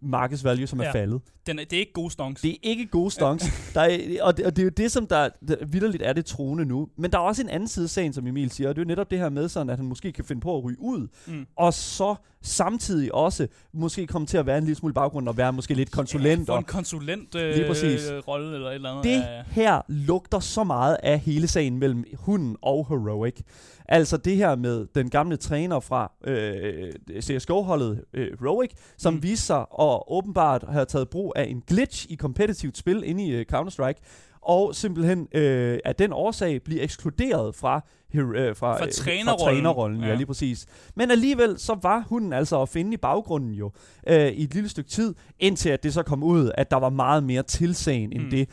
markedsvalue, 0.03 0.67
som 0.67 0.81
er 0.81 0.85
Ja. 0.85 0.91
faldet. 0.93 1.21
Den 1.47 1.59
er, 1.59 1.65
det 1.65 1.73
er 1.73 1.81
ikke 1.81 1.93
gode 1.93 2.11
stonks. 2.11 2.41
Det 2.43 2.51
er 2.51 2.57
ikke 2.63 2.87
gode 2.87 3.11
stonks. 3.11 3.45
der 3.75 3.81
er, 3.81 3.99
og, 4.23 4.37
det, 4.37 4.47
og 4.47 4.57
det 4.57 4.63
er 4.63 4.65
jo 4.65 4.71
det, 4.77 4.93
som 4.93 5.07
der, 5.07 5.29
der 5.49 5.57
vidderligt 5.67 6.03
er 6.03 6.13
det 6.13 6.25
troende 6.27 6.65
nu. 6.65 6.89
Men 6.97 7.11
der 7.13 7.19
er 7.19 7.23
også 7.23 7.43
en 7.43 7.49
anden 7.49 7.69
side 7.69 7.85
af 7.85 7.91
sagen, 7.91 8.13
som 8.13 8.27
Emil 8.27 8.51
siger, 8.51 8.69
og 8.69 8.75
det 8.77 8.81
er 8.81 8.85
jo 8.85 8.89
netop 8.89 9.11
det 9.11 9.19
her 9.19 9.29
med, 9.29 9.49
sådan, 9.49 9.71
at 9.71 9.77
han 9.77 9.87
måske 9.87 10.13
kan 10.13 10.25
finde 10.25 10.41
på 10.41 10.57
at 10.59 10.65
ryge 10.65 10.77
ud, 10.81 11.09
Mm. 11.27 11.47
og 11.57 11.75
så 11.75 12.15
samtidig 12.43 13.15
også 13.15 13.47
måske 13.73 14.07
komme 14.07 14.27
til 14.27 14.37
at 14.39 14.47
være 14.47 14.59
en 14.59 14.65
lille 14.65 14.77
smule 14.77 14.95
baggrund, 14.95 15.29
og 15.29 15.37
være 15.37 15.53
måske 15.53 15.75
lidt 15.75 15.91
konsulent. 15.91 16.51
Og 16.51 16.59
en 16.59 16.65
konsulent 16.65 17.35
øh, 17.35 17.55
Lige 17.55 17.69
præcis. 17.69 18.01
rolle 18.29 18.55
eller 18.55 18.69
et 18.69 18.75
eller 18.75 18.91
andet. 18.91 19.05
det 19.05 19.11
Ja, 19.11 19.37
ja. 19.37 19.43
her 19.51 19.81
lugter 19.89 20.41
så 20.41 20.65
meget 20.65 20.97
af 21.03 21.19
hele 21.19 21.47
sagen 21.49 21.79
mellem 21.79 22.05
hunden 22.15 22.57
og 22.63 22.87
Heroic. 22.89 23.41
Altså 23.89 24.17
det 24.17 24.37
her 24.37 24.57
med 24.57 24.87
den 24.95 25.11
gamle 25.11 25.37
træner 25.37 25.81
fra 25.81 26.13
øh, 26.27 26.93
CSGO-holdet 27.21 28.05
øh, 28.15 28.29
Heroic, 28.41 28.71
som. 28.97 29.15
Mm. 29.15 29.23
viste 29.23 29.47
sig 29.55 29.61
at 29.61 30.03
åbenbart 30.09 30.65
have 30.69 30.85
taget 30.85 31.09
brug 31.09 31.33
af 31.37 31.45
en 31.45 31.63
glitch 31.67 32.07
i 32.11 32.15
kompetitivt 32.15 32.79
spil 32.79 33.03
inde 33.07 33.27
i 33.27 33.31
øh, 33.31 33.47
Counter-Strike, 33.53 34.01
og 34.41 34.75
simpelthen 34.75 35.29
øh, 35.35 35.79
af 35.85 35.97
den 35.97 36.13
årsag 36.13 36.63
blive 36.63 36.81
ekskluderet 36.81 37.55
fra 37.55 37.81
øh, 38.15 38.57
fra, 38.57 38.79
fra 38.79 38.87
øh, 38.87 38.93
trænerrollen. 38.93 39.27
Fra 39.27 39.45
trænerrollen 39.45 40.01
ja. 40.01 40.09
ja, 40.09 40.15
lige 40.15 40.27
præcis. 40.27 40.67
Men 40.95 41.11
alligevel, 41.11 41.59
så 41.59 41.79
var 41.83 42.05
hun 42.09 42.33
altså 42.33 42.63
at 42.63 42.69
finde 42.69 42.95
i 42.95 42.97
baggrunden 42.97 43.51
jo, 43.51 43.71
øh, 44.07 44.29
i 44.29 44.43
et 44.43 44.55
lille 44.55 44.69
stykke 44.69 44.91
tid, 44.91 45.15
indtil 45.39 45.69
at 45.69 45.83
det 45.83 45.95
så 45.95 46.03
kom 46.03 46.23
ud, 46.23 46.51
at 46.55 46.71
der 46.71 46.77
var 46.77 46.89
meget 46.89 47.25
mere 47.25 47.43
tilsagen 47.43 48.13
end 48.13 48.25
mm. 48.25 48.31
det. 48.31 48.49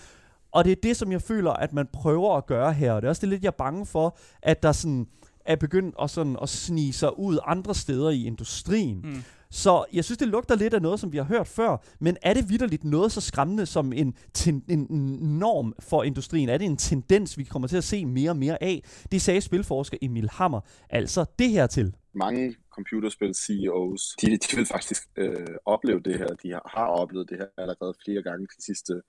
Og 0.52 0.66
det 0.66 0.72
er 0.72 0.76
det, 0.84 0.98
som 0.98 1.12
jeg 1.12 1.22
føler, 1.22 1.52
at 1.52 1.74
man 1.74 1.88
prøver 1.94 2.38
at 2.38 2.46
gøre 2.46 2.74
her. 2.74 2.94
Og 2.94 3.02
det 3.02 3.08
er 3.08 3.10
også 3.10 3.22
det 3.22 3.30
lidt, 3.30 3.44
jeg 3.44 3.48
er 3.48 3.58
bange 3.58 3.86
for, 3.86 4.18
at 4.42 4.64
der 4.64 4.72
sådan 4.72 5.08
er 5.46 5.56
begyndt 5.56 5.96
at, 6.02 6.10
sådan, 6.10 6.38
at 6.42 6.50
snige 6.50 6.94
sig 6.94 7.20
ud 7.20 7.40
andre 7.46 7.76
steder 7.76 8.10
i 8.10 8.26
industrien. 8.26 9.02
Mm. 9.04 9.24
Så 9.52 9.86
jeg 9.94 10.06
synes, 10.06 10.18
det 10.18 10.28
lugter 10.28 10.56
lidt 10.56 10.74
af 10.74 10.82
noget, 10.82 11.00
som 11.00 11.12
vi 11.12 11.18
har 11.18 11.24
hørt 11.24 11.48
før, 11.48 11.78
men 12.00 12.18
er 12.22 12.34
det 12.34 12.50
vidderligt 12.50 12.84
noget 12.84 13.12
så 13.12 13.22
skræmmende 13.22 13.66
som 13.66 13.94
en, 13.94 14.16
ten, 14.34 14.64
en 14.70 14.88
norm 15.40 15.74
for 15.80 16.04
industrien? 16.04 16.50
Er 16.50 16.58
det 16.58 16.66
en 16.66 16.78
tendens, 16.78 17.38
vi 17.38 17.44
kommer 17.44 17.68
til 17.68 17.78
at 17.78 17.84
se 17.84 18.06
mere 18.06 18.30
og 18.30 18.38
mere 18.38 18.64
af? 18.64 18.84
Det 19.12 19.22
sagde 19.22 19.42
spilforsker 19.42 19.98
Emil 20.02 20.30
Hammer 20.30 20.62
altså 20.90 21.26
det 21.40 21.50
her 21.50 21.68
til. 21.68 21.94
Mange 22.14 22.56
computerspil 22.76 23.36
CEOs, 23.36 24.16
de, 24.22 24.38
de 24.38 24.56
vil 24.56 24.66
faktisk 24.66 25.04
øh, 25.18 25.48
opleve 25.66 26.00
det 26.00 26.18
her. 26.18 26.28
De 26.28 26.52
har, 26.52 26.72
har 26.76 26.86
oplevet 26.86 27.30
det 27.30 27.38
her 27.38 27.46
allerede 27.58 27.94
flere 28.06 28.24
gange 28.24 28.48
de 28.58 28.66
sidste 28.66 29.02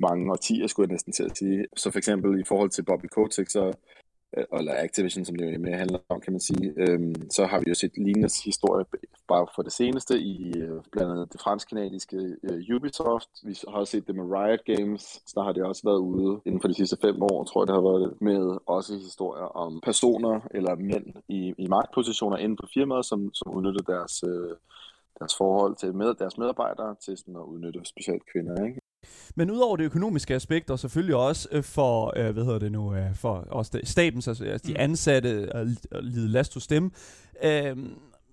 mange 0.00 0.32
årtier, 0.32 0.66
skulle 0.66 0.88
jeg 0.88 0.92
næsten 0.92 1.12
til 1.12 1.22
at 1.22 1.38
sige. 1.38 1.64
Så 1.76 1.90
for 1.90 1.98
eksempel 1.98 2.40
i 2.40 2.44
forhold 2.46 2.70
til 2.70 2.84
Bobby 2.84 3.06
Kotick, 3.06 3.50
så 3.50 3.72
Øh, 4.36 4.58
eller 4.58 4.74
Activision, 4.76 5.24
som 5.24 5.36
det 5.36 5.54
jo 5.54 5.60
mere 5.60 5.76
handler 5.76 5.98
om, 6.08 6.20
kan 6.20 6.32
man 6.32 6.40
sige, 6.40 6.72
øhm, 6.76 7.30
så 7.30 7.46
har 7.46 7.58
vi 7.58 7.64
jo 7.68 7.74
set 7.74 7.92
lignende 7.96 8.30
historie 8.44 8.84
bare 9.28 9.46
for 9.54 9.62
det 9.62 9.72
seneste 9.72 10.18
i 10.20 10.58
øh, 10.58 10.80
blandt 10.92 11.12
andet 11.12 11.32
det 11.32 11.40
fransk-kanadiske 11.40 12.16
øh, 12.42 12.76
Ubisoft. 12.76 13.30
Vi 13.44 13.58
har 13.68 13.78
også 13.78 13.90
set 13.90 14.06
det 14.06 14.14
med 14.14 14.24
Riot 14.24 14.64
Games, 14.64 15.02
så 15.02 15.32
der 15.34 15.42
har 15.42 15.52
det 15.52 15.64
også 15.64 15.82
været 15.84 15.98
ude 15.98 16.40
inden 16.46 16.60
for 16.60 16.68
de 16.68 16.74
sidste 16.74 16.96
fem 17.04 17.22
år, 17.22 17.44
tror 17.44 17.62
jeg 17.62 17.66
det 17.66 17.74
har 17.74 17.90
været 17.90 18.20
med 18.20 18.58
også 18.66 18.92
historier 18.94 19.48
om 19.64 19.80
personer 19.80 20.40
eller 20.50 20.74
mænd 20.74 21.06
i, 21.28 21.54
i 21.58 21.66
magtpositioner 21.68 22.36
inde 22.36 22.56
på 22.56 22.66
firmaet, 22.74 23.04
som, 23.04 23.34
som 23.34 23.54
udnytter 23.54 23.82
deres, 23.82 24.24
øh, 24.30 24.56
deres 25.18 25.34
forhold 25.36 25.76
til 25.76 25.94
med, 25.94 26.14
deres 26.14 26.38
medarbejdere 26.38 26.94
til 27.04 27.18
sådan 27.18 27.36
at 27.36 27.48
udnytte 27.52 27.80
specielt 27.84 28.22
kvinder. 28.32 28.64
Ikke? 28.64 28.80
Men 29.34 29.50
udover 29.50 29.76
det 29.76 29.84
økonomiske 29.84 30.34
aspekt, 30.34 30.70
og 30.70 30.78
selvfølgelig 30.78 31.16
også 31.16 31.48
øh, 31.52 31.62
for, 31.62 32.12
øh, 32.16 32.30
hvad 32.32 32.44
hedder 32.44 32.58
det 32.58 32.72
nu, 32.72 32.94
øh, 32.94 33.14
for 33.14 33.34
også 33.50 33.80
stabens, 33.84 34.28
altså, 34.28 34.44
altså 34.44 34.66
de 34.66 34.72
mm. 34.72 34.80
ansatte, 34.80 35.52
og 35.52 35.66
lide 36.02 36.28
last 36.28 36.54
hos 36.54 36.66
dem, 36.66 36.92
øh, 37.44 37.76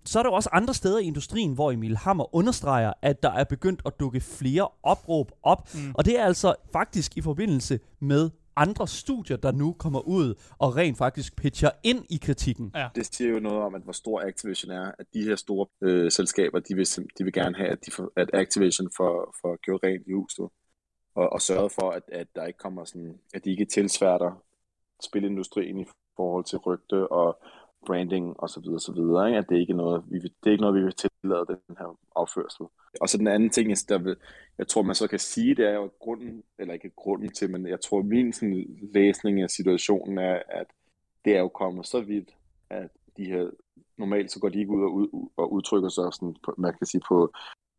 så 0.06 0.20
er 0.20 0.24
der 0.24 0.30
også 0.30 0.50
andre 0.52 0.74
steder 0.74 1.00
i 1.00 1.04
industrien, 1.04 1.54
hvor 1.54 1.72
Emil 1.72 1.98
Hammer 1.98 2.36
understreger, 2.36 2.94
at 3.02 3.24
der 3.24 3.32
er 3.32 3.44
begyndt 3.44 3.82
at 3.86 4.00
dukke 4.00 4.20
flere 4.20 4.68
opråb 4.84 5.32
op. 5.44 5.70
Mm. 5.74 5.80
Og 5.94 6.06
det 6.06 6.20
er 6.20 6.26
altså 6.26 6.56
faktisk 6.72 7.18
i 7.18 7.22
forbindelse 7.22 7.80
med 8.00 8.30
andre 8.56 8.88
studier, 8.88 9.38
der 9.38 9.52
nu 9.52 9.74
kommer 9.74 10.00
ud 10.00 10.34
og 10.58 10.76
rent 10.76 10.98
faktisk 10.98 11.36
pitcher 11.36 11.70
ind 11.84 12.06
i 12.10 12.20
kritikken. 12.24 12.72
Ja. 12.76 12.88
Det 12.96 13.16
siger 13.16 13.30
jo 13.30 13.40
noget 13.40 13.62
om, 13.62 13.76
at 13.76 13.82
hvor 13.82 13.94
stor 13.94 14.22
Activision 14.22 14.72
er, 14.72 14.92
at 15.00 15.06
de 15.14 15.24
her 15.24 15.36
store 15.36 15.68
øh, 15.84 16.12
selskaber, 16.12 16.60
de 16.60 16.76
vil, 16.76 16.88
de 17.18 17.24
vil 17.24 17.34
gerne 17.34 17.56
have, 17.56 17.70
at, 17.70 17.86
de 17.86 17.92
får, 17.92 18.12
at 18.16 18.30
Activision 18.34 18.90
får, 18.98 19.36
får 19.42 19.58
gjort 19.66 19.82
rent 19.84 20.08
i 20.08 20.14
huset 20.14 20.46
og, 21.16 21.34
og 21.34 21.42
sørget 21.42 21.72
for, 21.72 21.90
at, 21.90 22.04
at 22.08 22.28
der 22.36 22.46
ikke 22.46 22.60
kommer 22.60 22.86
sådan, 22.86 23.20
at 23.34 23.46
de 23.46 23.52
ikke 23.52 23.66
tilsværter 23.66 24.44
spilindustrien 25.02 25.80
i 25.80 25.86
forhold 26.16 26.44
til 26.44 26.58
rygte 26.58 27.08
og 27.08 27.40
branding 27.86 28.40
og 28.40 28.50
så 28.50 28.60
videre, 28.60 28.80
så 28.80 28.92
videre, 28.92 29.28
ikke? 29.28 29.38
at 29.38 29.50
det 29.50 29.58
ikke 29.58 29.72
er 29.72 29.78
noget, 29.78 30.04
vi 30.08 30.20
vil, 30.20 30.32
det 30.44 30.50
er 30.50 30.52
ikke 30.52 30.62
noget, 30.62 30.76
vi 30.76 30.84
vil 30.84 30.94
tillade 30.94 31.46
den 31.48 31.78
her 31.78 31.98
afførsel. 32.16 32.66
Og 33.02 33.10
så 33.10 33.18
den 33.18 33.28
anden 33.28 33.50
ting, 33.50 33.70
der 33.90 33.98
vil, 33.98 34.16
jeg 34.58 34.68
tror, 34.68 34.82
man 34.82 34.96
så 34.96 35.08
kan 35.08 35.20
sige, 35.20 35.56
det 35.56 35.66
er 35.66 35.74
jo 35.74 35.90
grunden, 36.00 36.44
eller 36.60 36.74
ikke 36.74 36.92
grunden 36.96 37.32
til, 37.32 37.52
men 37.52 37.68
jeg 37.68 37.82
tror, 37.82 38.02
min 38.02 38.34
sådan, 38.34 38.90
læsning 38.94 39.42
af 39.42 39.50
situationen 39.50 40.18
er, 40.18 40.42
at 40.50 40.68
det 41.26 41.36
er 41.36 41.40
jo 41.40 41.48
kommet 41.48 41.88
så 41.88 42.02
vidt, 42.02 42.30
at 42.70 42.90
de 43.18 43.26
her, 43.26 43.50
normalt 43.98 44.32
så 44.32 44.40
går 44.40 44.50
de 44.50 44.60
ikke 44.60 44.72
ud 44.72 44.84
og, 44.84 44.94
ud, 44.94 45.30
og 45.38 45.54
udtrykker 45.54 45.90
sig 45.90 46.14
sådan, 46.14 46.36
man 46.58 46.74
kan 46.78 46.88
sige, 46.88 47.02
på 47.08 47.34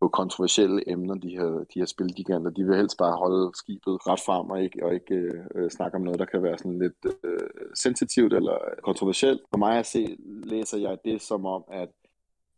på 0.05 0.09
kontroversielle 0.09 0.91
emner, 0.93 1.15
de 1.15 1.31
her, 1.39 1.51
de 1.73 1.81
her 1.81 1.91
spilgiganter. 1.95 2.51
De 2.51 2.65
vil 2.65 2.77
helst 2.77 2.99
bare 2.99 3.17
holde 3.25 3.51
skibet 3.61 3.95
ret 4.09 4.23
frem 4.27 4.51
og 4.51 4.63
ikke, 4.65 4.79
og 4.87 4.95
ikke 4.95 5.19
øh, 5.55 5.71
snakke 5.71 5.95
om 5.97 6.03
noget, 6.03 6.19
der 6.19 6.25
kan 6.33 6.43
være 6.43 6.59
sådan 6.59 6.79
lidt 6.79 7.01
øh, 7.25 7.49
sensitivt 7.85 8.33
eller 8.33 8.59
kontroversielt. 8.89 9.41
For 9.53 9.59
mig 9.59 9.79
at 9.79 9.87
se, 9.87 10.17
læser 10.53 10.79
jeg 10.79 10.99
det 11.05 11.23
som 11.23 11.47
om, 11.47 11.65
at 11.69 11.91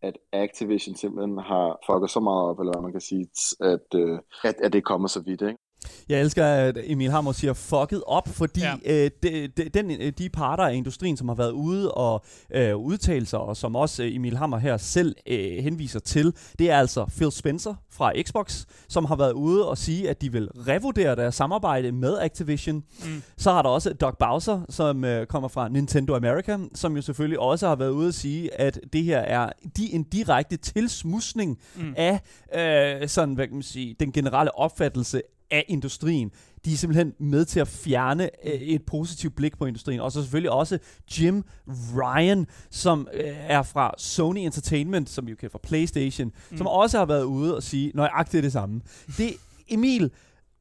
at 0.02 0.18
Activision 0.32 0.94
simpelthen 0.94 1.38
har 1.38 1.78
fucket 1.86 2.10
så 2.10 2.20
meget 2.20 2.42
op, 2.48 2.60
eller 2.60 2.72
hvad 2.72 2.82
man 2.82 2.92
kan 2.92 3.00
sige, 3.00 3.26
at, 3.60 3.88
øh, 3.94 4.18
at, 4.44 4.56
at 4.64 4.72
det 4.72 4.84
kommer 4.84 5.08
så 5.08 5.20
vidt. 5.20 5.42
Ikke? 5.42 5.58
Jeg 6.08 6.20
elsker, 6.20 6.46
at 6.46 6.78
Emil 6.84 7.10
Hammer 7.10 7.32
siger 7.32 7.52
fucket 7.52 8.02
op, 8.06 8.28
fordi 8.28 8.60
ja. 8.60 8.74
øh, 8.86 9.10
de, 9.22 9.48
de, 9.48 9.68
den, 9.68 9.90
øh, 9.90 10.12
de 10.18 10.28
parter 10.28 10.64
af 10.64 10.74
industrien, 10.74 11.16
som 11.16 11.28
har 11.28 11.34
været 11.34 11.50
ude 11.50 11.92
og 11.92 12.24
øh, 12.54 12.76
udtale 12.76 13.26
sig, 13.26 13.38
og 13.38 13.56
som 13.56 13.76
også 13.76 14.02
øh, 14.02 14.14
Emil 14.14 14.36
Hammer 14.36 14.58
her 14.58 14.76
selv 14.76 15.14
øh, 15.26 15.64
henviser 15.64 16.00
til, 16.00 16.34
det 16.58 16.70
er 16.70 16.78
altså 16.78 17.04
Phil 17.16 17.32
Spencer 17.32 17.74
fra 17.90 18.12
Xbox, 18.22 18.64
som 18.88 19.04
har 19.04 19.16
været 19.16 19.32
ude 19.32 19.68
og 19.68 19.78
sige, 19.78 20.10
at 20.10 20.22
de 20.22 20.32
vil 20.32 20.48
revurdere 20.48 21.16
deres 21.16 21.34
samarbejde 21.34 21.92
med 21.92 22.18
Activision. 22.18 22.76
Mm. 22.76 23.22
Så 23.36 23.52
har 23.52 23.62
der 23.62 23.68
også 23.68 23.92
Doug 23.92 24.14
Bowser, 24.18 24.60
som 24.68 25.04
øh, 25.04 25.26
kommer 25.26 25.48
fra 25.48 25.68
Nintendo 25.68 26.14
America, 26.14 26.58
som 26.74 26.96
jo 26.96 27.02
selvfølgelig 27.02 27.40
også 27.40 27.68
har 27.68 27.76
været 27.76 27.90
ude 27.90 28.08
og 28.08 28.14
sige, 28.14 28.60
at 28.60 28.80
det 28.92 29.04
her 29.04 29.18
er 29.18 29.50
de, 29.76 29.92
en 29.92 30.02
direkte 30.02 30.56
tilsmusning 30.56 31.58
mm. 31.76 31.94
af 31.96 32.20
øh, 32.54 33.08
sådan, 33.08 33.34
hvad 33.34 33.46
kan 33.46 33.54
man 33.54 33.62
sige, 33.62 33.96
den 34.00 34.12
generelle 34.12 34.58
opfattelse 34.58 35.22
af 35.50 35.64
industrien. 35.68 36.30
De 36.64 36.72
er 36.72 36.76
simpelthen 36.76 37.12
med 37.18 37.44
til 37.44 37.60
at 37.60 37.68
fjerne 37.68 38.30
øh, 38.44 38.52
et 38.52 38.82
positivt 38.86 39.36
blik 39.36 39.58
på 39.58 39.66
industrien. 39.66 40.00
Og 40.00 40.12
så 40.12 40.22
selvfølgelig 40.22 40.50
også 40.50 40.78
Jim 41.18 41.44
Ryan, 41.96 42.46
som 42.70 43.08
øh, 43.14 43.34
er 43.38 43.62
fra 43.62 43.94
Sony 43.98 44.38
Entertainment, 44.38 45.10
som 45.10 45.26
vi 45.26 45.30
jo 45.30 45.36
kender 45.36 45.52
fra 45.52 45.60
PlayStation, 45.62 46.32
mm. 46.50 46.56
som 46.56 46.66
også 46.66 46.98
har 46.98 47.04
været 47.04 47.24
ude 47.24 47.56
og 47.56 47.62
sige 47.62 47.92
nøjagtigt 47.94 48.44
det 48.44 48.52
samme. 48.52 48.80
Det 49.18 49.34
Emil, 49.68 50.10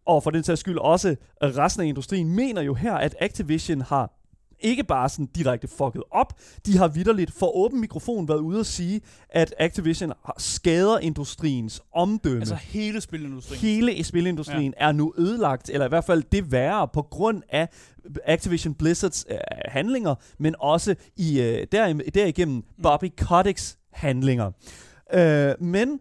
og 0.06 0.24
for 0.24 0.32
den 0.32 0.44
sags 0.44 0.60
skyld 0.60 0.78
også 0.78 1.16
resten 1.42 1.84
af 1.84 1.88
industrien, 1.88 2.36
mener 2.36 2.62
jo 2.62 2.74
her, 2.74 2.94
at 2.94 3.16
Activision 3.20 3.82
har 3.82 4.12
ikke 4.60 4.84
bare 4.84 5.10
sådan 5.10 5.26
direkte 5.26 5.68
fucket 5.68 6.04
op, 6.12 6.34
de 6.66 6.78
har 6.78 6.88
vidderligt 6.88 7.32
for 7.32 7.58
åben 7.58 7.82
mikrofon 7.82 8.28
været 8.28 8.40
ude 8.40 8.60
og 8.60 8.66
sige, 8.66 9.02
at 9.30 9.54
Activision 9.60 10.14
skader 10.38 11.00
industriens 11.00 11.82
omdømme. 11.94 12.40
Altså 12.40 12.56
hele 12.56 13.02
spilindustrien. 13.02 13.62
Hele 13.62 14.04
spilindustrien 14.04 14.74
ja. 14.80 14.88
er 14.88 14.92
nu 14.92 15.14
ødelagt, 15.18 15.70
eller 15.70 15.86
i 15.86 15.90
hvert 15.90 16.06
fald 16.06 16.24
det 16.32 16.52
værre, 16.52 16.88
på 16.88 17.02
grund 17.02 17.42
af 17.50 17.70
Activision 18.26 18.74
Blizzards 18.74 19.26
øh, 19.30 19.38
handlinger, 19.66 20.16
men 20.40 20.56
også 20.60 20.96
i 21.18 21.42
øh, 21.42 21.68
der, 21.72 21.94
derigennem 22.14 22.56
mm. 22.56 22.84
Bobby 22.84 23.12
Koticks 23.18 23.78
handlinger. 23.94 24.52
Øh, 25.14 25.54
men 25.60 26.00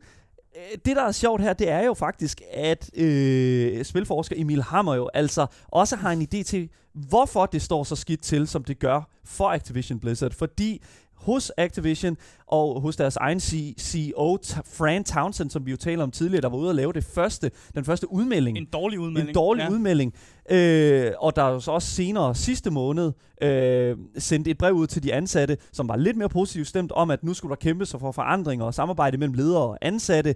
Øh, 0.57 0.79
det, 0.85 0.97
der 0.97 1.03
er 1.03 1.13
sjovt 1.13 1.43
her, 1.43 1.53
det 1.53 1.69
er 1.69 1.85
jo 1.85 1.95
faktisk, 1.95 2.41
at 2.53 2.99
øh, 2.99 3.85
spilforsker 3.85 4.37
Emil 4.39 4.63
Hammer 4.63 4.95
jo 4.95 5.11
altså 5.15 5.47
også 5.69 5.97
har 5.97 6.13
en 6.13 6.23
idé 6.23 6.43
til, 6.43 6.71
hvorfor 6.95 7.47
det 7.47 7.63
står 7.63 7.85
så 7.85 7.97
skidt 7.97 8.23
til, 8.23 8.47
som 8.47 8.65
det 8.65 8.79
gør 8.79 9.09
for 9.25 9.49
Activision 9.49 10.01
Blizzard. 10.01 10.33
Fordi 10.33 10.83
hos 11.25 11.53
Activision 11.57 12.17
og 12.47 12.81
hos 12.81 12.97
deres 12.97 13.17
egen 13.17 13.41
CEO, 13.41 14.39
Fran 14.65 15.05
Townsend, 15.05 15.51
som 15.51 15.67
vi 15.67 15.71
jo 15.71 15.77
talte 15.77 16.03
om 16.03 16.11
tidligere, 16.11 16.41
der 16.41 16.49
var 16.49 16.57
ude 16.57 16.71
at 16.71 16.77
lave 16.77 16.93
det 16.93 17.05
første, 17.05 17.51
den 17.75 17.85
første 17.85 18.13
udmelding. 18.13 18.59
En 18.59 18.69
dårlig 18.73 19.01
udmelding. 19.01 19.29
En 19.29 19.35
dårlig 19.35 19.63
ja. 19.63 19.71
udmelding. 19.71 20.15
Øh, 20.51 21.13
og 21.19 21.37
der 21.37 21.43
er 21.43 21.59
så 21.59 21.71
også 21.71 21.89
senere 21.89 22.35
sidste 22.35 22.71
måned 22.71 23.13
øh, 23.43 23.97
sendt 24.19 24.49
et 24.49 24.59
brev 24.59 24.75
ud 24.75 24.87
til 24.87 25.03
de 25.03 25.15
ansatte, 25.15 25.57
som 25.73 25.89
var 25.89 25.97
lidt 25.97 26.17
mere 26.17 26.29
positivt 26.29 26.69
stemt 26.69 26.93
om, 26.93 27.11
at 27.11 27.25
nu 27.25 27.35
skulle 27.35 27.51
der 27.51 27.61
kæmpe 27.61 27.87
sig 27.87 28.01
for 28.01 28.13
forandringer 28.13 28.65
og 28.65 28.75
samarbejde 28.75 29.19
mellem 29.19 29.35
ledere 29.35 29.63
og 29.63 29.79
ansatte. 29.83 30.35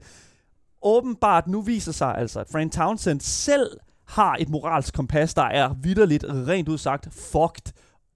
Åbenbart 0.83 1.47
nu 1.47 1.61
viser 1.61 1.93
sig 1.93 2.15
altså, 2.19 2.41
at 2.41 2.47
Fran 2.53 2.71
Townsend 2.71 3.21
selv 3.21 3.71
har 4.07 4.37
et 4.41 4.49
moralsk 4.49 4.95
kompas, 4.95 5.35
der 5.35 5.43
er 5.43 5.75
vidderligt 5.83 6.25
rent 6.29 6.69
udsagt 6.69 7.09
fucked 7.13 7.73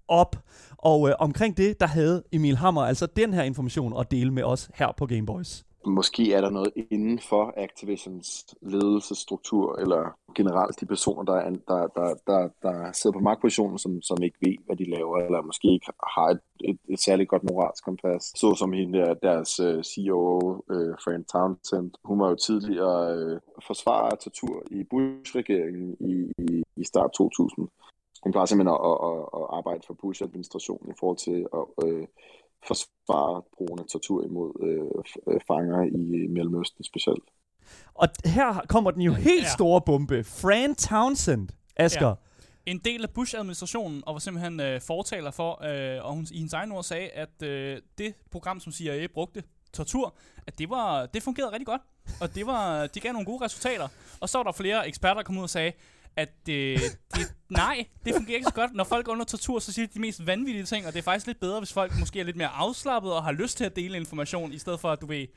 op. 0.09 0.37
Og 0.83 1.09
øh, 1.09 1.14
omkring 1.18 1.57
det, 1.57 1.81
der 1.81 1.87
havde 1.87 2.23
Emil 2.33 2.57
Hammer 2.57 2.83
altså 2.83 3.07
den 3.07 3.35
her 3.35 3.43
information 3.43 4.01
at 4.01 4.11
dele 4.11 4.30
med 4.30 4.43
os 4.43 4.70
her 4.74 4.93
på 4.97 5.07
Gameboys. 5.07 5.64
Måske 5.87 6.33
er 6.33 6.41
der 6.41 6.51
noget 6.51 6.72
inden 6.91 7.18
for 7.18 7.55
Activisions 7.57 8.55
ledelsesstruktur, 8.62 9.78
eller 9.78 10.16
generelt 10.35 10.80
de 10.80 10.87
personer, 10.87 11.22
der, 11.22 11.35
er, 11.35 11.51
der, 11.51 11.87
der, 11.87 12.14
der, 12.26 12.49
der 12.62 12.93
sidder 12.93 13.18
på 13.18 13.22
magtpositionen, 13.22 13.78
som, 13.78 14.03
som 14.03 14.22
ikke 14.22 14.37
ved, 14.41 14.57
hvad 14.66 14.76
de 14.76 14.91
laver, 14.91 15.16
eller 15.16 15.43
måske 15.43 15.68
ikke 15.72 15.87
har 16.16 16.28
et, 16.28 16.41
et, 16.61 16.78
et 16.89 17.01
særligt 17.01 17.28
godt 17.28 17.45
moralsk 17.45 17.85
kompas. 17.85 18.22
Så 18.22 18.55
som 18.55 18.72
hende 18.72 18.99
der, 18.99 19.14
deres 19.14 19.61
øh, 19.61 19.76
uh, 19.76 19.83
CEO, 19.83 20.39
uh, 20.41 20.76
øh, 20.76 20.95
Fran 21.05 21.24
Townsend, 21.24 21.91
hun 22.05 22.20
var 22.20 22.28
jo 22.28 22.37
tidligere 22.37 23.26
uh, 23.26 23.39
forsvarer 23.66 24.11
af 24.11 24.18
tortur 24.18 24.62
i 24.70 24.85
Bush-regeringen 24.91 25.97
i, 26.01 26.14
i, 26.43 26.62
i 26.76 26.85
start 26.85 27.11
2000 27.12 27.68
hun 28.23 28.33
plejer 28.33 28.47
simpelthen 28.47 28.75
at, 28.75 28.97
at, 29.09 29.18
at 29.39 29.45
arbejde 29.59 29.83
for 29.87 29.95
Bush-administrationen 29.95 30.91
i 30.91 30.95
forhold 31.01 31.18
til 31.18 31.39
at 31.59 31.64
øh, 31.87 32.07
forsvare 32.66 33.43
brugen 33.57 33.79
af 33.79 33.87
tortur 33.87 34.25
imod 34.25 34.51
øh, 34.68 35.41
fanger 35.49 35.83
i 35.83 36.27
Mellemøsten 36.27 36.85
specielt. 36.85 37.25
Og 37.95 38.09
her 38.25 38.61
kommer 38.68 38.91
den 38.91 39.03
jo 39.03 39.12
helt 39.12 39.43
ja. 39.43 39.49
store 39.57 39.81
bombe. 39.81 40.25
Fran 40.25 40.75
Townsend, 40.75 41.49
Asger. 41.77 42.09
Ja. 42.09 42.14
en 42.66 42.79
del 42.79 43.03
af 43.03 43.11
Bush-administrationen, 43.11 44.03
og 44.07 44.14
var 44.14 44.18
simpelthen 44.18 44.61
øh, 44.61 44.81
fortaler 44.81 45.31
for, 45.31 45.51
øh, 45.64 46.05
og 46.05 46.14
hun 46.14 46.27
i 46.33 46.37
hendes 46.37 46.53
egen 46.53 46.73
ord 46.73 46.85
sagde, 46.85 47.09
at 47.09 47.43
øh, 47.43 47.81
det 47.99 48.14
program, 48.31 48.61
som 48.61 48.73
CIA 48.73 49.07
brugte, 49.14 49.43
tortur, 49.73 50.14
at 50.47 50.59
det, 50.59 50.70
var, 50.70 51.07
det 51.07 51.23
fungerede 51.23 51.53
rigtig 51.53 51.66
godt, 51.66 51.83
og 52.20 52.35
det 52.35 52.47
var, 52.47 52.87
de 52.87 53.01
gav 53.01 53.12
nogle 53.12 53.27
gode 53.27 53.45
resultater. 53.45 53.89
Og 54.20 54.29
så 54.29 54.39
var 54.39 54.43
der 54.43 54.53
flere 54.53 54.89
eksperter, 54.89 55.14
der 55.14 55.23
kom 55.23 55.39
ud 55.39 55.43
og 55.43 55.51
sagde, 55.51 55.73
at 56.17 56.49
øh, 56.49 56.79
det, 57.15 57.35
nej, 57.49 57.87
det 58.05 58.15
fungerer 58.15 58.37
ikke 58.37 58.49
så 58.49 58.55
godt. 58.55 58.75
Når 58.75 58.85
folk 58.85 59.09
er 59.09 59.13
under 59.13 59.25
tortur, 59.25 59.59
så 59.59 59.73
siger 59.73 59.87
de 59.87 59.95
de 59.95 60.01
mest 60.01 60.27
vanvittige 60.27 60.65
ting, 60.65 60.87
og 60.87 60.93
det 60.93 60.99
er 60.99 61.03
faktisk 61.03 61.27
lidt 61.27 61.41
bedre, 61.41 61.61
hvis 61.61 61.73
folk 61.73 61.99
måske 61.99 62.21
er 62.21 62.25
lidt 62.25 62.37
mere 62.37 62.49
afslappet 62.49 63.13
og 63.13 63.25
har 63.25 63.33
lyst 63.33 63.57
til 63.57 63.65
at 63.65 63.77
dele 63.77 63.97
information, 63.97 64.53
i 64.53 64.59
stedet 64.59 64.81
for 64.81 64.91
at 64.91 65.01
du 65.01 65.07
vil 65.07 65.29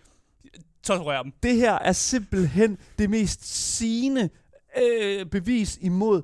torturere 0.83 1.23
dem. 1.23 1.31
Det 1.43 1.55
her 1.55 1.73
er 1.73 1.91
simpelthen 1.91 2.77
det 2.97 3.09
mest 3.09 3.45
sigende 3.75 4.29
øh, 4.77 5.25
bevis 5.25 5.77
imod 5.81 6.21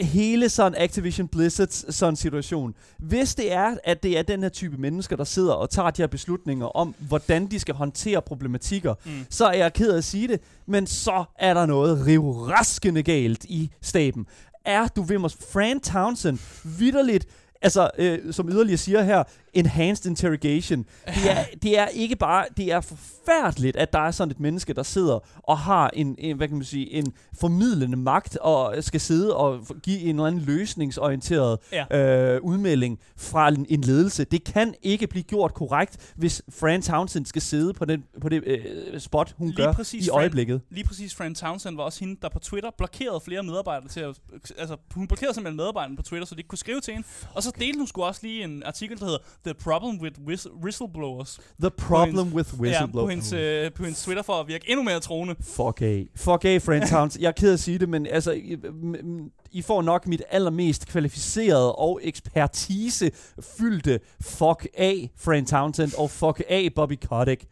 hele 0.00 0.48
sådan 0.48 0.82
Activision 0.82 1.28
Blizzards 1.28 1.94
sådan 1.94 2.16
situation. 2.16 2.74
Hvis 2.98 3.34
det 3.34 3.52
er, 3.52 3.76
at 3.84 4.02
det 4.02 4.18
er 4.18 4.22
den 4.22 4.42
her 4.42 4.48
type 4.48 4.76
mennesker, 4.76 5.16
der 5.16 5.24
sidder 5.24 5.52
og 5.52 5.70
tager 5.70 5.90
de 5.90 6.02
her 6.02 6.06
beslutninger 6.06 6.66
om, 6.66 6.94
hvordan 6.98 7.46
de 7.46 7.60
skal 7.60 7.74
håndtere 7.74 8.22
problematikker, 8.22 8.94
mm. 9.04 9.10
så 9.30 9.46
er 9.46 9.52
jeg 9.52 9.72
ked 9.72 9.92
af 9.92 9.96
at 9.96 10.04
sige 10.04 10.28
det, 10.28 10.40
men 10.66 10.86
så 10.86 11.24
er 11.38 11.54
der 11.54 11.66
noget 11.66 12.06
rivraskende 12.06 13.02
galt 13.02 13.44
i 13.44 13.70
staben. 13.82 14.26
Er 14.64 14.88
du 14.88 15.02
ved 15.02 15.18
mig, 15.18 15.30
Fran 15.30 15.80
Townsend 15.80 16.38
vidderligt 16.78 17.26
altså, 17.64 17.90
øh, 17.98 18.32
som 18.32 18.48
yderligere 18.48 18.78
siger 18.78 19.02
her, 19.02 19.22
enhanced 19.54 20.10
interrogation. 20.10 20.84
Det 21.06 21.30
er, 21.30 21.44
det 21.62 21.78
er 21.78 21.86
ikke 21.86 22.16
bare, 22.16 22.46
det 22.56 22.72
er 22.72 22.80
forfærdeligt, 22.80 23.76
at 23.76 23.92
der 23.92 23.98
er 23.98 24.10
sådan 24.10 24.30
et 24.30 24.40
menneske, 24.40 24.72
der 24.72 24.82
sidder 24.82 25.18
og 25.42 25.58
har 25.58 25.90
en, 25.92 26.14
en 26.18 26.36
hvad 26.36 26.48
kan 26.48 26.56
man 26.56 26.64
sige, 26.64 26.92
en 26.92 27.12
formidlende 27.40 27.96
magt, 27.96 28.36
og 28.36 28.74
skal 28.80 29.00
sidde 29.00 29.36
og 29.36 29.66
give 29.82 30.00
en 30.00 30.08
eller 30.08 30.26
anden 30.26 30.40
løsningsorienteret 30.40 31.58
ja. 31.72 32.34
øh, 32.34 32.40
udmelding 32.42 32.98
fra 33.16 33.48
en, 33.48 33.66
en 33.68 33.80
ledelse. 33.80 34.24
Det 34.24 34.44
kan 34.44 34.74
ikke 34.82 35.06
blive 35.06 35.22
gjort 35.22 35.54
korrekt, 35.54 36.12
hvis 36.16 36.42
Fran 36.48 36.82
Townsend 36.82 37.26
skal 37.26 37.42
sidde 37.42 37.72
på, 37.72 37.84
den, 37.84 38.04
på 38.20 38.28
det 38.28 38.42
øh, 38.46 39.00
spot, 39.00 39.34
hun 39.38 39.46
lige 39.46 39.56
gør 39.56 39.70
i 39.70 39.74
Fran, 39.74 40.10
øjeblikket. 40.12 40.60
Lige 40.70 40.84
præcis 40.84 41.14
Fran 41.14 41.34
Townsend 41.34 41.76
var 41.76 41.82
også 41.82 42.00
hende, 42.00 42.16
der 42.22 42.28
på 42.28 42.38
Twitter 42.38 42.70
blokerede 42.78 43.20
flere 43.20 43.42
medarbejdere 43.42 43.88
til 43.88 44.00
at, 44.00 44.16
altså 44.58 44.76
hun 44.94 45.08
blokerede 45.08 45.34
simpelthen 45.34 45.56
medarbejderne 45.56 45.96
på 45.96 46.02
Twitter, 46.02 46.26
så 46.26 46.34
de 46.34 46.40
ikke 46.40 46.48
kunne 46.48 46.58
skrive 46.58 46.80
til 46.80 46.94
hende. 46.94 47.06
Og 47.34 47.42
så 47.42 47.52
delte 47.58 47.78
hun 47.78 47.86
sgu 47.86 48.02
også 48.02 48.20
lige 48.22 48.44
en 48.44 48.62
artikel, 48.62 48.98
der 48.98 49.04
hedder 49.04 49.18
The 49.44 49.54
Problem 49.54 50.00
with 50.00 50.18
Whistleblowers. 50.64 51.38
The 51.60 51.70
Problem 51.70 52.16
hendes, 52.16 52.34
with 52.34 52.54
Whistleblowers. 52.54 52.72
Ja, 52.72 52.86
på 52.86 53.08
hendes, 53.08 53.32
øh, 53.32 53.72
på 53.72 53.84
hendes 53.84 54.02
Twitter 54.02 54.22
for 54.22 54.32
at 54.32 54.48
virke 54.48 54.70
endnu 54.70 54.82
mere 54.82 55.00
troende. 55.00 55.34
Fuck 55.40 55.82
af. 55.82 56.06
Fuck 56.16 56.44
af, 56.44 56.62
Friend 56.62 56.88
Towns. 56.88 57.18
Jeg 57.20 57.28
er 57.28 57.32
ked 57.32 57.52
at 57.52 57.60
sige 57.60 57.78
det, 57.78 57.88
men 57.88 58.06
altså, 58.06 58.32
I, 58.32 58.56
I 59.52 59.62
får 59.62 59.82
nok 59.82 60.06
mit 60.06 60.22
allermest 60.30 60.88
kvalificerede 60.88 61.74
og 61.74 62.00
ekspertise 62.02 63.10
fyldte 63.58 64.00
fuck 64.20 64.66
af, 64.74 65.10
Friend 65.16 65.46
Townsend, 65.46 65.92
og 65.98 66.10
fuck 66.10 66.42
af, 66.48 66.68
Bobby 66.74 66.98
Kotick. 67.08 67.44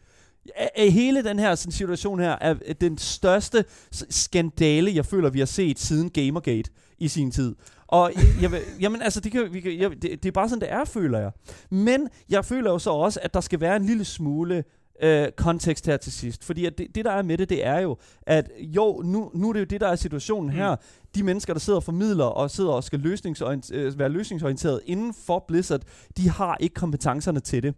Hele 0.76 1.24
den 1.24 1.38
her 1.38 1.54
sådan, 1.54 1.72
situation 1.72 2.20
her 2.20 2.36
er 2.40 2.54
den 2.80 2.98
største 2.98 3.64
skandale, 4.10 4.94
jeg 4.94 5.06
føler, 5.06 5.30
vi 5.30 5.38
har 5.38 5.46
set 5.46 5.78
siden 5.78 6.10
Gamergate 6.10 6.70
i 6.98 7.08
sin 7.08 7.30
tid. 7.30 7.54
Og 7.92 8.12
jeg, 8.42 8.50
jamen 8.80 9.02
altså, 9.02 9.20
det, 9.20 9.32
kan, 9.32 9.52
vi 9.52 9.60
kan, 9.60 9.78
jeg, 9.78 9.90
det, 9.90 10.02
det 10.02 10.26
er 10.26 10.32
bare 10.32 10.48
sådan, 10.48 10.60
det 10.60 10.72
er, 10.72 10.84
føler 10.84 11.18
jeg. 11.18 11.30
Men 11.70 12.08
jeg 12.28 12.44
føler 12.44 12.70
jo 12.70 12.78
så 12.78 12.90
også, 12.90 13.20
at 13.22 13.34
der 13.34 13.40
skal 13.40 13.60
være 13.60 13.76
en 13.76 13.84
lille 13.84 14.04
smule 14.04 14.64
øh, 15.02 15.28
kontekst 15.36 15.86
her 15.86 15.96
til 15.96 16.12
sidst. 16.12 16.44
Fordi 16.44 16.66
at 16.66 16.78
det, 16.78 16.86
det, 16.94 17.04
der 17.04 17.10
er 17.10 17.22
med 17.22 17.38
det, 17.38 17.48
det 17.48 17.66
er 17.66 17.78
jo, 17.78 17.96
at 18.22 18.50
jo, 18.60 19.02
nu, 19.04 19.30
nu 19.34 19.48
er 19.48 19.52
det 19.52 19.60
jo 19.60 19.64
det, 19.64 19.80
der 19.80 19.88
er 19.88 19.96
situationen 19.96 20.50
mm. 20.50 20.56
her. 20.56 20.76
De 21.14 21.22
mennesker, 21.22 21.52
der 21.52 21.60
sidder 21.60 21.76
og 21.76 21.82
formidler 21.82 22.24
og 22.24 22.50
sidder 22.50 22.70
og 22.70 22.84
skal 22.84 22.98
løsningsorient- 22.98 23.74
øh, 23.74 23.98
være 23.98 24.08
løsningsorienteret 24.08 24.80
inden 24.86 25.14
for 25.14 25.44
Blizzard, 25.48 25.80
de 26.16 26.28
har 26.28 26.56
ikke 26.60 26.74
kompetencerne 26.74 27.40
til 27.40 27.62
det. 27.62 27.74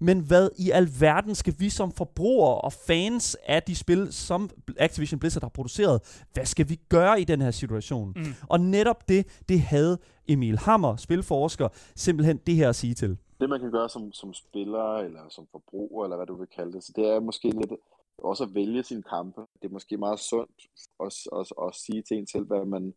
Men 0.00 0.20
hvad 0.20 0.48
i 0.58 0.70
alverden 0.70 1.34
skal 1.34 1.54
vi 1.58 1.68
som 1.68 1.92
forbrugere 1.92 2.60
og 2.60 2.72
fans 2.72 3.36
af 3.46 3.62
de 3.62 3.74
spil, 3.74 4.12
som 4.12 4.50
Activision 4.76 5.20
Blizzard 5.20 5.42
har 5.42 5.48
produceret, 5.48 6.24
hvad 6.32 6.44
skal 6.44 6.68
vi 6.68 6.80
gøre 6.88 7.20
i 7.20 7.24
den 7.24 7.40
her 7.40 7.50
situation? 7.50 8.12
Mm. 8.16 8.34
Og 8.48 8.60
netop 8.60 9.08
det, 9.08 9.26
det 9.48 9.60
havde 9.60 9.98
Emil 10.28 10.58
Hammer, 10.58 10.96
spilforsker, 10.96 11.68
simpelthen 11.96 12.36
det 12.46 12.54
her 12.54 12.68
at 12.68 12.76
sige 12.76 12.94
til 12.94 13.16
det 13.40 13.48
man 13.48 13.60
kan 13.60 13.70
gøre 13.70 13.88
som, 13.88 14.12
som 14.12 14.34
spiller, 14.34 14.96
eller 14.96 15.20
som 15.30 15.46
forbruger, 15.52 16.04
eller 16.04 16.16
hvad 16.16 16.26
du 16.26 16.36
vil 16.36 16.46
kalde 16.56 16.72
det, 16.72 16.84
så 16.84 16.92
det 16.96 17.06
er 17.08 17.20
måske 17.20 17.50
lidt 17.50 17.72
også 18.18 18.44
at 18.44 18.54
vælge 18.54 18.82
sine 18.82 19.02
kampe. 19.02 19.40
Det 19.40 19.68
er 19.68 19.72
måske 19.72 19.96
meget 19.96 20.18
sundt 20.18 20.60
at, 21.00 21.06
at, 21.06 21.38
at, 21.40 21.66
at 21.66 21.74
sige 21.74 22.02
til 22.02 22.16
en 22.16 22.26
selv, 22.26 22.46
hvad 22.46 22.64
man, 22.64 22.94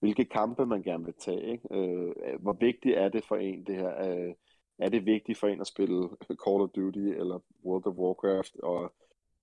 hvilke 0.00 0.24
kampe 0.24 0.66
man 0.66 0.82
gerne 0.82 1.04
vil 1.04 1.14
tage. 1.14 1.52
Ikke? 1.52 1.74
Øh, 1.74 2.42
hvor 2.42 2.52
vigtigt 2.52 2.96
er 2.96 3.08
det 3.08 3.24
for 3.24 3.36
en, 3.36 3.64
det 3.64 3.76
her? 3.76 4.10
Øh, 4.10 4.34
er 4.78 4.88
det 4.88 5.06
vigtigt 5.06 5.38
for 5.38 5.46
en 5.46 5.60
at 5.60 5.66
spille 5.66 6.08
Call 6.44 6.60
of 6.62 6.70
Duty 6.76 6.98
eller 6.98 7.38
World 7.64 7.86
of 7.86 7.94
Warcraft, 7.94 8.56
og 8.56 8.92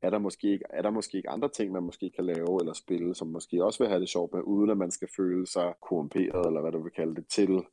er 0.01 0.09
der 0.09 0.17
måske 0.17 0.47
ikke, 0.51 0.65
er 0.69 0.81
der 0.81 0.89
måske 0.89 1.17
ikke 1.17 1.29
andre 1.29 1.49
ting, 1.49 1.71
man 1.71 1.83
måske 1.83 2.09
kan 2.09 2.25
lave 2.25 2.59
eller 2.59 2.73
spille, 2.73 3.15
som 3.15 3.27
måske 3.27 3.63
også 3.63 3.83
vil 3.83 3.89
have 3.89 3.99
det 3.99 4.09
sjovt 4.09 4.33
med, 4.33 4.41
uden 4.41 4.69
at 4.69 4.77
man 4.77 4.91
skal 4.91 5.07
føle 5.15 5.47
sig 5.47 5.73
korrumperet, 5.81 6.45
eller 6.45 6.61
hvad 6.61 6.71
du 6.71 6.83
vil 6.83 6.91
kalde 6.91 7.15
det, 7.15 7.27
til 7.27 7.65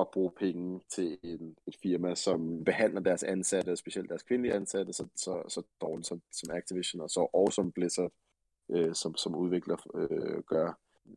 at 0.00 0.10
bruge 0.10 0.30
penge 0.30 0.80
til 0.88 1.18
en, 1.22 1.56
et 1.66 1.76
firma, 1.82 2.14
som 2.14 2.64
behandler 2.64 3.00
deres 3.00 3.22
ansatte, 3.22 3.76
specielt 3.76 4.08
deres 4.08 4.22
kvindelige 4.22 4.54
ansatte, 4.54 4.92
så, 4.92 5.06
så, 5.16 5.42
så 5.48 5.62
dårligt 5.80 6.06
som, 6.06 6.22
som 6.32 6.56
Activision, 6.56 7.00
og 7.00 7.10
så 7.10 7.28
og 7.32 7.52
som 7.52 7.72
Blizzard, 7.72 8.12
øh, 8.70 8.94
som, 8.94 9.16
som 9.16 9.34
udvikler, 9.34 9.76
øh, 9.94 10.42
gør. 10.42 10.72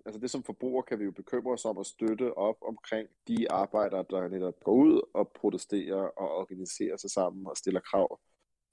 Altså 0.05 0.19
det 0.19 0.31
som 0.31 0.43
forbruger 0.43 0.81
kan 0.81 0.99
vi 0.99 1.03
jo 1.03 1.11
bekymre 1.11 1.53
os 1.53 1.65
om 1.65 1.77
at 1.77 1.85
støtte 1.85 2.37
op 2.37 2.55
omkring 2.61 3.09
de 3.27 3.51
arbejdere, 3.51 4.05
der 4.09 4.27
netop 4.27 4.63
går 4.63 4.73
ud 4.73 5.01
og 5.13 5.31
protesterer 5.31 6.01
og 6.01 6.35
organiserer 6.37 6.97
sig 6.97 7.09
sammen 7.09 7.47
og 7.47 7.57
stiller 7.57 7.79
krav 7.79 8.19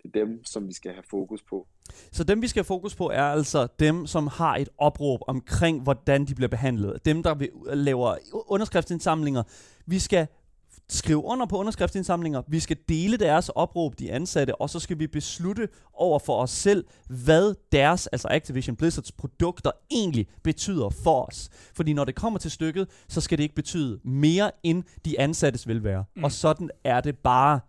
det 0.02 0.16
er 0.16 0.24
dem, 0.24 0.44
som 0.44 0.68
vi 0.68 0.72
skal 0.72 0.92
have 0.92 1.04
fokus 1.10 1.42
på. 1.42 1.66
Så 2.12 2.24
dem, 2.24 2.42
vi 2.42 2.48
skal 2.48 2.60
have 2.60 2.66
fokus 2.66 2.94
på, 2.94 3.10
er 3.10 3.22
altså 3.22 3.68
dem, 3.78 4.06
som 4.06 4.26
har 4.26 4.56
et 4.56 4.68
opråb 4.78 5.20
omkring, 5.26 5.82
hvordan 5.82 6.24
de 6.24 6.34
bliver 6.34 6.48
behandlet. 6.48 7.04
Dem, 7.04 7.22
der 7.22 7.34
laver 7.74 8.16
underskriftsindsamlinger. 8.48 9.42
Vi 9.86 9.98
skal 9.98 10.26
skrive 10.88 11.24
under 11.24 11.46
på 11.46 11.58
underskriftsindsamlinger, 11.58 12.42
vi 12.48 12.60
skal 12.60 12.76
dele 12.88 13.16
deres 13.16 13.48
opråb, 13.48 13.98
de 13.98 14.12
ansatte, 14.12 14.60
og 14.60 14.70
så 14.70 14.78
skal 14.80 14.98
vi 14.98 15.06
beslutte 15.06 15.68
over 15.94 16.18
for 16.18 16.42
os 16.42 16.50
selv, 16.50 16.84
hvad 17.08 17.54
deres, 17.72 18.06
altså 18.06 18.28
Activision 18.30 18.76
Blizzards 18.76 19.12
produkter 19.12 19.70
egentlig 19.90 20.26
betyder 20.42 20.90
for 20.90 21.24
os. 21.24 21.48
Fordi 21.74 21.92
når 21.92 22.04
det 22.04 22.14
kommer 22.14 22.38
til 22.38 22.50
stykket, 22.50 22.88
så 23.08 23.20
skal 23.20 23.38
det 23.38 23.42
ikke 23.42 23.54
betyde 23.54 24.00
mere 24.04 24.50
end 24.62 24.84
de 25.04 25.20
ansattes 25.20 25.68
velvære. 25.68 26.04
Mm. 26.16 26.24
Og 26.24 26.32
sådan 26.32 26.70
er 26.84 27.00
det 27.00 27.18
bare. 27.18 27.60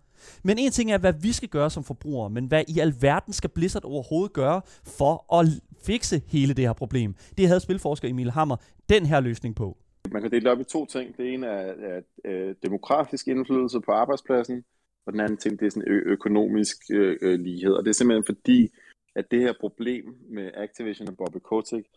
Men 0.43 0.57
en 0.57 0.72
ting 0.72 0.91
er, 0.91 0.97
hvad 0.97 1.13
vi 1.13 1.32
skal 1.32 1.49
gøre 1.49 1.70
som 1.70 1.84
forbrugere, 1.84 2.30
men 2.30 2.45
hvad 2.45 2.63
i 2.67 2.80
alverden 2.80 3.34
skal 3.34 3.49
Blizzard 3.49 3.86
overhovedet 3.86 4.34
gøre 4.34 4.61
for 4.84 5.36
at 5.39 5.45
fikse 5.82 6.22
hele 6.28 6.53
det 6.53 6.65
her 6.65 6.74
problem? 6.74 7.15
Det 7.38 7.47
havde 7.47 7.59
spilforsker 7.59 8.07
Emil 8.07 8.32
Hammer 8.32 8.55
den 8.89 9.05
her 9.05 9.20
løsning 9.20 9.55
på. 9.55 9.78
Man 10.11 10.22
kan 10.22 10.32
dele 10.32 10.51
op 10.51 10.59
i 10.59 10.63
to 10.63 10.86
ting. 10.86 11.17
Det 11.17 11.34
ene 11.34 11.47
er, 11.47 11.74
er, 11.74 12.01
er 12.26 12.47
øh, 12.49 12.55
demokratisk 12.63 13.28
indflydelse 13.28 13.82
på 13.82 13.91
arbejdspladsen, 13.91 14.63
og 15.05 15.13
den 15.13 15.22
anden 15.22 15.38
ting 15.38 15.59
det 15.59 15.65
er 15.65 15.70
sådan 15.70 15.91
ø- 15.91 16.03
økonomisk 16.05 16.78
ø- 16.91 17.17
ø- 17.22 17.36
lighed. 17.36 17.72
Og 17.72 17.84
det 17.84 17.89
er 17.89 17.93
simpelthen 17.93 18.36
fordi, 18.36 18.70
at 19.15 19.32
det 19.32 19.41
her 19.41 19.53
problem 19.59 20.15
med 20.30 20.51
Activision 20.53 21.07
og 21.07 21.17
Bobby 21.17 21.38
Kotick, 21.43 21.88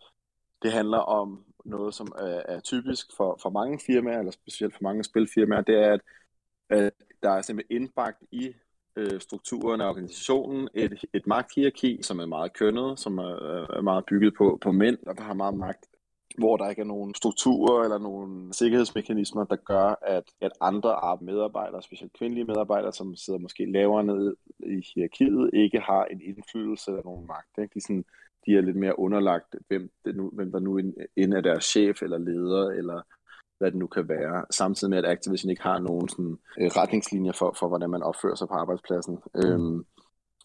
det 0.63 0.71
handler 0.71 0.97
om 0.97 1.45
noget, 1.65 1.93
som 1.93 2.07
er, 2.19 2.41
er 2.53 2.59
typisk 2.59 3.05
for, 3.17 3.39
for 3.41 3.49
mange 3.49 3.79
firmaer, 3.85 4.19
eller 4.19 4.31
specielt 4.31 4.73
for 4.73 4.83
mange 4.83 5.03
spilfirmaer, 5.03 5.61
det 5.61 5.75
er, 5.75 5.93
at, 5.93 6.01
at 6.69 6.93
der 7.23 7.29
er 7.29 7.41
simpelthen 7.41 7.81
indbagt 7.81 8.23
i 8.31 8.53
øh, 8.95 9.21
strukturen 9.21 9.81
af 9.81 9.89
organisationen 9.89 10.69
et, 10.73 11.05
et 11.13 11.27
magthierarki, 11.27 11.99
som 12.01 12.19
er 12.19 12.25
meget 12.25 12.53
kønnet, 12.53 12.99
som 12.99 13.17
er, 13.17 13.35
er 13.77 13.81
meget 13.81 14.05
bygget 14.05 14.33
på, 14.37 14.57
på 14.61 14.71
mænd, 14.71 14.97
der 15.17 15.23
har 15.23 15.33
meget 15.33 15.57
magt 15.57 15.85
hvor 16.37 16.57
der 16.57 16.69
ikke 16.69 16.81
er 16.81 16.85
nogen 16.85 17.15
strukturer 17.15 17.83
eller 17.83 17.97
nogen 17.97 18.53
sikkerhedsmekanismer, 18.53 19.43
der 19.43 19.55
gør, 19.55 19.95
at, 20.01 20.23
at 20.41 20.51
andre 20.61 21.17
medarbejdere, 21.21 21.81
specielt 21.81 22.13
kvindelige 22.13 22.45
medarbejdere, 22.45 22.93
som 22.93 23.15
sidder 23.15 23.39
måske 23.39 23.71
lavere 23.71 24.03
ned 24.03 24.35
i 24.59 24.85
hierarkiet, 24.95 25.49
ikke 25.53 25.79
har 25.79 26.05
en 26.05 26.21
indflydelse 26.21 26.91
eller 26.91 27.03
nogen 27.03 27.27
magt. 27.27 27.57
Ikke? 27.57 27.73
De, 27.73 27.81
sådan, 27.81 28.05
de 28.45 28.57
er 28.57 28.61
lidt 28.61 28.75
mere 28.75 28.99
underlagt, 28.99 29.55
hvem, 29.67 29.89
det 30.05 30.15
nu, 30.15 30.29
hvem 30.33 30.51
der 30.51 30.59
nu 30.59 30.77
end 31.15 31.33
er 31.33 31.41
deres 31.41 31.65
chef 31.65 32.01
eller 32.01 32.17
leder, 32.17 32.69
eller 32.69 33.01
hvad 33.63 33.71
det 33.71 33.79
nu 33.79 33.87
kan 33.87 34.09
være, 34.09 34.45
samtidig 34.51 34.89
med, 34.89 34.97
at 34.97 35.05
Activision 35.05 35.49
ikke 35.49 35.63
har 35.63 35.79
nogen 35.79 36.09
sådan, 36.09 36.37
øh, 36.59 36.67
retningslinjer 36.67 37.31
for, 37.31 37.55
for, 37.59 37.67
hvordan 37.67 37.89
man 37.89 38.03
opfører 38.03 38.35
sig 38.35 38.47
på 38.47 38.53
arbejdspladsen. 38.53 39.19
Mm. 39.35 39.41
Øhm, 39.41 39.85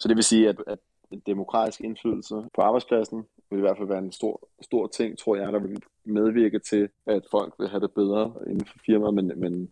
så 0.01 0.09
det 0.09 0.17
vil 0.17 0.25
sige, 0.25 0.49
at, 0.49 0.57
at 0.67 0.79
demokratisk 1.27 1.81
indflydelse 1.81 2.35
på 2.55 2.61
arbejdspladsen 2.61 3.25
vil 3.51 3.59
i 3.59 3.61
hvert 3.61 3.77
fald 3.77 3.89
være 3.89 3.99
en 3.99 4.13
stor, 4.13 4.49
stor 4.63 4.87
ting, 4.87 5.19
tror 5.19 5.37
jeg, 5.37 5.53
der 5.53 5.59
vil 5.59 5.83
medvirke 6.05 6.59
til, 6.59 6.89
at 7.07 7.23
folk 7.31 7.55
vil 7.59 7.69
have 7.69 7.81
det 7.81 7.93
bedre 7.93 8.35
inden 8.47 8.67
for 8.67 8.79
firmaet, 8.87 9.15
men, 9.15 9.33
men 9.37 9.71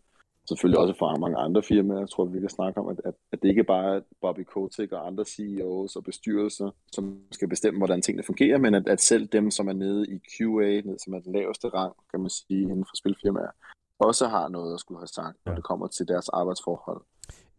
selvfølgelig 0.49 0.78
også 0.78 0.94
fra 0.99 1.16
mange 1.16 1.36
andre 1.36 1.62
firmaer. 1.62 1.99
Jeg 1.99 2.11
tror, 2.11 2.24
vi 2.24 2.40
kan 2.40 2.49
snakke 2.49 2.80
om, 2.80 2.88
at, 2.88 3.01
at, 3.05 3.14
at 3.32 3.42
det 3.42 3.49
ikke 3.49 3.64
bare 3.64 3.97
er 3.97 4.01
Bobby 4.20 4.44
Kotick 4.44 4.92
og 4.92 5.07
andre 5.07 5.24
CEOs 5.24 5.97
og 5.97 6.05
bestyrelser, 6.05 6.70
som 6.92 7.18
skal 7.32 7.49
bestemme, 7.49 7.78
hvordan 7.80 8.03
tingene 8.03 8.22
fungerer, 8.26 8.59
men 8.59 8.74
at, 8.74 8.88
at 8.88 9.01
selv 9.01 9.26
dem, 9.26 9.51
som 9.51 9.68
er 9.68 9.72
nede 9.72 10.07
i 10.14 10.18
QA, 10.18 10.80
ned, 10.88 10.99
som 11.05 11.14
er 11.14 11.20
den 11.20 11.32
laveste 11.32 11.68
rang, 11.68 11.92
kan 12.11 12.20
man 12.20 12.30
sige, 12.30 12.62
inden 12.62 12.84
for 12.84 12.97
spilfirmaer, 12.97 13.51
også 13.99 14.26
har 14.28 14.49
noget 14.49 14.74
at 14.74 14.80
skulle 14.80 15.01
have 15.01 15.07
sagt, 15.07 15.36
når 15.47 15.55
det 15.55 15.64
kommer 15.64 15.86
til 15.86 16.09
deres 16.09 16.28
arbejdsforhold. 16.28 17.03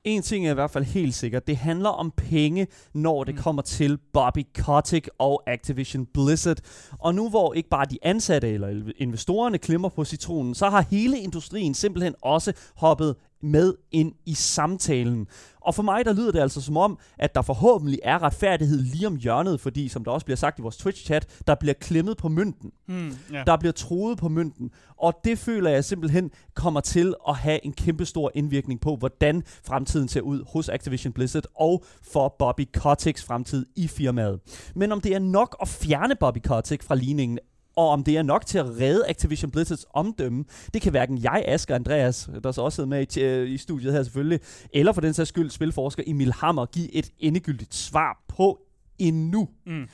En 0.07 0.21
ting 0.21 0.47
er 0.47 0.51
i 0.51 0.53
hvert 0.53 0.71
fald 0.71 0.85
helt 0.85 1.15
sikkert. 1.15 1.47
Det 1.47 1.57
handler 1.57 1.89
om 1.89 2.11
penge, 2.17 2.67
når 2.93 3.23
det 3.23 3.37
kommer 3.37 3.61
til 3.61 3.97
Bobby 4.13 4.45
Kotick 4.55 5.09
og 5.19 5.43
Activision 5.47 6.05
Blizzard. 6.13 6.57
Og 6.99 7.15
nu 7.15 7.29
hvor 7.29 7.53
ikke 7.53 7.69
bare 7.69 7.85
de 7.85 7.97
ansatte 8.01 8.49
eller 8.49 8.91
investorerne 8.97 9.57
klimmer 9.57 9.89
på 9.89 10.05
citronen, 10.05 10.55
så 10.55 10.69
har 10.69 10.85
hele 10.91 11.19
industrien 11.19 11.73
simpelthen 11.73 12.15
også 12.21 12.53
hoppet 12.75 13.15
med 13.41 13.73
ind 13.91 14.13
i 14.25 14.33
samtalen. 14.33 15.27
Og 15.67 15.75
for 15.75 15.83
mig, 15.83 16.05
der 16.05 16.13
lyder 16.13 16.31
det 16.31 16.39
altså 16.39 16.61
som 16.61 16.77
om, 16.77 16.99
at 17.19 17.35
der 17.35 17.41
forhåbentlig 17.41 17.99
er 18.03 18.23
retfærdighed 18.23 18.81
lige 18.81 19.07
om 19.07 19.15
hjørnet, 19.15 19.61
fordi, 19.61 19.87
som 19.87 20.03
der 20.03 20.11
også 20.11 20.25
bliver 20.25 20.37
sagt 20.37 20.59
i 20.59 20.61
vores 20.61 20.77
Twitch-chat, 20.77 21.43
der 21.47 21.55
bliver 21.55 21.73
klemmet 21.73 22.17
på 22.17 22.29
mønten. 22.29 22.71
Hmm, 22.85 23.17
ja. 23.31 23.43
Der 23.47 23.57
bliver 23.57 23.71
troet 23.71 24.17
på 24.17 24.29
mønten. 24.29 24.71
Og 24.97 25.13
det 25.23 25.39
føler 25.39 25.69
jeg 25.69 25.85
simpelthen 25.85 26.31
kommer 26.53 26.81
til 26.81 27.15
at 27.27 27.35
have 27.35 27.65
en 27.65 27.73
kæmpe 27.73 28.05
stor 28.05 28.31
indvirkning 28.35 28.81
på, 28.81 28.95
hvordan 28.95 29.43
fremtiden 29.63 30.07
ser 30.07 30.21
ud 30.21 30.43
hos 30.53 30.69
Activision 30.69 31.13
Blizzard 31.13 31.45
og 31.55 31.83
for 32.01 32.35
Bobby 32.39 32.67
Koticks 32.73 33.23
fremtid 33.23 33.65
i 33.75 33.87
firmaet. 33.87 34.39
Men 34.75 34.91
om 34.91 35.01
det 35.01 35.15
er 35.15 35.19
nok 35.19 35.55
at 35.61 35.67
fjerne 35.67 36.15
Bobby 36.15 36.39
Kotick 36.43 36.83
fra 36.83 36.95
ligningen, 36.95 37.39
og 37.77 37.89
om 37.89 38.03
det 38.03 38.17
er 38.17 38.21
nok 38.21 38.45
til 38.45 38.57
at 38.57 38.65
redde 38.65 39.09
Activision 39.09 39.51
Blizzards 39.51 39.85
omdømme, 39.93 40.45
det 40.73 40.81
kan 40.81 40.91
hverken 40.91 41.23
jeg, 41.23 41.43
Asger 41.47 41.75
Andreas, 41.75 42.29
der 42.43 42.51
så 42.51 42.61
også 42.61 42.75
sidder 42.75 42.89
med 42.89 43.17
i, 43.17 43.21
øh, 43.21 43.49
i 43.49 43.57
studiet 43.57 43.93
her 43.93 44.03
selvfølgelig, 44.03 44.39
eller 44.73 44.91
for 44.91 45.01
den 45.01 45.13
sags 45.13 45.29
skyld 45.29 45.49
spilforsker 45.49 46.03
Emil 46.07 46.33
Hammer, 46.33 46.65
give 46.65 46.95
et 46.95 47.11
endegyldigt 47.19 47.75
svar 47.75 48.23
på 48.27 48.59
endnu. 48.99 49.47
Mm. 49.65 49.87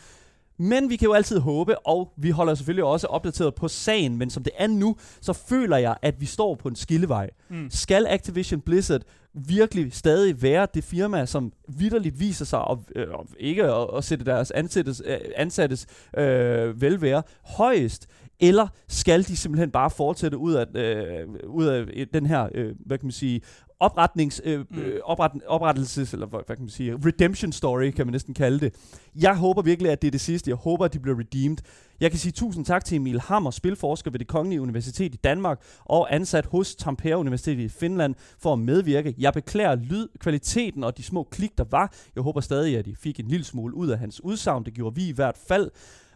Men 0.63 0.89
vi 0.89 0.95
kan 0.95 1.05
jo 1.05 1.13
altid 1.13 1.39
håbe, 1.39 1.87
og 1.87 2.13
vi 2.17 2.29
holder 2.29 2.55
selvfølgelig 2.55 2.83
også 2.83 3.07
opdateret 3.07 3.55
på 3.55 3.67
sagen, 3.67 4.17
men 4.17 4.29
som 4.29 4.43
det 4.43 4.53
er 4.57 4.67
nu, 4.67 4.95
så 5.21 5.33
føler 5.33 5.77
jeg, 5.77 5.95
at 6.01 6.21
vi 6.21 6.25
står 6.25 6.55
på 6.55 6.67
en 6.67 6.75
skillevej. 6.75 7.29
Mm. 7.49 7.67
Skal 7.69 8.07
Activision 8.09 8.61
Blizzard 8.61 9.01
virkelig 9.33 9.93
stadig 9.93 10.41
være 10.41 10.67
det 10.73 10.83
firma, 10.83 11.25
som 11.25 11.53
vidderligt 11.67 12.19
viser 12.19 12.45
sig 12.45 12.59
at, 12.69 12.77
øh, 12.95 13.07
ikke 13.39 13.63
at, 13.63 13.87
at 13.97 14.03
sætte 14.03 14.25
deres 14.25 14.51
ansattes, 14.51 15.01
øh, 15.05 15.17
ansattes 15.35 15.87
øh, 16.17 16.81
velvære 16.81 17.23
højest, 17.43 18.07
eller 18.39 18.67
skal 18.87 19.23
de 19.23 19.37
simpelthen 19.37 19.71
bare 19.71 19.89
fortsætte 19.89 20.37
ud 20.37 20.53
af, 20.53 20.65
øh, 20.75 21.27
ud 21.47 21.65
af 21.65 21.85
øh, 21.93 22.07
den 22.13 22.25
her, 22.25 22.49
øh, 22.55 22.75
hvad 22.85 22.97
kan 22.97 23.05
man 23.05 23.11
sige, 23.11 23.41
opretnings, 23.83 24.41
øh, 24.43 24.59
Mm. 24.69 24.77
øh, 24.79 24.99
opret, 25.03 25.31
oprettelses, 25.47 26.13
eller 26.13 26.25
hvad, 26.25 26.39
hvad 26.45 26.55
kan 26.55 26.63
man 26.63 26.69
sige, 26.69 26.95
redemption 27.05 27.51
story, 27.51 27.91
kan 27.91 28.05
man 28.05 28.11
næsten 28.11 28.33
kalde 28.33 28.59
det. 28.59 28.73
Jeg 29.15 29.35
håber 29.37 29.61
virkelig, 29.61 29.91
at 29.91 30.01
det 30.01 30.07
er 30.07 30.11
det 30.11 30.21
sidste. 30.21 30.49
Jeg 30.49 30.57
håber, 30.57 30.85
at 30.85 30.93
de 30.93 30.99
bliver 30.99 31.19
redeemed. 31.19 31.57
Jeg 31.99 32.11
kan 32.11 32.19
sige 32.19 32.31
tusind 32.31 32.65
tak 32.65 32.85
til 32.85 32.95
Emil 32.95 33.19
Hammer, 33.21 33.51
spilforsker 33.51 34.11
ved 34.11 34.19
det 34.19 34.27
Kongelige 34.27 34.61
Universitet 34.61 35.13
i 35.13 35.17
Danmark 35.23 35.61
og 35.85 36.15
ansat 36.15 36.45
hos 36.45 36.75
Tampere 36.75 37.17
Universitet 37.17 37.59
i 37.59 37.67
Finland 37.67 38.15
for 38.39 38.53
at 38.53 38.59
medvirke. 38.59 39.15
Jeg 39.17 39.33
beklager 39.33 39.75
lydkvaliteten 39.75 40.83
og 40.83 40.97
de 40.97 41.03
små 41.03 41.27
klik, 41.31 41.57
der 41.57 41.63
var. 41.71 41.93
Jeg 42.15 42.23
håber 42.23 42.41
stadig, 42.41 42.77
at 42.77 42.87
I 42.87 42.95
fik 42.95 43.19
en 43.19 43.27
lille 43.27 43.43
smule 43.45 43.75
ud 43.75 43.87
af 43.89 43.99
hans 43.99 44.23
udsagn. 44.23 44.65
Det 44.65 44.73
gjorde 44.73 44.95
vi 44.95 45.07
i 45.07 45.11
hvert 45.11 45.37
fald. 45.47 45.71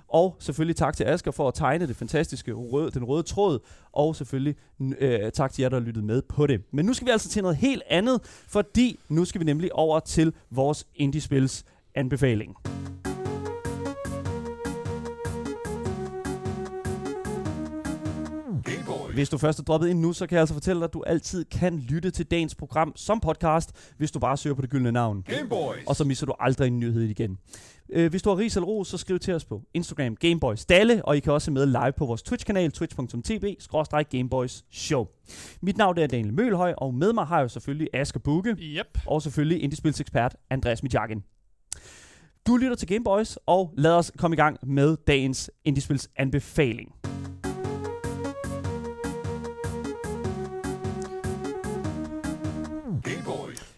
Og 0.09 0.35
selvfølgelig 0.39 0.75
tak 0.75 0.97
til 0.97 1.03
Asger 1.03 1.31
for 1.31 1.47
at 1.47 1.53
tegne 1.53 1.87
det 1.87 1.95
fantastiske 1.95 2.53
røde, 2.53 2.91
den 2.91 3.03
røde 3.03 3.23
tråd. 3.23 3.59
Og 3.91 4.15
selvfølgelig 4.15 4.55
øh, 4.99 5.31
tak 5.31 5.51
til 5.51 5.61
jer, 5.61 5.69
der 5.69 5.79
lyttet 5.79 6.03
med 6.03 6.21
på 6.21 6.47
det. 6.47 6.61
Men 6.71 6.85
nu 6.85 6.93
skal 6.93 7.05
vi 7.05 7.11
altså 7.11 7.29
til 7.29 7.41
noget 7.41 7.57
helt 7.57 7.83
andet, 7.89 8.21
fordi 8.47 8.99
nu 9.09 9.25
skal 9.25 9.41
vi 9.41 9.45
nemlig 9.45 9.73
over 9.73 9.99
til 9.99 10.33
vores 10.51 10.87
Indiespils 10.95 11.65
anbefaling. 11.95 12.55
Hvis 19.17 19.29
du 19.29 19.37
først 19.37 19.59
er 19.59 19.63
droppet 19.63 19.87
ind 19.87 19.99
nu, 19.99 20.13
så 20.13 20.27
kan 20.27 20.35
jeg 20.35 20.39
altså 20.39 20.53
fortælle 20.53 20.79
dig, 20.79 20.85
at 20.85 20.93
du 20.93 21.03
altid 21.07 21.45
kan 21.45 21.77
lytte 21.77 22.11
til 22.11 22.25
dagens 22.25 22.55
program 22.55 22.93
som 22.95 23.19
podcast, 23.19 23.71
hvis 23.97 24.11
du 24.11 24.19
bare 24.19 24.37
søger 24.37 24.53
på 24.55 24.61
det 24.61 24.69
gyldne 24.69 24.91
navn. 24.91 25.23
Gameboys. 25.27 25.83
Og 25.87 25.95
så 25.95 26.03
misser 26.03 26.25
du 26.25 26.33
aldrig 26.39 26.67
en 26.67 26.79
nyhed 26.79 27.01
igen. 27.01 27.37
Øh, 27.89 28.09
hvis 28.09 28.21
du 28.21 28.29
har 28.29 28.37
ris 28.37 28.55
eller 28.55 28.67
ros, 28.67 28.87
så 28.87 28.97
skriv 28.97 29.19
til 29.19 29.33
os 29.33 29.45
på 29.45 29.61
Instagram 29.73 30.15
Gameboys 30.15 30.65
Dalle, 30.65 31.05
og 31.05 31.17
I 31.17 31.19
kan 31.19 31.33
også 31.33 31.45
se 31.45 31.51
med 31.51 31.65
live 31.65 31.91
på 31.97 32.05
vores 32.05 32.21
Twitch-kanal, 32.23 32.71
twitch.tv, 32.71 33.55
Show. 34.71 35.05
Mit 35.61 35.77
navn 35.77 35.97
er 35.97 36.07
Daniel 36.07 36.33
Mølhøj, 36.33 36.73
og 36.77 36.93
med 36.93 37.13
mig 37.13 37.25
har 37.25 37.37
jeg 37.37 37.43
jo 37.43 37.47
selvfølgelig 37.47 37.89
Asger 37.93 38.19
Bukke, 38.19 38.55
Yep. 38.59 38.99
og 39.05 39.21
selvfølgelig 39.21 39.63
Indiespilsekspert 39.63 40.35
Andreas 40.49 40.83
Midjakin. 40.83 41.23
Du 42.47 42.57
lytter 42.57 42.75
til 42.75 42.87
Gameboys, 42.87 43.37
og 43.45 43.73
lad 43.77 43.91
os 43.91 44.11
komme 44.17 44.35
i 44.35 44.37
gang 44.37 44.57
med 44.63 44.97
dagens 45.07 45.51
Indiespils 45.65 46.09
anbefaling. 46.15 46.95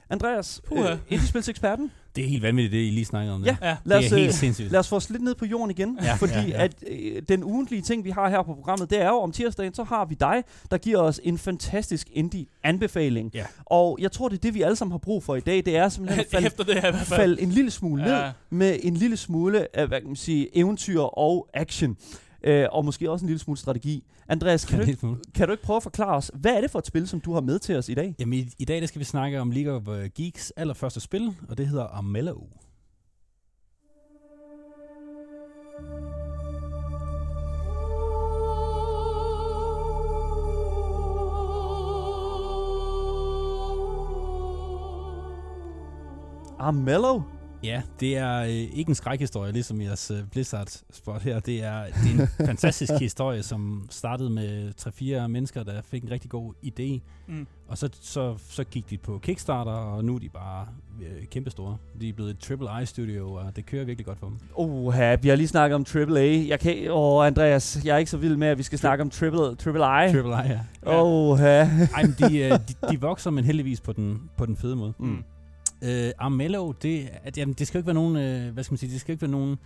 Andreas, 0.09 0.61
Puha. 0.67 0.91
øh, 0.91 0.97
Indiespilseksperten, 1.09 1.91
Det 2.15 2.23
er 2.23 2.27
helt 2.29 2.43
vanvittigt, 2.43 2.71
det 2.71 2.77
I 2.87 2.89
lige 2.89 3.05
snakker 3.05 3.33
om. 3.33 3.43
Ja. 3.45 3.49
Det, 3.51 3.57
Ja. 3.61 3.75
lad 3.85 3.97
det 3.97 4.05
os, 4.05 4.11
er 4.11 4.17
øh, 4.17 4.21
helt 4.23 4.33
sindssygt. 4.35 4.71
lad 4.71 4.79
os 4.79 4.87
få 4.87 4.95
os 4.95 5.09
lidt 5.09 5.23
ned 5.23 5.35
på 5.35 5.45
jorden 5.45 5.71
igen, 5.71 5.99
Ja, 6.03 6.13
fordi 6.15 6.33
ja, 6.33 6.41
ja. 6.47 6.63
at 6.63 6.73
øh, 6.87 7.21
den 7.29 7.43
ugentlige 7.43 7.81
ting, 7.81 8.03
vi 8.03 8.09
har 8.09 8.29
her 8.29 8.43
på 8.43 8.53
programmet, 8.53 8.89
det 8.89 9.01
er 9.01 9.07
jo 9.07 9.15
om 9.15 9.31
tirsdagen, 9.31 9.73
så 9.73 9.83
har 9.83 10.05
vi 10.05 10.15
dig, 10.19 10.43
der 10.71 10.77
giver 10.77 10.97
os 10.97 11.19
en 11.23 11.37
fantastisk 11.37 12.07
indie-anbefaling. 12.13 13.31
Ja. 13.33 13.45
Og 13.65 13.97
jeg 14.01 14.11
tror, 14.11 14.29
det 14.29 14.35
er 14.37 14.41
det, 14.41 14.53
vi 14.53 14.61
alle 14.61 14.75
sammen 14.75 14.91
har 14.91 14.97
brug 14.97 15.23
for 15.23 15.35
i 15.35 15.39
dag. 15.39 15.65
Det 15.65 15.77
er 15.77 15.89
simpelthen 15.89 16.19
at 16.25 16.27
falde, 16.31 16.47
Efter 16.47 16.63
det 16.63 16.73
her 16.81 16.87
i 16.87 16.91
hvert 16.91 17.07
fald. 17.07 17.19
falde 17.19 17.41
en 17.41 17.49
lille 17.51 17.71
smule 17.71 18.03
ned 18.03 18.11
Ja. 18.11 18.31
med 18.49 18.77
en 18.83 18.93
lille 18.93 19.17
smule 19.17 19.77
af, 19.77 19.87
hvad 19.87 19.99
kan 19.99 20.07
man 20.07 20.15
sige, 20.15 20.57
eventyr 20.57 20.99
og 21.01 21.47
action. 21.53 21.97
Øh, 22.43 22.65
og 22.71 22.85
måske 22.85 23.11
også 23.11 23.25
en 23.25 23.27
lille 23.27 23.39
smule 23.39 23.59
strategi. 23.59 24.03
Andreas, 24.27 24.65
kan 24.65 24.75
du, 24.75 24.81
ikke, 24.81 24.87
Helt 24.87 24.99
smule. 24.99 25.19
kan 25.35 25.47
du 25.47 25.51
ikke 25.51 25.63
prøve 25.63 25.77
at 25.77 25.83
forklare 25.83 26.15
os, 26.15 26.31
hvad 26.33 26.51
er 26.57 26.61
det 26.61 26.71
for 26.71 26.79
et 26.79 26.87
spil, 26.87 27.07
som 27.07 27.19
du 27.21 27.33
har 27.33 27.41
med 27.41 27.59
til 27.59 27.75
os 27.77 27.89
i 27.89 27.93
dag? 27.93 28.15
Jamen, 28.19 28.39
i, 28.39 28.49
i 28.59 28.65
dag 28.65 28.81
der 28.81 28.87
skal 28.87 28.99
vi 28.99 29.05
snakke 29.05 29.41
om 29.41 29.51
League 29.51 29.73
of 29.73 29.87
uh, 29.87 30.05
Geeks 30.15 30.53
allerførste 30.57 30.99
spil, 30.99 31.35
og 31.49 31.57
det 31.57 31.67
hedder 31.67 31.83
Armello. 31.87 32.39
Armello? 46.59 47.21
Ja, 47.63 47.81
det 47.99 48.17
er 48.17 48.39
øh, 48.41 48.49
ikke 48.49 48.89
en 48.89 48.95
skrækhistorie, 48.95 49.51
ligesom 49.51 49.81
jeres 49.81 50.11
øh, 50.11 50.17
Blizzard-spot 50.31 51.21
her. 51.21 51.39
Det 51.39 51.63
er, 51.63 51.83
det 51.85 52.19
er 52.19 52.21
en 52.21 52.27
fantastisk 52.47 52.93
historie, 52.93 53.43
som 53.43 53.87
startede 53.89 54.29
med 54.29 54.71
3-4 55.23 55.27
mennesker, 55.27 55.63
der 55.63 55.81
fik 55.81 56.03
en 56.03 56.11
rigtig 56.11 56.29
god 56.29 56.53
idé. 56.65 56.99
Mm. 57.27 57.47
Og 57.67 57.77
så, 57.77 57.89
så, 58.01 58.35
så 58.49 58.63
gik 58.63 58.89
de 58.89 58.97
på 58.97 59.19
Kickstarter, 59.23 59.71
og 59.71 60.05
nu 60.05 60.15
er 60.15 60.19
de 60.19 60.29
bare 60.29 60.67
øh, 61.01 61.25
kæmpestore. 61.25 61.77
De 62.01 62.09
er 62.09 62.13
blevet 62.13 62.31
et 62.31 62.39
Triple 62.39 62.67
I-studio, 62.83 63.33
og 63.33 63.55
det 63.55 63.65
kører 63.65 63.85
virkelig 63.85 64.05
godt 64.05 64.19
for 64.19 64.27
dem. 64.27 64.37
Oha, 64.55 65.15
vi 65.15 65.29
har 65.29 65.35
lige 65.35 65.47
snakket 65.47 65.75
om 65.75 65.85
AAA. 65.95 66.47
Jeg 66.47 66.59
kan, 66.59 66.91
åh, 66.91 67.27
Andreas, 67.27 67.81
jeg 67.85 67.93
er 67.93 67.97
ikke 67.97 68.11
så 68.11 68.17
vild 68.17 68.35
med, 68.35 68.47
at 68.47 68.57
vi 68.57 68.63
skal 68.63 68.79
snakke 68.79 69.01
om 69.01 69.09
Triple, 69.09 69.55
triple 69.55 69.81
I. 69.81 70.11
Triple 70.11 70.31
I, 70.31 70.49
ja. 70.49 70.59
Oha. 70.85 71.59
Ej, 71.95 72.03
men 72.03 72.15
de, 72.19 72.37
øh, 72.37 72.51
de, 72.51 72.73
de 72.91 73.01
vokser, 73.01 73.31
men 73.31 73.43
heldigvis 73.43 73.81
på 73.81 73.93
den, 73.93 74.29
på 74.37 74.45
den 74.45 74.57
fede 74.57 74.75
måde. 74.75 74.93
Mm. 74.99 75.23
Øh, 75.81 76.11
Armello, 76.19 76.71
det, 76.71 77.09
at, 77.23 77.37
jamen, 77.37 77.53
det 77.53 77.67
skal 77.67 77.77
jo 77.77 77.79
ikke 77.79 77.87
være 77.87 77.93
nogen, 77.93 78.15
øh, 78.17 78.53
hvad 78.53 78.63
skal 78.63 78.73
man 78.73 78.77
sige, 78.77 78.91
det 78.93 79.01
skal 79.01 79.11
ikke 79.13 79.21
være 79.21 79.31
nogen 79.31 79.57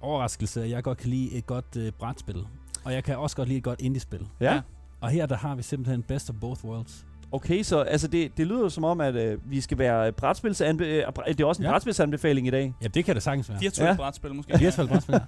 overraskelse, 0.00 0.62
at 0.64 0.70
jeg 0.70 0.82
godt 0.82 0.98
kan 0.98 1.10
lide 1.10 1.32
et 1.32 1.46
godt 1.46 1.76
øh, 1.78 1.92
brætspil. 1.92 2.46
Og 2.84 2.92
jeg 2.92 3.04
kan 3.04 3.18
også 3.18 3.36
godt 3.36 3.48
lide 3.48 3.58
et 3.58 3.64
godt 3.64 3.80
indie-spil. 3.80 4.26
Ja. 4.40 4.54
Ja. 4.54 4.60
Og 5.00 5.08
her 5.10 5.26
der 5.26 5.36
har 5.36 5.54
vi 5.54 5.62
simpelthen 5.62 6.02
best 6.02 6.30
of 6.30 6.36
both 6.40 6.64
worlds. 6.64 7.06
Okay, 7.32 7.62
så 7.62 7.78
altså 7.80 8.08
det, 8.08 8.36
det 8.36 8.46
lyder 8.46 8.60
jo 8.60 8.68
som 8.68 8.84
om, 8.84 9.00
at 9.00 9.14
øh, 9.14 9.50
vi 9.50 9.60
skal 9.60 9.78
være 9.78 10.12
brætspilsanbe- 10.22 10.84
øh, 10.84 11.04
det 11.28 11.40
er 11.40 11.44
også 11.46 11.62
en 11.62 11.64
Ja. 11.64 11.68
ja. 11.68 11.72
brætspilsanbefaling 11.72 12.46
i 12.46 12.50
dag. 12.50 12.74
Ja, 12.82 12.86
det 12.88 13.04
kan 13.04 13.14
det 13.14 13.22
sagtens 13.22 13.48
være. 13.48 13.58
Virtuelt 13.60 13.90
Ja. 13.90 13.96
brætspil 13.96 14.34
måske. 14.34 14.52
Ja, 14.52 14.58
virtuelt 14.58 14.90
brætspil. 14.90 15.20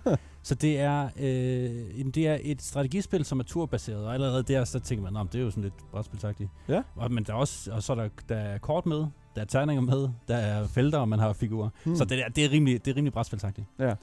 Så 0.42 0.54
det 0.54 0.80
er, 0.80 1.08
øh, 1.20 1.98
jamen, 1.98 2.10
det 2.10 2.28
er 2.28 2.38
et 2.42 2.62
strategispil, 2.62 3.24
som 3.24 3.40
er 3.40 3.44
turbaseret, 3.44 4.06
og 4.06 4.14
allerede 4.14 4.42
der, 4.42 4.64
så 4.64 4.80
tænker 4.80 5.02
man, 5.04 5.12
"Nå, 5.12 5.18
men 5.22 5.28
det 5.32 5.38
er 5.38 5.42
jo 5.42 5.50
sådan 5.50 5.62
lidt 5.62 5.74
brætspilsagtigt. 5.92 6.50
Ja. 6.68 6.82
Og, 6.96 7.12
men 7.12 7.24
der 7.24 7.32
er 7.32 7.36
også, 7.36 7.72
og 7.72 7.82
så 7.82 7.92
er 7.92 7.96
der, 7.96 8.08
der 8.28 8.36
er 8.36 8.58
kort 8.58 8.86
med, 8.86 9.06
der 9.36 9.40
er 9.40 9.46
terninger 9.46 9.82
med, 9.82 10.08
der 10.28 10.36
er 10.36 10.66
felter, 10.66 10.98
og 10.98 11.08
man 11.08 11.18
har 11.18 11.32
figurer. 11.32 11.68
Hmm. 11.84 11.96
Så 11.96 12.04
det 12.04 12.24
er, 12.24 12.28
det 12.28 12.44
er 12.44 12.50
rimelig, 12.50 12.84
det 12.84 12.90
er 12.90 12.96
rimelig 12.96 13.12
brætspilsagtigt. 13.12 13.66
Ja. 13.78 13.94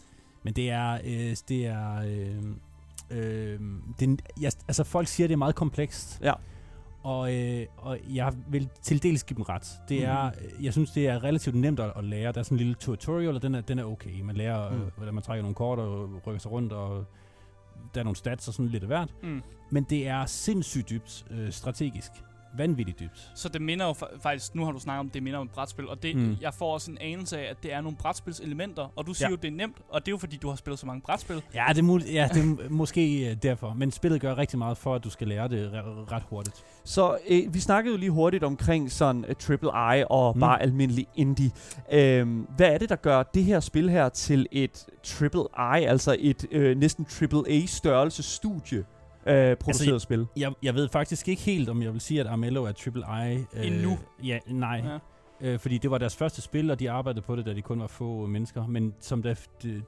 Men 0.44 0.54
det 0.54 0.70
er, 0.72 0.94
øh, 1.04 1.36
det 1.50 1.66
er, 1.66 1.96
øh, 1.98 2.44
øh, 3.12 3.60
det, 4.00 4.10
er- 4.10 4.16
jeg, 4.42 4.52
altså 4.68 4.84
folk 4.84 5.08
siger, 5.08 5.28
det 5.28 5.34
er 5.34 5.38
meget 5.38 5.56
komplekst. 5.56 6.20
Ja. 6.24 6.34
Og, 7.04 7.36
øh, 7.36 7.66
og 7.78 7.98
jeg 8.10 8.34
vil 8.48 8.70
til 8.82 9.04
dels 9.04 9.24
give 9.24 9.36
dem 9.36 9.44
ret. 9.44 9.68
Det 9.90 9.98
Mhm. 10.02 10.10
er, 10.10 10.32
jeg 10.62 10.74
synes, 10.74 10.92
det 10.92 11.08
er 11.08 11.24
relativt 11.24 11.56
nemt 11.56 11.80
at, 11.80 11.92
at 11.96 12.04
lære. 12.04 12.32
Der 12.32 12.40
er 12.40 12.44
sådan 12.44 12.56
en 12.56 12.60
lille 12.60 12.74
tutorial, 12.74 13.36
og 13.36 13.42
den 13.42 13.56
er, 13.56 13.62
den 13.62 13.80
er 13.80 13.84
okay. 13.84 14.22
Man 14.22 14.36
lærer, 14.36 14.70
Mm. 14.72 14.76
mm. 14.78 14.84
hvordan 14.98 15.14
man 15.14 15.24
trækker 15.24 15.42
nogle 15.42 15.56
kort 15.56 15.80
og 15.80 16.10
rykker 16.28 16.40
sig 16.40 16.52
rundt, 16.52 16.74
og 16.74 17.06
der 17.94 18.00
er 18.00 18.04
nogle 18.04 18.16
stats 18.16 18.48
og 18.48 18.54
sådan 18.54 18.70
lidt 18.70 18.84
af 18.84 18.88
hvert. 18.88 19.14
Mm. 19.24 19.42
Men 19.70 19.84
det 19.84 20.08
er 20.08 20.26
sindssygt 20.26 20.90
dybt 20.90 21.26
øh, 21.32 21.52
strategisk. 21.52 22.12
Vanvittigt 22.58 23.00
dybt. 23.00 23.32
Så 23.36 23.50
det 23.50 23.62
minder 23.62 23.86
jo 23.86 23.92
fa- 23.92 24.20
faktisk, 24.22 24.56
nu 24.56 24.66
har 24.66 24.72
du 24.72 24.80
snakket 24.80 25.00
om, 25.00 25.10
det 25.10 25.24
minder 25.24 25.40
om 25.40 25.46
et 25.46 25.52
brætspil, 25.52 25.88
og 25.90 26.04
det, 26.04 26.16
Mm. 26.16 26.36
jeg 26.42 26.54
får 26.54 26.74
også 26.74 26.92
en 26.92 26.98
anelse 27.02 27.38
af, 27.40 27.50
at 27.50 27.64
det 27.64 27.74
er 27.74 27.82
nogle 27.82 27.98
brætspilselementer, 27.98 28.92
og 28.96 29.08
du 29.08 29.14
siger 29.14 29.28
Ja. 29.28 29.32
jo, 29.32 29.36
det 29.36 29.48
er 29.48 29.52
nemt, 29.52 29.78
og 29.90 30.02
det 30.02 30.08
er 30.08 30.12
jo 30.14 30.18
fordi, 30.18 30.38
du 30.38 30.50
har 30.50 30.56
spillet 30.56 30.80
så 30.80 30.86
mange 30.86 31.02
brætspil. 31.02 31.42
Ja, 31.54 31.66
det 31.70 31.78
er, 31.78 31.84
mul- 31.84 32.12
ja, 32.12 32.30
det 32.34 32.42
er 32.66 32.70
måske 32.70 33.30
øh, 33.32 33.38
derfor. 33.44 33.74
Men 33.74 33.92
spillet 33.92 34.22
gør 34.22 34.38
rigtig 34.38 34.60
meget 34.60 34.78
for, 34.78 34.96
at 34.96 35.04
du 35.04 35.10
skal 35.10 35.28
lære 35.28 35.48
det 35.48 35.72
re- 35.72 36.12
ret 36.12 36.24
hurtigt. 36.30 36.64
Så 36.84 37.18
øh, 37.30 37.54
vi 37.54 37.60
snakkede 37.60 37.94
jo 37.94 38.00
lige 38.00 38.12
hurtigt 38.12 38.44
omkring 38.44 38.92
sådan 38.92 39.26
uh, 39.30 39.36
triple 39.40 39.70
I 39.70 40.04
og 40.10 40.34
Mm. 40.36 40.38
mm. 40.38 40.40
bare 40.40 40.62
almindelig 40.62 41.08
indie. 41.16 41.52
Øhm, 41.92 42.48
hvad 42.56 42.68
er 42.74 42.78
det, 42.78 42.90
der 42.90 42.96
gør 42.96 43.24
det 43.24 43.44
her 43.44 43.60
spil 43.60 43.90
her 43.90 44.10
til 44.10 44.48
et 44.52 44.86
triple 45.04 45.42
I, 45.80 45.84
altså 45.84 46.16
et 46.20 46.46
øh, 46.52 46.78
næsten 46.78 47.06
triple 47.06 47.44
A 47.50 47.66
størrelse 47.66 48.24
studie 48.24 48.86
øh, 49.26 49.56
produceret 49.58 49.94
Altså, 49.94 50.04
spil? 50.04 50.28
Jeg, 50.38 50.52
jeg 50.64 50.76
ved 50.76 50.90
faktisk 50.90 51.28
ikke 51.28 51.42
helt, 51.42 51.70
om 51.70 51.82
jeg 51.82 51.94
vil 51.94 52.02
sige, 52.02 52.20
at 52.20 52.28
Armello 52.28 52.64
er 52.64 52.72
triple 52.72 53.02
I. 53.02 53.34
Øh, 53.54 53.68
Endnu? 53.68 53.98
Ja, 54.24 54.40
nej. 54.48 54.82
Ja. 54.86 54.98
Øh, 55.42 55.60
fordi 55.60 55.78
det 55.78 55.92
var 55.92 55.98
deres 55.98 56.16
første 56.16 56.42
spil, 56.42 56.72
og 56.72 56.80
de 56.80 56.92
arbejdede 56.92 57.22
på 57.22 57.36
det, 57.36 57.46
da 57.46 57.54
de 57.54 57.62
kun 57.62 57.80
var 57.80 57.88
få 57.88 58.26
mennesker. 58.26 58.68
Men 58.68 58.94
som 59.00 59.22
da, 59.22 59.36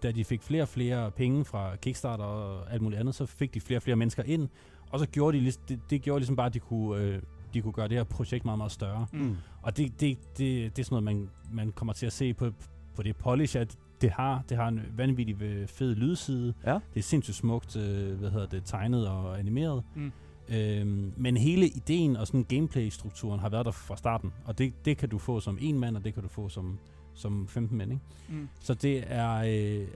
da 0.03 0.11
de 0.11 0.25
fik 0.25 0.43
flere 0.43 0.61
og 0.61 0.67
flere 0.67 1.11
penge 1.11 1.45
fra 1.45 1.75
Kickstarter 1.75 2.23
og 2.23 2.73
alt 2.73 2.81
muligt 2.81 2.99
andet, 2.99 3.15
så 3.15 3.25
fik 3.25 3.53
de 3.53 3.61
flere 3.61 3.77
og 3.77 3.83
flere 3.83 3.95
mennesker 3.95 4.23
ind. 4.23 4.49
Og 4.91 4.99
så 4.99 5.05
gjorde 5.05 5.39
de, 5.39 5.51
det, 5.69 5.79
det 5.89 6.01
gjorde 6.01 6.19
ligesom 6.19 6.35
bare, 6.35 6.47
at 6.47 6.53
de 6.53 6.59
kunne, 6.59 7.01
øh, 7.01 7.21
de 7.53 7.61
kunne 7.61 7.73
gøre 7.73 7.87
det 7.87 7.97
her 7.97 8.03
projekt 8.03 8.45
meget, 8.45 8.57
meget 8.57 8.71
større. 8.71 9.05
Mm. 9.13 9.37
Og 9.61 9.77
det, 9.77 10.01
det, 10.01 10.17
det, 10.37 10.75
det 10.75 10.79
er 10.79 10.85
sådan 10.85 11.03
noget, 11.03 11.03
man, 11.03 11.29
man 11.51 11.71
kommer 11.71 11.93
til 11.93 12.05
at 12.05 12.13
se 12.13 12.33
på, 12.33 12.51
på 12.95 13.03
det 13.03 13.15
polish, 13.15 13.57
at 13.57 13.77
det 14.01 14.09
har. 14.11 14.43
Det 14.49 14.57
har 14.57 14.67
en 14.67 14.81
vanvittig 14.97 15.41
øh, 15.41 15.67
fed 15.67 15.95
lydside. 15.95 16.53
Ja. 16.65 16.73
Det 16.73 16.99
er 16.99 17.03
sindssygt 17.03 17.37
smukt, 17.37 17.75
øh, 17.77 18.19
hvad 18.19 18.29
hedder 18.31 18.47
det, 18.47 18.61
tegnet 18.65 19.07
og 19.07 19.39
animeret. 19.39 19.83
Mm. 19.95 20.11
Øhm, 20.49 21.13
men 21.17 21.37
hele 21.37 21.65
ideen 21.67 22.15
og 22.15 22.27
sådan 22.27 22.43
gameplay-strukturen 22.43 23.39
har 23.39 23.49
været 23.49 23.65
der 23.65 23.71
fra 23.71 23.95
starten. 23.97 24.33
Og 24.45 24.57
det, 24.57 24.85
det 24.85 24.97
kan 24.97 25.09
du 25.09 25.17
få 25.17 25.39
som 25.39 25.57
en 25.61 25.79
mand, 25.79 25.97
og 25.97 26.03
det 26.03 26.13
kan 26.13 26.23
du 26.23 26.29
få 26.29 26.49
som, 26.49 26.79
som 27.13 27.47
15 27.47 27.77
mænd. 27.77 27.91
Ikke? 27.91 28.03
Mm. 28.29 28.47
Så 28.59 28.73
det 28.73 29.03
er... 29.07 29.33
Øh, 29.35 29.87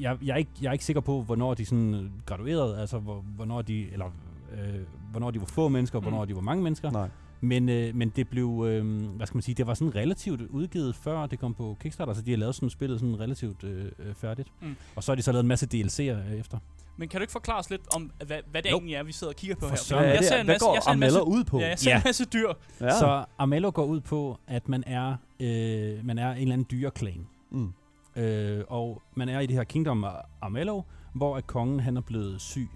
jeg, 0.00 0.18
jeg, 0.22 0.32
er 0.32 0.36
ikke, 0.36 0.50
jeg 0.62 0.68
er 0.68 0.72
ikke 0.72 0.84
sikker 0.84 1.00
på, 1.00 1.22
hvornår 1.22 1.54
de 1.54 1.64
sådan 1.64 2.12
graduerede, 2.26 2.78
altså 2.78 2.98
hvor, 2.98 3.20
hvornår 3.20 3.62
de, 3.62 3.92
eller, 3.92 4.06
øh, 4.52 4.80
hvornår 5.10 5.30
de 5.30 5.40
var 5.40 5.46
få 5.46 5.68
mennesker, 5.68 5.98
og 5.98 6.02
Mm. 6.04 6.08
hvornår 6.10 6.24
de 6.24 6.34
var 6.34 6.40
mange 6.40 6.62
mennesker. 6.62 6.90
Nej. 6.90 7.08
Men, 7.40 7.68
øh, 7.68 7.94
men 7.94 8.08
det 8.08 8.28
blev, 8.28 8.64
øh, 8.68 9.02
hvad 9.16 9.26
skal 9.26 9.36
man 9.36 9.42
sige, 9.42 9.54
det 9.54 9.66
var 9.66 9.74
sådan 9.74 9.94
relativt 9.94 10.40
udgivet 10.40 10.94
før 10.96 11.26
det 11.26 11.38
kom 11.38 11.54
på 11.54 11.76
Kickstarter, 11.80 12.12
så 12.14 12.22
de 12.22 12.30
har 12.30 12.38
lavet 12.38 12.54
sådan 12.54 12.70
spillet 12.70 13.00
sådan 13.00 13.20
relativt 13.20 13.64
øh, 13.64 13.84
øh, 13.98 14.14
færdigt. 14.14 14.48
Mm. 14.62 14.76
Og 14.96 15.02
så 15.04 15.12
har 15.12 15.16
de 15.16 15.22
så 15.22 15.32
lavet 15.32 15.42
en 15.44 15.48
masse 15.48 15.66
DLC'er 15.74 16.00
øh, 16.32 16.32
efter. 16.38 16.58
Men 16.96 17.08
kan 17.08 17.20
du 17.20 17.22
ikke 17.22 17.32
forklare 17.32 17.58
os 17.58 17.70
lidt 17.70 17.94
om, 17.94 18.10
hvad, 18.26 18.38
hvad 18.50 18.62
det 18.62 18.70
Jo. 18.70 18.76
egentlig 18.76 18.94
er, 18.94 19.02
vi 19.02 19.12
sidder 19.12 19.32
og 19.32 19.36
kigger 19.36 19.54
på 19.56 19.60
For 19.60 19.68
her? 19.68 19.76
søren. 19.76 20.02
Hvad, 20.04 20.10
er 20.12 20.14
jeg 20.14 20.24
ser 20.24 20.40
en 20.40 20.46
masse, 20.46 20.66
går 20.66 20.74
jeg 20.74 20.82
ser 20.82 20.90
en 20.90 20.98
masse, 21.00 21.22
ud 21.26 21.44
på? 21.44 21.58
ja, 21.60 21.68
jeg 21.68 21.78
ser 21.78 21.90
Ja. 21.90 21.96
en 21.96 22.02
masse 22.04 22.24
dyr. 22.24 22.48
Ja. 22.80 22.90
Så 22.98 23.24
Armello 23.38 23.70
går 23.74 23.84
ud 23.84 24.00
på, 24.00 24.38
at 24.46 24.68
man 24.68 24.84
er, 24.86 25.16
øh, 25.40 26.04
man 26.06 26.18
er 26.18 26.30
en 26.32 26.38
eller 26.38 26.52
anden 26.52 26.66
dyreklan. 26.70 27.26
Mm. 27.50 27.72
Øh, 28.16 28.64
og 28.68 29.02
man 29.14 29.28
er 29.28 29.40
i 29.40 29.46
det 29.46 29.56
her 29.56 29.64
Kingdom 29.64 30.04
Armello, 30.42 30.82
hvor 31.14 31.36
at 31.36 31.46
kongen 31.46 31.80
han 31.80 31.96
er 31.96 32.00
blevet 32.00 32.40
syg. 32.40 32.68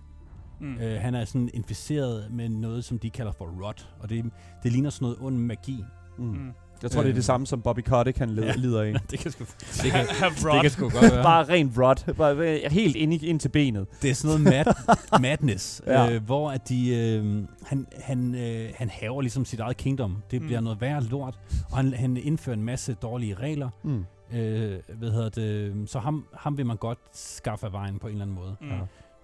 Mm. 0.61 0.75
Øh, 0.79 1.01
han 1.01 1.15
er 1.15 1.25
sådan 1.25 1.51
inficeret 1.55 2.27
med 2.31 2.49
noget, 2.49 2.85
som 2.85 2.99
de 2.99 3.11
kalder 3.11 3.33
for 3.33 3.45
rot. 3.65 3.89
Og 4.01 4.09
det, 4.11 4.25
det 4.63 4.73
ligner 4.73 4.91
sådan 4.91 5.05
noget 5.05 5.19
ond 5.21 5.37
magi. 5.37 5.85
Mm. 6.19 6.25
Mm. 6.25 6.51
Jeg 6.83 6.91
tror, 6.91 7.01
det 7.01 7.09
er 7.09 7.11
Øh. 7.11 7.17
det 7.17 7.25
samme, 7.25 7.47
som 7.47 7.63
Bobby 7.63 7.81
Kotick 7.81 8.19
han 8.19 8.31
led, 8.31 8.45
Ja. 8.45 8.53
lider 8.57 8.83
af. 8.83 8.93
det 9.11 9.19
kan 9.19 9.31
sgu, 9.31 9.45
det 9.83 9.91
kan, 9.93 10.07
Have 10.21 10.31
det 10.53 10.61
kan 10.63 10.71
sgu 10.71 10.83
godt 10.89 11.03
være. 11.13 11.23
Bare 11.23 11.45
ren 11.45 11.73
rot. 11.79 12.07
Bare 12.17 12.35
øh, 12.37 12.71
helt 12.73 12.97
ind, 12.97 13.15
i, 13.15 13.27
ind 13.27 13.41
til 13.41 13.49
benet. 13.49 13.87
Det 14.03 14.11
er 14.11 14.15
sådan 14.15 14.41
noget 14.41 14.65
mad, 14.67 15.21
madness, 15.21 15.83
ja. 15.87 16.13
øh, 16.15 16.23
hvor 16.25 16.51
at 16.51 16.69
de, 16.69 16.97
øh, 16.97 17.45
han, 17.67 17.87
han, 18.01 18.35
øh, 18.35 18.71
han 18.75 18.91
haver 18.91 19.21
ligesom 19.23 19.45
sit 19.45 19.61
eget 19.61 19.77
kingdom. 19.77 20.17
Det 20.31 20.41
Mm. 20.41 20.47
bliver 20.47 20.61
noget 20.61 20.81
værre 20.81 21.03
lort, 21.05 21.39
og 21.71 21.77
han, 21.77 21.93
han 21.95 22.17
indfører 22.17 22.57
en 22.57 22.63
masse 22.65 22.95
dårlige 22.95 23.35
regler. 23.35 23.69
Mm. 23.83 24.05
Øh, 24.35 24.79
hvad 24.99 25.11
hedder 25.11 25.29
det? 25.29 25.91
Så 25.91 25.99
ham, 25.99 26.27
ham 26.35 26.57
vil 26.59 26.67
man 26.67 26.77
godt 26.77 26.99
skaffe 27.13 27.67
af 27.67 27.73
vejen 27.73 27.99
på 27.99 28.07
en 28.07 28.13
eller 28.13 28.23
anden 28.25 28.37
måde. 28.37 28.57
Mm. 28.61 28.69
Ja. 28.69 28.75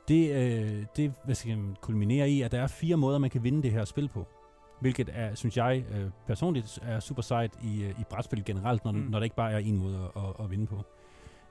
Det, 0.08 0.30
øh, 0.30 0.84
det 0.96 1.12
hvad 1.24 1.34
skal 1.34 1.58
man 1.58 1.76
kulminere 1.80 2.30
i, 2.30 2.42
at 2.42 2.52
der 2.52 2.60
er 2.60 2.66
fire 2.66 2.96
måder, 2.96 3.18
man 3.18 3.30
kan 3.30 3.44
vinde 3.44 3.62
det 3.62 3.70
her 3.70 3.84
spil 3.84 4.08
på. 4.08 4.26
Hvilket 4.80 5.10
er, 5.12 5.34
synes 5.34 5.56
jeg 5.56 5.84
øh, 5.94 6.10
personligt 6.26 6.78
er 6.82 7.00
super 7.00 7.22
sejt 7.22 7.50
i, 7.62 7.82
øh, 7.82 7.90
i 7.90 8.04
brætspil 8.10 8.44
generelt, 8.44 8.84
når, 8.84 8.92
mm. 8.92 8.98
når 8.98 9.18
der 9.18 9.24
ikke 9.24 9.36
bare 9.36 9.52
er 9.52 9.58
en 9.58 9.78
måde 9.78 10.10
at, 10.16 10.22
at, 10.22 10.44
at 10.44 10.50
vinde 10.50 10.66
på. 10.66 10.84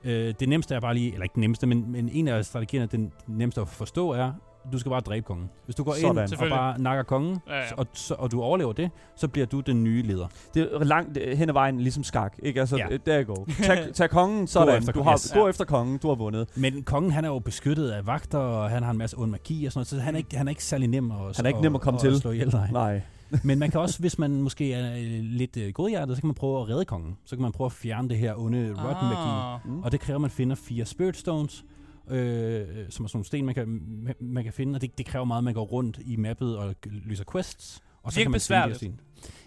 Øh, 0.04 0.34
det 0.40 0.48
nemmeste 0.48 0.74
er 0.74 0.80
bare 0.80 0.94
lige, 0.94 1.12
eller 1.12 1.22
ikke 1.22 1.34
det 1.34 1.40
nemmeste, 1.40 1.66
men, 1.66 1.92
men 1.92 2.08
en 2.08 2.28
af 2.28 2.44
strategierne, 2.44 2.86
den 2.86 3.12
nemmeste 3.26 3.60
at 3.60 3.68
forstå 3.68 4.10
er, 4.10 4.32
du 4.72 4.78
skal 4.78 4.90
bare 4.90 5.00
dræbe 5.00 5.24
kongen. 5.26 5.50
Hvis 5.64 5.76
du 5.76 5.84
går 5.84 5.92
Sådan. 5.92 6.28
ind 6.32 6.32
og 6.42 6.48
bare 6.48 6.80
nakker 6.80 7.02
kongen, 7.02 7.38
Ja, 7.48 7.56
ja. 7.56 7.62
Og, 7.76 7.86
så, 7.92 8.14
og 8.18 8.32
du 8.32 8.42
overlever 8.42 8.72
det, 8.72 8.90
så 9.16 9.28
bliver 9.28 9.46
du 9.46 9.60
den 9.60 9.84
nye 9.84 10.02
leder. 10.02 10.26
Det 10.54 10.68
er 10.72 10.84
langt 10.84 11.18
øh, 11.20 11.38
hen 11.38 11.48
ad 11.48 11.52
vejen 11.52 11.80
ligesom 11.80 12.04
skak, 12.04 12.36
ikke? 12.42 12.60
Altså, 12.60 12.76
Ja. 12.76 12.86
der 13.06 13.22
go. 13.22 13.34
Tag, 13.62 13.94
tag 13.94 14.10
kongen, 14.10 14.46
sådan. 14.46 14.78
efter 14.78 14.92
du 14.92 14.96
kongen. 14.98 15.08
har, 15.08 15.14
Yes. 15.16 15.32
Gå 15.34 15.40
Ja. 15.40 15.48
efter 15.48 15.64
kongen, 15.64 15.98
du 15.98 16.08
har 16.08 16.14
vundet. 16.14 16.48
Men 16.56 16.82
kongen, 16.82 17.12
han 17.12 17.24
er 17.24 17.28
jo 17.28 17.38
beskyttet 17.38 17.90
af 17.90 18.06
vagter, 18.06 18.38
og 18.38 18.70
han 18.70 18.82
har 18.82 18.90
en 18.90 18.98
masse 18.98 19.18
ond 19.18 19.30
magi 19.30 19.66
og 19.66 19.72
sådan 19.72 19.78
noget, 19.78 19.88
så 19.88 19.98
han 20.00 20.14
er 20.14 20.18
ikke, 20.18 20.36
han 20.36 20.48
er 20.48 20.50
ikke 20.50 20.64
særlig 20.64 20.88
nem 20.88 21.10
at, 21.10 21.16
Han 21.36 21.44
er 21.44 21.48
ikke 21.48 21.60
nem 21.60 21.74
at 21.74 21.80
komme 21.80 22.00
til. 22.00 22.08
At 22.08 22.16
slå 22.16 22.30
ihjel, 22.30 22.48
nej. 22.48 22.70
Nej. 22.72 23.00
Men 23.42 23.58
man 23.58 23.70
kan 23.70 23.80
også, 23.80 24.00
hvis 24.00 24.18
man 24.18 24.42
måske 24.42 24.72
er 24.72 24.92
øh, 24.92 25.20
lidt 25.22 25.56
øh, 25.56 25.72
godhjertet, 25.72 26.16
så 26.16 26.22
kan 26.22 26.26
man 26.28 26.34
prøve 26.34 26.60
at 26.60 26.68
redde 26.68 26.84
kongen. 26.84 27.16
Så 27.24 27.36
kan 27.36 27.42
man 27.42 27.52
prøve 27.52 27.66
at 27.66 27.72
fjerne 27.72 28.08
det 28.08 28.16
her 28.18 28.34
onde 28.40 28.68
rotten 28.68 29.08
magi. 29.08 29.28
Ah. 29.28 29.58
Mm. 29.76 29.82
Og 29.82 29.92
det 29.92 30.00
kræver, 30.00 30.16
at 30.16 30.20
man 30.20 30.30
finder 30.30 30.56
fire 30.56 30.84
spirit 30.84 31.16
stones, 31.16 31.64
øh, 32.10 32.66
som 32.90 33.04
er 33.04 33.08
sådan 33.08 33.10
nogle 33.14 33.24
sten, 33.24 33.46
man 33.46 33.54
kan, 33.54 33.80
man, 34.20 34.44
kan 34.44 34.52
finde. 34.52 34.76
Og 34.76 34.80
det, 34.80 34.98
det 34.98 35.06
kræver 35.06 35.24
meget, 35.24 35.38
at 35.38 35.44
man 35.44 35.54
går 35.54 35.64
rundt 35.64 35.98
i 36.06 36.16
mappet 36.16 36.56
og 36.58 36.74
løser 36.84 37.24
quests. 37.32 37.80
Og 38.02 38.12
så 38.12 38.20
kan 38.22 38.30
man 38.30 38.40
finde 38.40 38.54
de 38.54 38.60
her 38.62 38.68
besværligt. 38.68 38.76
sten. 38.76 39.00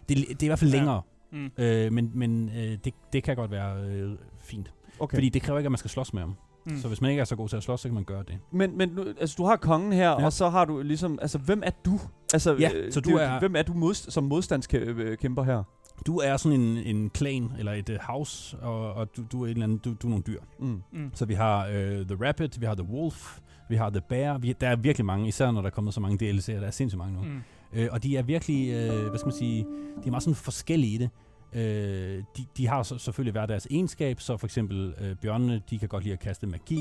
Det, 0.09 0.17
det 0.29 0.43
er 0.43 0.45
i 0.45 0.47
hvert 0.47 0.59
fald 0.59 0.71
Ja. 0.71 0.77
længere, 0.77 1.01
Mm. 1.31 1.49
øh, 1.57 1.93
men, 1.93 2.11
men 2.13 2.49
øh, 2.49 2.77
det, 2.85 2.93
det 3.13 3.23
kan 3.23 3.35
godt 3.35 3.51
være 3.51 3.83
øh, 3.83 4.11
fint. 4.39 4.73
Okay. 4.99 5.15
Fordi 5.17 5.29
det 5.29 5.41
kræver 5.41 5.59
ikke, 5.59 5.67
at 5.67 5.71
man 5.71 5.77
skal 5.77 5.89
slås 5.89 6.13
med 6.13 6.21
ham. 6.21 6.35
Mm. 6.65 6.77
Så 6.77 6.87
hvis 6.87 7.01
man 7.01 7.09
ikke 7.11 7.21
er 7.21 7.25
så 7.25 7.35
god 7.35 7.49
til 7.49 7.57
at 7.57 7.63
slås, 7.63 7.79
så 7.81 7.87
kan 7.87 7.95
man 7.95 8.03
gøre 8.03 8.23
det. 8.27 8.37
Men, 8.51 8.77
men 8.77 8.89
nu, 8.89 9.03
altså, 9.19 9.35
du 9.37 9.45
har 9.45 9.55
kongen 9.55 9.93
her, 9.93 10.09
ja. 10.09 10.25
Og 10.25 10.33
så 10.33 10.49
har 10.49 10.65
du 10.65 10.81
ligesom... 10.81 11.19
Altså, 11.21 11.37
hvem 11.37 11.61
er 11.65 11.71
du? 11.85 11.99
Altså, 12.33 12.55
Ja, 12.59 12.69
øh, 12.75 12.91
så 12.91 12.99
det 12.99 13.05
du 13.05 13.11
jo- 13.11 13.17
er- 13.17 13.39
Hvem 13.39 13.55
er 13.55 13.61
du 13.61 13.73
modst- 13.73 14.11
som 14.11 14.23
modstandskæmper 14.23 15.43
her? 15.43 15.63
Du 16.05 16.17
er 16.17 16.37
sådan 16.37 16.59
en, 16.59 16.77
en 16.77 17.11
clan, 17.17 17.51
eller 17.59 17.73
et 17.73 17.89
uh, 17.89 17.95
house, 18.01 18.57
og, 18.59 18.93
og 18.93 19.17
du, 19.17 19.23
du 19.31 19.41
er 19.41 19.45
et 19.45 19.51
eller 19.51 19.63
andet, 19.63 19.85
du, 19.85 19.93
du 20.01 20.07
er 20.07 20.09
nogle 20.09 20.23
dyr. 20.27 20.39
Mm. 20.59 20.81
Mm. 20.91 21.11
Så 21.13 21.25
vi 21.25 21.33
har 21.33 21.67
øh, 21.67 22.05
The 22.05 22.27
Rabbit, 22.27 22.61
vi 22.61 22.65
har 22.65 22.75
The 22.75 22.83
Wolf, 22.83 23.39
vi 23.69 23.75
har 23.75 23.89
The 23.89 24.01
Bear. 24.09 24.37
Vi, 24.37 24.53
der 24.61 24.67
er 24.69 24.75
virkelig 24.75 25.05
mange, 25.05 25.27
især 25.27 25.51
når 25.51 25.61
der 25.61 25.67
er 25.67 25.71
kommet 25.73 25.93
så 25.93 25.99
mange 25.99 26.29
DLC'er. 26.31 26.51
Der 26.51 26.67
er 26.67 26.71
sindssygt 26.71 26.97
mange 26.97 27.15
nu. 27.15 27.21
Mm. 27.23 27.41
Øh, 27.73 27.87
og 27.91 28.03
de 28.03 28.17
er 28.17 28.21
virkelig, 28.23 28.69
øh, 28.69 29.07
hvad 29.09 29.19
skal 29.19 29.27
man 29.27 29.35
sige, 29.37 29.65
de 30.03 30.07
er 30.07 30.09
meget 30.11 30.23
sådan 30.23 30.35
forskellige 30.35 30.93
i 30.93 30.97
det. 30.97 31.09
Øh, 31.53 32.23
de, 32.37 32.45
de 32.57 32.67
har 32.67 32.83
så, 32.83 32.97
selvfølgelig 32.97 33.31
hver 33.31 33.45
deres 33.45 33.67
egenskab, 33.71 34.19
så 34.21 34.37
for 34.37 34.47
eksempel 34.47 34.93
øh, 35.01 35.15
bjørnene, 35.15 35.61
de 35.69 35.79
kan 35.79 35.87
godt 35.89 36.03
lide 36.03 36.13
at 36.13 36.19
kaste 36.19 36.47
magi. 36.47 36.79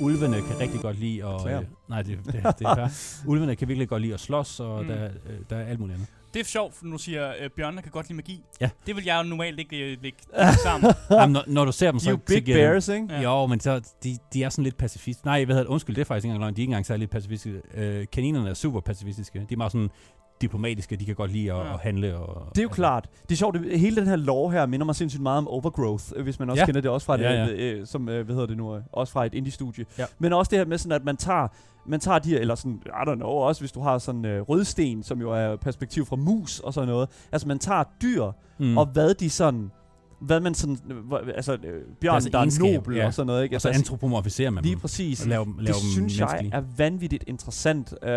Ulvene 0.00 0.36
kan 0.36 0.60
rigtig 0.60 0.80
godt 0.80 0.98
lide 0.98 1.24
at... 1.26 1.58
Øh, 1.58 1.64
nej, 1.88 2.02
det, 2.02 2.18
det, 2.24 2.34
det 2.34 2.66
er 2.66 2.74
fair. 2.74 2.88
Ulvene 3.30 3.56
kan 3.56 3.68
virkelig 3.68 3.88
godt 3.88 4.02
lide 4.02 4.14
at 4.14 4.20
slås, 4.20 4.60
og 4.60 4.82
Mm. 4.82 4.88
mm. 4.88 4.94
der, 4.94 5.04
øh, 5.04 5.36
der 5.50 5.56
er 5.56 5.64
alt 5.66 5.80
muligt 5.80 5.94
andet. 5.94 6.08
Det 6.38 6.44
er 6.44 6.48
sjovt, 6.48 6.74
for 6.74 6.86
nu 6.86 6.98
siger 6.98 7.32
øh, 7.40 7.50
Bjørn, 7.50 7.76
kan 7.76 7.92
godt 7.92 8.08
lide 8.08 8.16
magi. 8.16 8.44
Ja. 8.60 8.70
Det 8.86 8.96
vil 8.96 9.04
jeg 9.04 9.18
jo 9.24 9.28
normalt 9.28 9.58
ikke 9.58 9.76
øh, 9.76 9.96
lægge 10.02 10.18
sammen. 10.62 10.92
Jamen, 11.10 11.32
når, 11.32 11.44
når 11.46 11.64
du 11.64 11.72
ser 11.72 11.90
dem, 11.90 11.98
De 11.98 12.04
så... 12.04 12.10
er 12.10 12.12
jo 12.12 12.16
big 12.26 12.44
bears, 12.44 12.88
ikke? 12.88 13.06
Ja. 13.10 13.20
Jo, 13.20 13.46
men 13.46 13.60
så, 13.60 13.80
de, 14.04 14.18
de 14.32 14.42
er 14.44 14.48
sådan 14.48 14.64
lidt 14.64 14.76
pacifist. 14.76 15.24
Nej, 15.24 15.44
hvad 15.44 15.54
hedder 15.54 15.64
det? 15.64 15.70
Undskyld, 15.72 15.96
det 15.96 16.00
er 16.00 16.04
faktisk 16.04 16.24
ikke 16.24 16.34
engang 16.34 16.40
løgn. 16.40 16.56
De 16.56 16.60
er 16.60 16.62
ikke 16.62 16.70
engang 16.70 16.86
særlig 16.86 17.10
pacifistiske. 17.10 17.60
Øh, 17.74 18.06
kaninerne 18.12 18.50
er 18.50 18.54
super 18.54 18.80
pacifistiske. 18.80 19.38
De 19.48 19.54
er 19.54 19.56
meget 19.56 19.72
sådan 19.72 19.90
diplomatiske. 20.42 20.96
De 20.96 21.04
kan 21.04 21.14
godt 21.14 21.32
lide 21.32 21.52
at, 21.52 21.58
Ja. 21.58 21.64
ja. 21.66 21.74
at 21.74 21.80
handle. 21.80 22.16
Og, 22.16 22.48
Det 22.54 22.58
er 22.58 22.62
jo 22.62 22.68
klart. 22.68 23.08
Det 23.22 23.32
er 23.32 23.36
sjovt, 23.36 23.54
det, 23.58 23.80
hele 23.80 23.96
den 23.96 24.06
her 24.06 24.16
lore 24.16 24.52
her 24.52 24.66
minder 24.66 24.86
mig 24.86 24.94
sindssygt 24.94 25.22
meget 25.22 25.38
om 25.38 25.48
Overgrowth, 25.48 26.04
øh, 26.16 26.22
hvis 26.22 26.38
man 26.38 26.50
også 26.50 26.58
ja. 26.60 26.62
Ja. 26.62 26.66
kender 26.66 26.80
det 26.80 26.90
også 26.90 27.04
fra, 27.04 27.20
Ja, 27.20 27.46
det, 27.46 27.52
øh, 27.58 27.86
som, 27.86 28.08
øh, 28.08 28.24
hvad 28.24 28.34
hedder 28.34 28.46
det 28.48 28.56
nu, 28.56 28.74
øh, 28.76 28.82
også 28.92 29.12
fra 29.12 29.26
et 29.26 29.34
indie-studie. 29.34 29.84
Ja. 29.98 30.04
Men 30.18 30.32
også 30.32 30.50
det 30.50 30.58
her 30.58 30.66
med 30.66 30.78
sådan, 30.78 30.92
at 30.92 31.04
man 31.04 31.16
tager, 31.16 31.48
man 31.86 32.00
tager 32.00 32.18
de 32.18 32.28
her, 32.30 32.38
eller 32.38 32.54
sådan, 32.54 32.82
I 32.86 33.10
don't 33.10 33.14
know, 33.14 33.28
også 33.28 33.60
hvis 33.62 33.72
du 33.72 33.80
har 33.80 33.98
sådan 33.98 34.24
øh, 34.24 34.40
rødsten, 34.42 35.02
som 35.02 35.20
jo 35.20 35.30
er 35.32 35.56
perspektiv 35.56 36.06
fra 36.06 36.16
mus 36.16 36.60
og 36.60 36.74
sådan 36.74 36.88
noget. 36.88 37.08
Altså 37.32 37.48
man 37.48 37.58
tager 37.58 37.84
dyr. 38.02 38.24
Mm. 38.58 38.78
og 38.78 38.86
hvad 38.86 39.14
de 39.14 39.30
sådan, 39.30 39.70
hvad 40.20 40.40
man 40.40 40.54
sådan, 40.54 40.78
altså 41.34 41.52
øh, 41.52 41.58
bjørn, 42.00 42.12
Deres 42.22 42.24
der 42.24 42.38
er 42.38 42.72
nobel 42.74 42.96
ja. 42.96 43.06
og 43.06 43.14
sådan 43.14 43.26
noget, 43.26 43.42
ikke? 43.44 43.56
og 43.56 43.60
så 43.60 43.68
Altså, 43.68 43.80
antropomorfiserer 43.80 44.50
man 44.50 44.62
Lige 44.64 44.72
dem. 44.72 44.80
præcis. 44.80 45.22
Og 45.22 45.28
laver, 45.28 45.44
dem- 45.44 45.54
det 45.54 45.64
laver 45.64 45.78
dem 45.78 45.90
synes 45.90 46.18
jeg 46.18 46.48
er 46.52 46.62
vanvittigt 46.76 47.24
interessant 47.26 47.92
øh, 48.02 48.10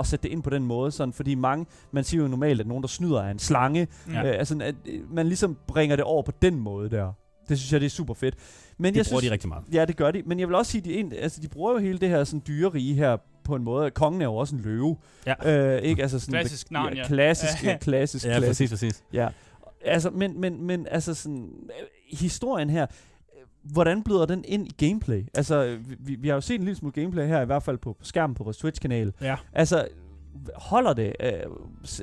at 0.00 0.06
sætte 0.06 0.22
det 0.22 0.28
ind 0.32 0.42
på 0.42 0.50
den 0.50 0.64
måde, 0.64 0.90
sådan, 0.92 1.12
fordi 1.12 1.34
mange, 1.34 1.66
man 1.92 2.04
siger 2.04 2.22
jo 2.22 2.28
normalt, 2.28 2.60
at 2.60 2.66
nogen, 2.66 2.82
der 2.82 2.88
snyder, 2.88 3.22
er 3.22 3.30
en 3.30 3.38
slange. 3.38 3.88
Ja. 4.12 4.28
Øh, 4.32 4.38
altså, 4.38 4.58
at 4.62 4.74
øh, 4.86 5.14
man 5.14 5.26
ligesom 5.26 5.56
bringer 5.66 5.96
det 5.96 6.04
over 6.04 6.22
på 6.22 6.32
den 6.42 6.60
måde 6.60 6.90
der. 6.90 7.12
Det 7.48 7.58
synes 7.58 7.72
jeg, 7.72 7.80
det 7.80 7.86
er 7.86 7.90
super 7.90 8.14
fedt. 8.14 8.34
Men 8.78 8.94
Det 8.94 8.98
jeg 8.98 9.06
bruger 9.10 9.20
synes, 9.20 9.28
de 9.28 9.32
rigtig 9.32 9.48
meget. 9.48 9.64
Ja, 9.72 9.84
det 9.84 9.96
gør 9.96 10.10
de. 10.10 10.22
Men 10.26 10.40
jeg 10.40 10.48
vil 10.48 10.54
også 10.56 10.72
sige, 10.72 10.80
de, 10.82 10.94
en, 10.94 11.12
altså, 11.18 11.40
de 11.40 11.48
bruger 11.48 11.72
jo 11.72 11.78
hele 11.78 11.98
det 11.98 12.08
her 12.08 12.24
sådan, 12.24 12.42
dyrerige 12.46 12.94
her 12.94 13.16
på 13.44 13.54
en 13.54 13.64
måde. 13.64 13.90
Kongen 13.90 14.20
er 14.20 14.24
jo 14.24 14.34
også 14.36 14.56
en 14.56 14.62
løve. 14.62 14.96
Ja. 15.26 15.76
Øh, 15.76 15.82
ikke? 15.82 16.02
Altså, 16.02 16.18
sådan, 16.18 16.32
Klassisk 16.32 16.70
Narnia. 16.70 17.00
Ja, 17.02 17.06
klassisk, 17.06 17.64
Ja. 17.64 17.70
ja, 17.70 17.76
klassisk, 17.78 18.24
Ja, 18.26 18.38
klassisk. 18.38 18.70
præcis, 18.70 18.70
præcis. 18.70 19.04
Ja. 19.12 19.28
Altså, 19.84 20.10
men, 20.10 20.40
men, 20.40 20.62
men 20.62 20.86
altså 20.90 21.14
sådan, 21.14 21.50
øh, 21.64 22.18
historien 22.18 22.70
her, 22.70 22.82
øh, 23.36 23.72
hvordan 23.72 24.02
bløder 24.02 24.26
den 24.26 24.44
ind 24.48 24.66
i 24.68 24.86
gameplay? 24.86 25.24
Altså, 25.34 25.78
vi, 25.98 26.14
vi 26.14 26.28
har 26.28 26.34
jo 26.34 26.40
set 26.40 26.54
en 26.58 26.64
lille 26.64 26.76
smule 26.76 26.92
gameplay 26.92 27.26
her, 27.26 27.40
i 27.42 27.46
hvert 27.46 27.62
fald 27.62 27.78
på 27.78 27.96
skærmen 28.02 28.34
på 28.34 28.44
vores 28.44 28.56
Twitch-kanal. 28.56 29.12
Ja. 29.20 29.36
Altså, 29.52 29.88
holder 30.54 30.92
det? 30.92 31.12
Øh, 31.20 31.32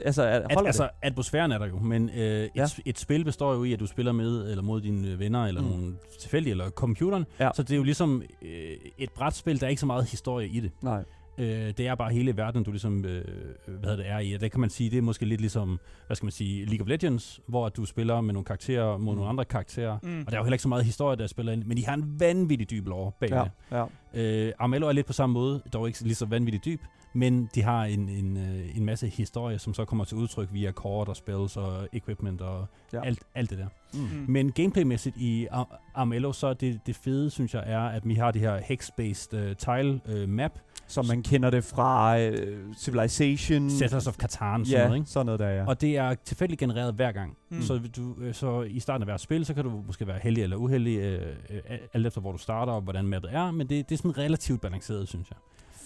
altså, 0.05 0.23
er- 0.23 0.27
At, 0.27 0.53
holder 0.53 0.67
altså, 0.67 0.83
det? 0.83 0.91
atmosfæren 1.01 1.51
er 1.51 1.57
der 1.57 1.65
jo, 1.67 1.79
men 1.79 2.09
øh, 2.09 2.43
et, 2.43 2.49
Ja. 2.55 2.65
et 2.85 2.99
spil 2.99 3.25
består 3.25 3.53
jo 3.53 3.63
i, 3.63 3.73
at 3.73 3.79
du 3.79 3.87
spiller 3.87 4.11
med 4.11 4.49
eller 4.51 4.63
mod 4.63 4.81
dine 4.81 5.19
venner, 5.19 5.45
eller 5.45 5.61
mm. 5.61 5.67
nogle 5.67 5.95
tilfældige, 6.19 6.51
eller 6.51 6.69
computeren. 6.69 7.25
Ja. 7.39 7.49
Så 7.55 7.63
det 7.63 7.71
er 7.71 7.77
jo 7.77 7.83
ligesom 7.83 8.23
øh, 8.41 8.71
et 8.97 9.09
brætspil, 9.11 9.59
der 9.59 9.65
er 9.65 9.69
ikke 9.69 9.79
så 9.79 9.85
meget 9.85 10.05
historie 10.05 10.47
i 10.47 10.59
det. 10.59 10.71
Nej. 10.81 11.03
Øh, 11.37 11.47
det 11.77 11.79
er 11.79 11.95
bare 11.95 12.11
hele 12.13 12.37
verden, 12.37 12.63
du 12.63 12.71
ligesom, 12.71 13.05
øh, 13.05 13.25
hvad 13.67 13.97
det, 13.97 14.09
er 14.09 14.19
i. 14.19 14.33
Og 14.33 14.41
det 14.41 14.51
kan 14.51 14.59
man 14.61 14.69
sige, 14.69 14.89
det 14.89 14.97
er 14.97 15.01
måske 15.01 15.25
lidt 15.25 15.41
ligesom, 15.41 15.79
hvad 16.07 16.15
skal 16.15 16.25
man 16.25 16.31
sige, 16.31 16.65
League 16.65 16.81
of 16.81 16.87
Legends, 16.89 17.39
hvor 17.47 17.69
du 17.69 17.85
spiller 17.85 18.21
med 18.21 18.33
nogle 18.33 18.45
karakterer 18.45 18.97
mod 18.97 19.13
Mm. 19.13 19.17
nogle 19.17 19.29
andre 19.29 19.45
karakterer. 19.45 19.97
Mm. 20.03 20.19
Og 20.19 20.25
der 20.25 20.33
er 20.33 20.37
jo 20.37 20.43
heller 20.43 20.55
ikke 20.55 20.61
så 20.63 20.69
meget 20.69 20.85
historie, 20.85 21.17
der 21.17 21.27
spiller 21.27 21.51
ind, 21.53 21.63
men 21.63 21.77
de 21.77 21.85
har 21.85 21.93
en 21.93 22.19
vanvittig 22.19 22.69
dyb 22.69 22.87
lore 22.87 23.11
bag 23.19 23.29
Ja, 23.29 23.43
det. 23.43 23.87
ja. 24.15 24.47
Øh, 24.47 24.53
Armello 24.59 24.87
er 24.87 24.91
lidt 24.91 25.07
på 25.07 25.13
samme 25.13 25.33
måde, 25.33 25.61
dog 25.73 25.87
ikke 25.87 26.01
lige 26.03 26.15
så 26.15 26.25
vanvittigt 26.25 26.65
dyb, 26.65 26.81
men 27.17 27.49
de 27.55 27.61
har 27.61 27.85
en, 27.85 28.09
en, 28.09 28.37
øh, 28.37 28.77
en 28.77 28.85
masse 28.85 29.07
historie, 29.07 29.59
som 29.59 29.73
så 29.73 29.85
kommer 29.85 30.03
til 30.05 30.17
udtryk 30.17 30.49
via 30.53 30.71
kort 30.71 31.07
og 31.07 31.15
spells 31.15 31.57
og 31.57 31.87
equipment 31.93 32.41
og 32.41 32.65
Ja. 32.93 33.05
alt, 33.05 33.19
alt 33.35 33.49
det 33.49 33.57
der. 33.57 33.67
Mm. 33.93 33.99
Mm. 33.99 34.25
Men 34.27 34.51
gameplaymæssigt 34.51 35.17
i 35.17 35.47
Ar- 35.51 35.81
Armello, 35.95 36.31
så 36.31 36.47
er 36.47 36.53
det, 36.53 36.79
det 36.85 36.95
fede, 36.95 37.29
synes 37.29 37.53
jeg, 37.53 37.63
er, 37.65 37.79
at 37.79 38.07
vi 38.07 38.13
har 38.13 38.31
det 38.31 38.41
her 38.41 38.59
hex-based 38.59 39.37
uh, 39.37 39.53
tile 39.55 40.01
uh, 40.23 40.29
map, 40.29 40.51
Som 40.87 41.05
man 41.05 41.23
kender 41.23 41.49
det 41.49 41.63
fra 41.63 42.19
øh, 42.19 42.57
Civilization. 42.77 43.69
Settlers 43.69 44.07
of 44.07 44.15
Catan, 44.15 44.65
sådan 44.65 44.79
ja, 44.79 44.85
noget, 44.85 44.99
ikke? 44.99 45.11
sådan 45.11 45.25
noget 45.25 45.39
der, 45.39 45.49
ja. 45.49 45.65
Og 45.67 45.81
det 45.81 45.97
er 45.97 46.15
tilfældigt 46.25 46.59
genereret 46.59 46.93
hver 46.93 47.11
gang. 47.11 47.37
Mm. 47.49 47.61
Så, 47.61 47.79
du, 47.95 48.15
øh, 48.21 48.33
så 48.33 48.61
i 48.61 48.79
starten 48.79 49.01
af 49.01 49.07
hvert 49.07 49.21
spil, 49.21 49.45
så 49.45 49.53
kan 49.53 49.63
du 49.63 49.83
måske 49.87 50.07
være 50.07 50.19
heldig 50.23 50.43
eller 50.43 50.57
uheldig, 50.57 50.97
øh, 50.97 51.35
øh, 51.49 51.77
alt 51.93 52.07
efter 52.07 52.21
hvor 52.21 52.31
du 52.31 52.37
starter 52.37 52.73
og 52.73 52.81
hvordan 52.81 53.07
mappet 53.07 53.33
er, 53.33 53.51
men 53.51 53.69
det, 53.69 53.89
det 53.89 53.95
er 53.95 53.97
sådan 53.97 54.17
relativt 54.17 54.61
balanceret, 54.61 55.07
synes 55.07 55.29
jeg. 55.29 55.37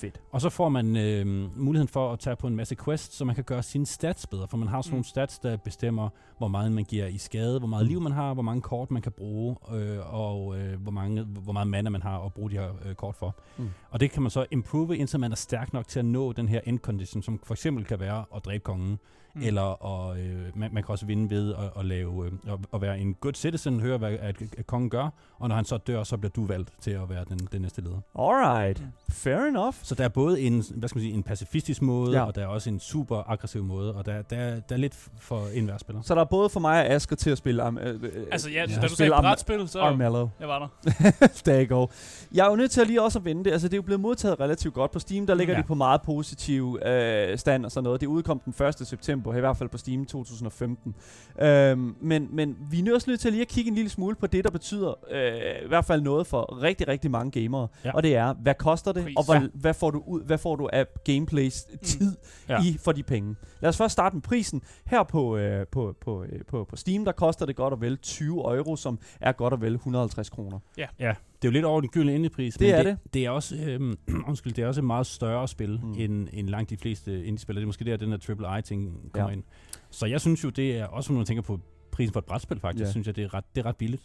Fedt. 0.02 0.22
Og 0.32 0.41
så 0.41 0.50
får 0.50 0.70
man 0.70 0.95
øh, 0.97 1.26
muligheden 1.58 1.88
for 1.88 2.14
at 2.14 2.20
tage 2.20 2.36
på 2.36 2.47
en 2.47 2.56
masse 2.56 2.76
quests, 2.86 3.16
så 3.16 3.26
man 3.26 3.36
kan 3.36 3.43
gøre 3.43 3.64
sine 3.64 3.86
stats 3.86 4.28
bedre, 4.28 4.47
for 4.47 4.58
man 4.58 4.68
har 4.68 4.82
sådan 4.82 4.91
Mm. 4.91 4.95
nogle 4.95 5.06
stats, 5.06 5.39
der 5.39 5.58
bestemmer, 5.58 6.10
hvor 6.38 6.47
meget 6.47 6.72
man 6.72 6.84
giver 6.84 7.06
i 7.08 7.18
skade, 7.18 7.60
hvor 7.60 7.68
meget 7.68 7.86
liv 7.86 8.02
man 8.02 8.12
har, 8.12 8.34
hvor 8.34 8.43
mange 8.43 8.62
kort 8.62 8.91
man 8.91 9.02
kan 9.02 9.12
bruge, 9.12 9.56
øh, 9.74 10.14
og 10.14 10.60
øh, 10.60 10.82
hvor, 10.82 10.91
mange, 10.91 11.24
hvor 11.24 11.54
meget 11.54 11.68
mana 11.68 11.89
man 11.89 12.02
har 12.02 12.20
at 12.26 12.34
bruge 12.34 12.50
de 12.52 12.56
her 12.56 12.70
øh, 12.86 12.95
kort 12.95 13.16
for. 13.16 13.36
Mm. 13.58 13.70
Og 13.89 14.00
det 14.00 14.12
kan 14.12 14.22
man 14.22 14.32
så 14.32 14.45
improve, 14.52 14.97
indtil 14.97 15.20
man 15.20 15.32
er 15.32 15.36
stærk 15.36 15.74
nok 15.74 15.88
til 15.88 16.00
at 16.00 16.06
nå 16.06 16.32
den 16.32 16.47
her 16.47 16.60
end 16.66 16.80
condition, 16.80 17.24
som 17.24 17.39
for 17.43 17.54
eksempel 17.54 17.86
kan 17.86 18.00
være 18.00 18.26
at 18.36 18.45
dræbe 18.45 18.64
kongen, 18.64 19.00
Mm. 19.40 19.48
eller 19.48 19.86
at, 20.12 20.18
øh, 20.20 20.36
man, 20.56 20.70
man 20.74 20.84
kan 20.84 20.92
også 20.92 21.06
vinde 21.06 21.30
ved 21.30 21.54
at, 21.54 21.60
at, 21.80 21.86
lave, 21.86 22.26
øh, 22.26 22.32
at, 22.54 22.60
at 22.74 22.82
være 22.82 23.00
en 23.00 23.14
good 23.14 23.34
citizen, 23.34 23.80
høre 23.80 23.98
hvad 23.98 24.12
at, 24.12 24.36
at 24.58 24.68
kongen 24.68 24.90
gør, 24.90 25.10
og 25.40 25.50
når 25.50 25.56
han 25.56 25.66
så 25.66 25.78
dør, 25.78 26.04
så 26.04 26.18
bliver 26.18 26.32
du 26.32 26.46
valgt 26.46 26.72
til 26.82 26.92
at 26.92 27.10
være 27.10 27.26
den, 27.30 27.40
den 27.52 27.62
næste 27.62 27.82
leder. 27.82 28.00
Alright. 28.20 28.84
Fair 29.10 29.38
enough. 29.38 29.74
Så 29.84 29.96
der 29.96 30.04
er 30.04 30.08
både 30.10 30.42
en, 30.42 30.64
hvad 30.76 30.90
skal 30.90 31.00
man 31.00 31.04
sige, 31.04 31.14
en 31.14 31.24
pacifistisk 31.24 31.82
måde, 31.82 32.18
Ja. 32.18 32.24
og 32.26 32.36
der 32.36 32.42
er 32.42 32.48
også 32.48 32.70
en 32.70 32.80
super 32.80 33.30
aggressiv 33.32 33.64
måde, 33.64 33.96
og 33.96 34.06
der, 34.06 34.22
der, 34.22 34.60
der 34.60 34.76
er 34.76 34.78
lidt 34.80 34.96
for 35.20 35.42
enhver 35.54 35.78
spiller. 35.78 36.02
Så 36.02 36.16
der 36.16 36.22
er 36.22 36.26
både 36.26 36.50
for 36.50 36.60
mig 36.60 36.80
og 36.80 36.86
Asger 36.86 37.16
til 37.16 37.30
at 37.30 37.38
spille 37.38 37.64
Arm- 37.64 37.78
øh, 37.80 38.04
øh, 38.04 38.12
Altså, 38.32 38.50
ja, 38.50 38.66
Ja. 38.70 38.76
da 38.82 38.88
du 38.88 38.96
sagde 38.96 39.12
brætspil, 39.12 39.68
så 39.70 39.80
Armello. 39.80 40.28
jeg 40.40 40.48
var 40.48 40.60
der. 40.60 40.68
There 41.46 41.66
you 41.66 41.78
go. 41.80 41.88
Jeg 42.34 42.46
er 42.46 42.50
jo 42.50 42.56
nødt 42.56 42.72
til 42.72 42.82
at 42.82 42.88
lige 42.88 43.02
også 43.02 43.20
at 43.20 43.26
vende 43.26 43.44
det. 43.44 43.52
Altså, 43.52 43.68
det 43.68 43.74
er 43.74 43.78
jo 43.78 43.82
blevet 43.82 44.00
modtaget 44.02 44.40
relativt 44.40 44.74
godt 44.74 44.92
på 44.92 45.00
Steam. 45.00 45.28
Der 45.28 45.34
ligger 45.36 45.54
ja. 45.54 45.58
Ja. 45.58 45.62
de 45.62 45.68
på 45.68 45.76
meget 45.76 46.02
positiv 46.02 46.80
øh, 46.86 47.38
stand 47.38 47.66
og 47.66 47.72
sådan 47.72 47.84
noget. 47.84 48.02
Det 48.02 48.08
udkom 48.08 48.40
den 48.40 48.66
1. 48.68 48.88
september, 48.88 49.29
i 49.38 49.40
hvert 49.40 49.58
fald 49.58 49.70
på 49.70 49.78
Steam 49.78 50.06
2015. 50.06 50.96
Øhm, 51.42 51.96
men, 52.02 52.28
men 52.36 52.58
vi 52.72 52.80
er 52.80 52.94
også 52.94 53.10
nødt 53.10 53.20
til 53.20 53.32
lige 53.32 53.42
at 53.42 53.48
kigge 53.48 53.70
en 53.70 53.76
lille 53.76 53.90
smule 53.90 54.16
på 54.16 54.28
det, 54.28 54.44
der 54.44 54.50
betyder 54.52 54.94
øh, 55.12 55.66
i 55.66 55.68
hvert 55.68 55.86
fald 55.86 56.02
noget 56.02 56.28
for 56.28 56.62
rigtig, 56.62 56.88
rigtig 56.88 57.12
mange 57.12 57.42
gamere. 57.44 57.68
Ja. 57.84 57.90
Ja. 57.90 57.96
Og 57.96 58.04
det 58.04 58.16
er, 58.16 58.34
hvad 58.34 58.56
koster 58.56 58.92
det, 58.92 59.04
Pris. 59.04 59.16
og 59.18 59.26
hvor, 59.26 59.34
Ja. 59.34 59.42
hvad, 59.54 59.74
får 59.74 59.92
du 59.92 60.04
ud, 60.08 60.24
hvad 60.24 60.38
får 60.38 60.56
du 60.56 60.70
af 60.74 60.86
gameplays 61.06 61.68
tid 61.84 62.18
ja. 62.50 62.54
Ja. 62.54 62.64
i 62.64 62.78
for 62.78 62.92
de 62.92 63.04
penge. 63.04 63.36
Lad 63.62 63.70
os 63.70 63.78
først 63.78 63.92
starte 63.92 64.16
med 64.16 64.22
prisen. 64.24 64.62
Her 64.86 65.04
på, 65.04 65.38
øh, 65.38 65.68
på, 65.72 65.96
på, 66.02 66.24
øh, 66.24 66.40
på, 66.48 66.64
på 66.70 66.76
Steam, 66.76 67.06
der 67.06 67.12
koster 67.12 67.46
det 67.46 67.56
godt 67.56 67.74
og 67.74 67.82
vel 67.82 67.98
20 67.98 68.56
euro, 68.56 68.76
som 68.76 69.00
er 69.22 69.32
godt 69.32 69.54
og 69.54 69.62
vel 69.62 69.74
150 69.76 70.30
kroner. 70.30 70.60
Ja, 71.00 71.16
det 71.42 71.48
er 71.48 71.52
jo 71.52 71.54
lidt 71.54 71.66
over 71.66 71.82
den 71.82 71.90
gyldne 71.90 72.16
indiepris, 72.16 72.54
Det 72.54 72.62
men 72.68 72.76
er 72.76 72.84
det, 72.84 72.98
det 73.14 73.26
er 73.26 73.30
også, 73.30 73.56
øhm, 73.56 73.98
undskyld, 74.28 74.54
det 74.54 74.64
er 74.64 74.68
også 74.68 74.82
et 74.82 74.86
meget 74.86 75.06
større 75.08 75.48
spil, 75.48 75.80
Mm. 75.84 75.94
end, 75.98 76.28
end 76.34 76.50
langt 76.50 76.70
de 76.70 76.78
fleste 76.78 77.26
indie-spil. 77.26 77.56
Det 77.56 77.62
er 77.62 77.66
måske 77.66 77.86
der, 77.86 77.98
den 77.98 78.12
der 78.12 78.18
AAA-ting 78.30 79.12
kommer 79.14 79.30
Ja. 79.30 79.36
ind. 79.36 79.44
Så 79.90 80.06
jeg 80.06 80.22
synes 80.22 80.44
jo, 80.44 80.50
det 80.50 80.78
er 80.78 80.86
også, 80.86 81.12
når 81.14 81.18
man 81.18 81.26
tænker 81.26 81.42
på 81.42 81.60
prisen 81.92 82.14
for 82.14 82.20
et 82.20 82.26
brætspil 82.26 82.60
faktisk, 82.60 82.86
Ja. 82.86 82.92
synes 82.92 83.08
jeg, 83.08 83.16
det 83.16 83.24
er, 83.24 83.34
ret, 83.34 83.44
det 83.56 83.62
er 83.62 83.66
ret 83.66 83.76
billigt. 83.78 84.04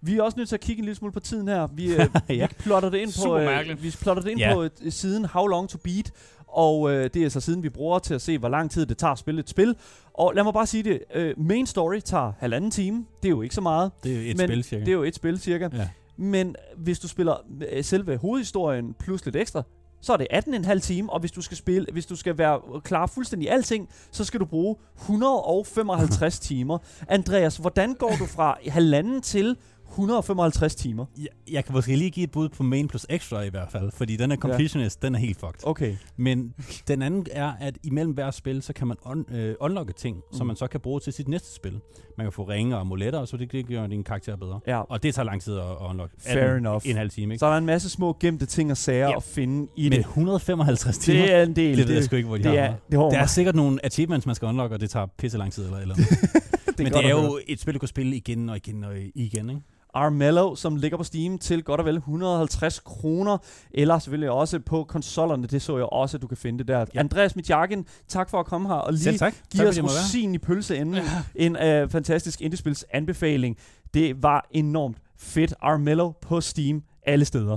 Vi 0.00 0.16
er 0.18 0.22
også 0.22 0.36
nødt 0.38 0.48
til 0.48 0.56
at 0.56 0.60
kigge 0.60 0.80
en 0.80 0.84
lille 0.84 0.94
smule 0.96 1.12
på 1.12 1.20
tiden 1.20 1.48
her. 1.48 1.66
Vi, 1.74 1.94
øh, 1.94 2.06
ja. 2.28 2.46
Vi 2.46 2.54
plotter 2.58 2.90
det 2.90 2.98
ind 2.98 3.24
på, 3.26 3.38
øh, 3.38 3.82
vi 3.82 3.90
plotter 4.02 4.22
det 4.22 4.30
ind 4.30 4.38
Ja. 4.40 4.54
på 4.54 4.62
øh, 4.62 4.70
siden 4.88 5.24
How 5.24 5.46
Long 5.46 5.68
to 5.68 5.78
Beat, 5.84 6.12
og 6.48 6.90
øh, 6.94 7.10
det 7.14 7.24
er 7.24 7.28
så 7.28 7.40
siden 7.40 7.62
vi 7.62 7.68
bruger 7.68 7.98
til 7.98 8.14
at 8.14 8.22
se, 8.22 8.38
hvor 8.38 8.48
lang 8.48 8.70
tid 8.70 8.86
det 8.86 8.98
tager 8.98 9.12
at 9.12 9.18
spille 9.18 9.40
et 9.40 9.48
spil. 9.50 9.74
Og 10.14 10.32
lad 10.34 10.44
mig 10.44 10.52
bare 10.52 10.66
sige 10.66 10.82
det, 10.82 11.00
øh, 11.14 11.34
main 11.40 11.66
story 11.66 11.98
tager 12.00 12.32
halvanden 12.38 12.70
time. 12.70 13.04
Det 13.22 13.28
er 13.28 13.30
jo 13.30 13.42
ikke 13.42 13.54
så 13.54 13.60
meget. 13.60 13.90
Det 14.04 14.12
er 14.12 14.16
jo 14.16 14.30
et 14.30 14.36
Men 14.36 14.48
spil, 14.48 14.64
cirka. 14.64 14.80
Det 14.84 14.88
er 14.88 14.92
jo 14.96 15.02
et 15.02 15.14
spil 15.14 15.38
cirka. 15.38 15.68
ja. 15.72 15.88
Men 16.16 16.56
hvis 16.76 16.98
du 16.98 17.08
spiller 17.08 17.36
øh, 17.72 17.84
selve 17.84 18.16
hovedhistorien 18.16 18.94
plus 18.98 19.24
lidt 19.24 19.36
ekstra, 19.36 19.62
så 20.00 20.12
er 20.12 20.16
det 20.16 20.26
18,5 20.32 20.78
time, 20.78 21.12
og 21.12 21.20
hvis 21.20 21.32
du 21.32 21.42
skal 21.42 21.56
spille, 21.56 21.86
hvis 21.92 22.06
du 22.06 22.16
skal 22.16 22.38
være 22.38 22.80
klar 22.84 23.06
fuldstændig 23.06 23.50
alting, 23.50 23.88
så 24.10 24.24
skal 24.24 24.40
du 24.40 24.44
bruge 24.44 24.76
155 25.00 26.38
timer. 26.48 26.78
Andreas, 27.08 27.56
hvordan 27.56 27.94
går 27.94 28.12
du 28.18 28.26
fra 28.26 28.58
halvanden 28.68 29.22
til 29.22 29.56
155 29.96 30.74
timer? 30.74 31.04
Jeg, 31.18 31.26
jeg 31.50 31.64
kan 31.64 31.74
måske 31.74 31.96
lige 31.96 32.10
give 32.10 32.24
et 32.24 32.30
bud 32.30 32.48
på 32.48 32.62
main 32.62 32.88
plus 32.88 33.06
extra 33.10 33.42
i 33.42 33.48
hvert 33.48 33.70
fald, 33.72 33.90
fordi 33.92 34.16
den 34.16 34.32
er 34.32 34.36
completionist, 34.36 35.02
ja. 35.02 35.06
den 35.06 35.14
er 35.14 35.18
helt 35.18 35.40
fucked. 35.40 35.60
Okay. 35.62 35.96
Men 36.16 36.54
den 36.88 37.02
anden 37.02 37.26
er, 37.32 37.52
at 37.60 37.78
imellem 37.82 38.12
hver 38.14 38.30
spil, 38.30 38.62
så 38.62 38.72
kan 38.72 38.86
man 38.86 38.96
un, 39.06 39.26
øh, 39.32 39.54
unlocke 39.60 39.92
ting, 39.92 40.16
mm. 40.16 40.36
som 40.38 40.46
man 40.46 40.56
så 40.56 40.66
kan 40.66 40.80
bruge 40.80 41.00
til 41.00 41.12
sit 41.12 41.28
næste 41.28 41.54
spil. 41.54 41.80
Man 42.18 42.24
kan 42.26 42.32
få 42.32 42.42
ringe 42.42 42.74
og 42.74 42.80
amuletter, 42.80 43.18
og 43.20 43.28
så 43.28 43.36
det, 43.36 43.52
det 43.52 43.66
gør 43.68 43.86
din 43.86 44.04
karakter 44.04 44.36
bedre. 44.36 44.60
Ja. 44.66 44.80
Og 44.80 45.02
det 45.02 45.14
tager 45.14 45.26
lang 45.26 45.42
tid 45.42 45.54
at, 45.56 45.60
at 45.64 45.76
unlock. 45.90 46.10
Fair 46.18 46.54
enough. 46.56 46.82
En 46.84 46.96
halv 46.96 47.10
time, 47.10 47.34
ikke? 47.34 47.38
Så 47.38 47.46
er 47.46 47.50
der 47.50 47.58
en 47.58 47.66
masse 47.66 47.90
små 47.90 48.16
gemte 48.20 48.46
ting 48.46 48.70
og 48.70 48.76
sager 48.76 49.08
Ja. 49.08 49.16
at 49.16 49.22
finde 49.22 49.68
i 49.76 49.82
Men 49.82 49.92
det. 49.92 49.98
155 49.98 50.98
timer, 50.98 51.22
Det 51.22 51.32
er 51.34 51.42
en 51.42 51.56
del. 51.56 51.78
det 51.78 51.88
ved 51.88 51.94
jeg 51.94 52.04
sgu 52.04 52.16
ikke, 52.16 52.26
hvor 52.26 52.36
de 52.36 52.42
det 52.42 52.50
har. 52.52 52.58
er, 52.58 52.74
det, 52.90 52.96
er, 52.96 53.00
Der 53.10 53.18
er 53.18 53.26
sikkert 53.26 53.54
nogle 53.54 53.84
achievements, 53.84 54.26
man 54.26 54.34
skal 54.34 54.48
unlock, 54.48 54.72
og 54.72 54.80
det 54.80 54.90
tager 54.90 55.06
pisse 55.18 55.38
lang 55.38 55.52
tid. 55.52 55.64
Eller, 55.64 55.78
eller. 55.78 55.94
det 56.66 56.78
Men 56.78 56.86
det 56.92 57.04
er 57.04 57.10
jo 57.10 57.38
et 57.48 57.60
spil, 57.60 57.74
du 57.74 57.78
kan 57.78 57.88
spille 57.88 58.16
igen 58.16 58.48
og 58.48 58.56
igen 58.56 58.84
og 58.84 58.92
igen, 59.14 59.50
ikke? 59.50 59.62
Armello, 59.96 60.54
som 60.54 60.76
ligger 60.76 60.98
på 60.98 61.04
Steam 61.04 61.38
til 61.38 61.64
godt 61.64 61.80
og 61.80 61.86
vel 61.86 61.96
150 61.96 62.80
kroner, 62.80 63.38
eller 63.70 63.98
selvfølgelig 63.98 64.30
også 64.30 64.58
på 64.58 64.84
konsollerne, 64.84 65.46
det 65.46 65.62
så 65.62 65.76
jeg 65.76 65.86
også, 65.86 66.16
at 66.16 66.22
du 66.22 66.26
kan 66.26 66.36
finde 66.36 66.58
det 66.58 66.68
der. 66.68 66.78
Ja. 66.78 66.84
Ja. 66.94 67.00
Andreas 67.00 67.36
Mitjakken, 67.36 67.86
tak 68.08 68.30
for 68.30 68.40
at 68.40 68.46
komme 68.46 68.68
her 68.68 68.74
og 68.74 68.92
lige 68.92 69.32
give 69.52 69.68
os 69.68 69.82
rosin 69.82 70.34
i 70.34 70.38
pølseenden. 70.38 71.02
en 71.34 71.56
uh, 71.56 71.90
fantastisk 71.90 72.40
indiespils 72.40 72.84
anbefaling. 72.90 73.56
Det 73.94 74.22
var 74.22 74.48
enormt 74.50 74.98
fedt. 75.18 75.54
Armello 75.60 76.12
på 76.20 76.40
Steam 76.40 76.82
alle 77.06 77.24
steder. 77.24 77.56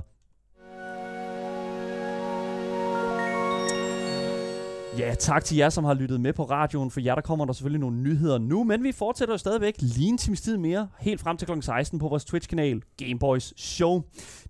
Ja, 5.00 5.14
tak 5.20 5.44
til 5.44 5.58
jer, 5.58 5.70
som 5.70 5.84
har 5.84 5.94
lyttet 5.94 6.22
med 6.22 6.34
på 6.34 6.44
radioen. 6.44 6.92
For 6.92 7.00
jer, 7.00 7.16
der 7.16 7.22
kommer 7.22 7.46
der 7.46 7.54
selvfølgelig 7.54 7.80
nogle 7.80 7.98
nyheder 7.98 8.38
nu. 8.38 8.64
Men 8.64 8.84
vi 8.84 8.92
fortsætter 8.92 9.34
jo 9.34 9.38
stadigvæk 9.38 9.76
lige 9.80 10.10
en 10.10 10.18
times 10.18 10.42
tid 10.42 10.58
mere, 10.58 10.88
helt 11.00 11.22
frem 11.22 11.38
til 11.38 11.48
kl. 11.48 11.62
16 11.62 12.00
på 12.00 12.08
vores 12.08 12.26
Twitch-kanal 12.26 12.82
Gameboys 12.98 13.54
Show. 13.62 14.02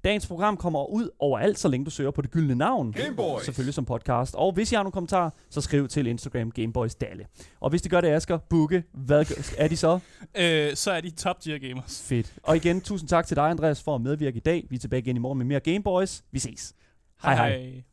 Dagens 0.04 0.28
program 0.28 0.58
kommer 0.58 0.86
ud 0.90 1.10
overalt, 1.20 1.60
så 1.60 1.68
længe 1.68 1.86
du 1.86 1.92
søger 1.92 2.12
på 2.12 2.22
det 2.22 2.32
gyldne 2.32 2.56
navn. 2.56 2.92
Gameboys. 2.92 3.46
Selvfølgelig 3.46 3.74
som 3.74 3.86
podcast. 3.86 4.36
Og 4.36 4.52
hvis 4.52 4.72
I 4.72 4.76
har 4.76 4.84
nogle 4.84 4.92
kommentarer, 4.92 5.30
så 5.50 5.62
skriv 5.62 5.88
til 5.88 6.08
Instagram 6.08 6.52
Gameboys 6.52 6.96
Dalle. 6.96 7.26
Og 7.60 7.70
hvis 7.70 7.82
det 7.82 7.92
gør 7.92 8.02
det, 8.02 8.08
Asger, 8.08 8.38
Bukke, 8.38 8.84
hvad 8.94 9.26
gør- 9.26 9.54
er 9.58 9.68
de 9.68 9.78
så? 9.78 10.00
Øh, 10.42 10.76
så 10.76 10.92
er 10.92 11.02
de 11.02 11.10
top 11.10 11.40
tier 11.40 11.58
gamers. 11.58 12.04
Fedt. 12.08 12.34
Og 12.44 12.56
igen, 12.56 12.82
tusind 12.82 13.10
tak 13.10 13.28
til 13.28 13.36
dig, 13.38 13.44
Andreas, 13.50 13.84
for 13.84 13.96
at 13.96 14.02
medvirke 14.02 14.38
i 14.38 14.40
dag. 14.40 14.66
Vi 14.70 14.76
er 14.76 14.80
tilbage 14.80 15.00
igen 15.00 15.16
i 15.16 15.20
morgen 15.20 15.38
med 15.38 15.46
mere 15.46 15.60
Gameboys. 15.60 16.24
Vi 16.32 16.40
ses. 16.40 16.74
Hej 17.24 17.36
hej. 17.36 17.50
hej. 17.50 17.84